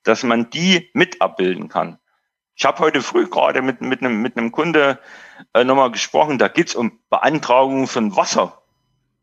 dass 0.03 0.23
man 0.23 0.49
die 0.49 0.89
mit 0.93 1.21
abbilden 1.21 1.69
kann. 1.69 1.99
Ich 2.55 2.65
habe 2.65 2.79
heute 2.79 3.01
früh 3.01 3.27
gerade 3.27 3.61
mit, 3.61 3.81
mit, 3.81 4.01
einem, 4.01 4.21
mit 4.21 4.35
einem 4.35 4.51
Kunde 4.51 4.99
äh, 5.53 5.63
nochmal 5.63 5.91
gesprochen, 5.91 6.39
da 6.39 6.47
geht's 6.47 6.75
um 6.75 6.99
Beantragung 7.09 7.87
von 7.87 8.15
Wasser, 8.15 8.61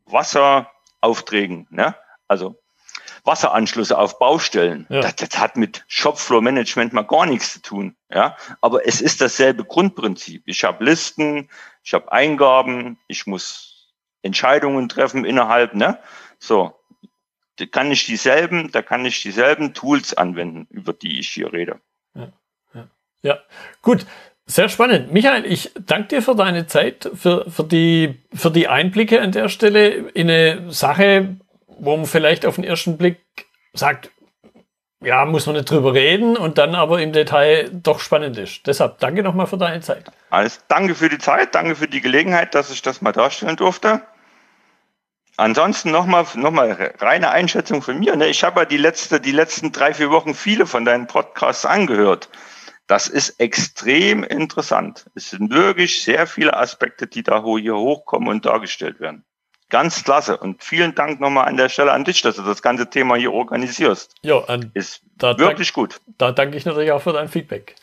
Wasseraufträgen. 0.06 1.66
Ne? 1.70 1.94
Also 2.28 2.56
Wasseranschlüsse 3.26 3.98
auf 3.98 4.18
Baustellen. 4.18 4.86
Ja. 4.88 5.00
Das, 5.00 5.16
das, 5.16 5.38
hat 5.38 5.56
mit 5.56 5.84
Shopfloor 5.88 6.42
Management 6.42 6.92
mal 6.92 7.02
gar 7.02 7.26
nichts 7.26 7.54
zu 7.54 7.62
tun. 7.62 7.96
Ja, 8.10 8.36
aber 8.60 8.86
es 8.86 9.00
ist 9.00 9.20
dasselbe 9.20 9.64
Grundprinzip. 9.64 10.42
Ich 10.46 10.64
habe 10.64 10.84
Listen, 10.84 11.48
ich 11.82 11.94
habe 11.94 12.10
Eingaben, 12.12 12.98
ich 13.08 13.26
muss 13.26 13.92
Entscheidungen 14.22 14.88
treffen 14.88 15.24
innerhalb. 15.24 15.74
Ne, 15.74 15.98
so 16.38 16.74
da 17.56 17.66
kann 17.66 17.90
ich 17.90 18.04
dieselben, 18.04 18.70
da 18.70 18.82
kann 18.82 19.04
ich 19.04 19.22
dieselben 19.22 19.74
Tools 19.74 20.14
anwenden, 20.14 20.66
über 20.70 20.92
die 20.92 21.18
ich 21.18 21.28
hier 21.28 21.52
rede. 21.52 21.80
Ja, 22.14 22.32
ja. 22.74 22.88
ja. 23.22 23.38
gut. 23.82 24.06
Sehr 24.48 24.68
spannend. 24.68 25.12
Michael, 25.12 25.44
ich 25.44 25.72
danke 25.74 26.06
dir 26.06 26.22
für 26.22 26.36
deine 26.36 26.68
Zeit, 26.68 27.10
für, 27.14 27.50
für, 27.50 27.64
die, 27.64 28.20
für 28.32 28.52
die 28.52 28.68
Einblicke 28.68 29.20
an 29.20 29.32
der 29.32 29.48
Stelle 29.48 29.88
in 29.88 30.30
eine 30.30 30.70
Sache, 30.70 31.36
wo 31.78 31.96
man 31.96 32.06
vielleicht 32.06 32.46
auf 32.46 32.56
den 32.56 32.64
ersten 32.64 32.96
Blick 32.96 33.20
sagt, 33.74 34.10
ja, 35.02 35.24
muss 35.24 35.46
man 35.46 35.56
nicht 35.56 35.70
drüber 35.70 35.92
reden 35.92 36.36
und 36.36 36.58
dann 36.58 36.74
aber 36.74 37.00
im 37.00 37.12
Detail 37.12 37.70
doch 37.70 38.00
spannend 38.00 38.38
ist. 38.38 38.66
Deshalb 38.66 38.98
danke 38.98 39.22
nochmal 39.22 39.46
für 39.46 39.58
deine 39.58 39.80
Zeit. 39.80 40.10
Alles, 40.30 40.60
danke 40.68 40.94
für 40.94 41.08
die 41.08 41.18
Zeit, 41.18 41.54
danke 41.54 41.76
für 41.76 41.86
die 41.86 42.00
Gelegenheit, 42.00 42.54
dass 42.54 42.70
ich 42.70 42.82
das 42.82 43.02
mal 43.02 43.12
darstellen 43.12 43.56
durfte. 43.56 44.02
Ansonsten 45.36 45.90
nochmal 45.90 46.24
noch 46.34 46.50
mal 46.50 46.94
reine 46.98 47.30
Einschätzung 47.30 47.82
von 47.82 47.98
mir. 47.98 48.16
Ne? 48.16 48.28
Ich 48.28 48.42
habe 48.42 48.60
ja 48.60 48.64
die, 48.64 48.78
letzte, 48.78 49.20
die 49.20 49.32
letzten 49.32 49.70
drei, 49.70 49.92
vier 49.92 50.10
Wochen 50.10 50.34
viele 50.34 50.66
von 50.66 50.86
deinen 50.86 51.06
Podcasts 51.06 51.66
angehört. 51.66 52.30
Das 52.86 53.06
ist 53.06 53.38
extrem 53.38 54.24
interessant. 54.24 55.06
Es 55.14 55.30
sind 55.30 55.52
wirklich 55.52 56.02
sehr 56.02 56.26
viele 56.26 56.56
Aspekte, 56.56 57.06
die 57.06 57.22
da 57.22 57.44
hier 57.44 57.76
hochkommen 57.76 58.28
und 58.28 58.46
dargestellt 58.46 58.98
werden. 58.98 59.24
Ganz 59.68 60.04
klasse. 60.04 60.36
Und 60.36 60.62
vielen 60.62 60.94
Dank 60.94 61.20
nochmal 61.20 61.48
an 61.48 61.56
der 61.56 61.68
Stelle 61.68 61.92
an 61.92 62.04
dich, 62.04 62.22
dass 62.22 62.36
du 62.36 62.42
das 62.42 62.62
ganze 62.62 62.88
Thema 62.88 63.16
hier 63.16 63.32
organisierst. 63.32 64.14
Ja, 64.22 64.44
ist 64.74 65.02
wirklich 65.20 65.72
gut. 65.72 66.00
Da 66.18 66.32
danke 66.32 66.56
ich 66.56 66.64
natürlich 66.64 66.92
auch 66.92 67.02
für 67.02 67.12
dein 67.12 67.28
Feedback. 67.28 67.74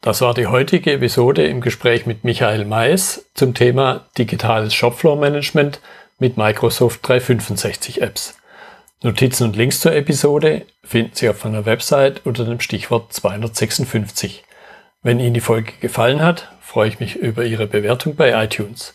Das 0.00 0.20
war 0.22 0.32
die 0.32 0.46
heutige 0.46 0.94
Episode 0.94 1.46
im 1.46 1.60
Gespräch 1.60 2.06
mit 2.06 2.24
Michael 2.24 2.64
Mais 2.64 3.26
zum 3.34 3.52
Thema 3.54 4.06
digitales 4.16 4.72
Shopfloor 4.74 5.16
Management 5.16 5.80
mit 6.18 6.36
Microsoft 6.36 7.06
365 7.06 8.00
Apps. 8.00 8.38
Notizen 9.02 9.44
und 9.44 9.56
Links 9.56 9.80
zur 9.80 9.94
Episode 9.94 10.66
finden 10.82 11.12
Sie 11.14 11.28
auf 11.28 11.44
meiner 11.44 11.66
Website 11.66 12.22
unter 12.24 12.44
dem 12.44 12.60
Stichwort 12.60 13.12
256. 13.12 14.44
Wenn 15.02 15.20
Ihnen 15.20 15.34
die 15.34 15.40
Folge 15.40 15.72
gefallen 15.80 16.22
hat, 16.22 16.50
freue 16.60 16.88
ich 16.88 17.00
mich 17.00 17.16
über 17.16 17.44
Ihre 17.44 17.66
Bewertung 17.66 18.16
bei 18.16 18.32
iTunes. 18.44 18.94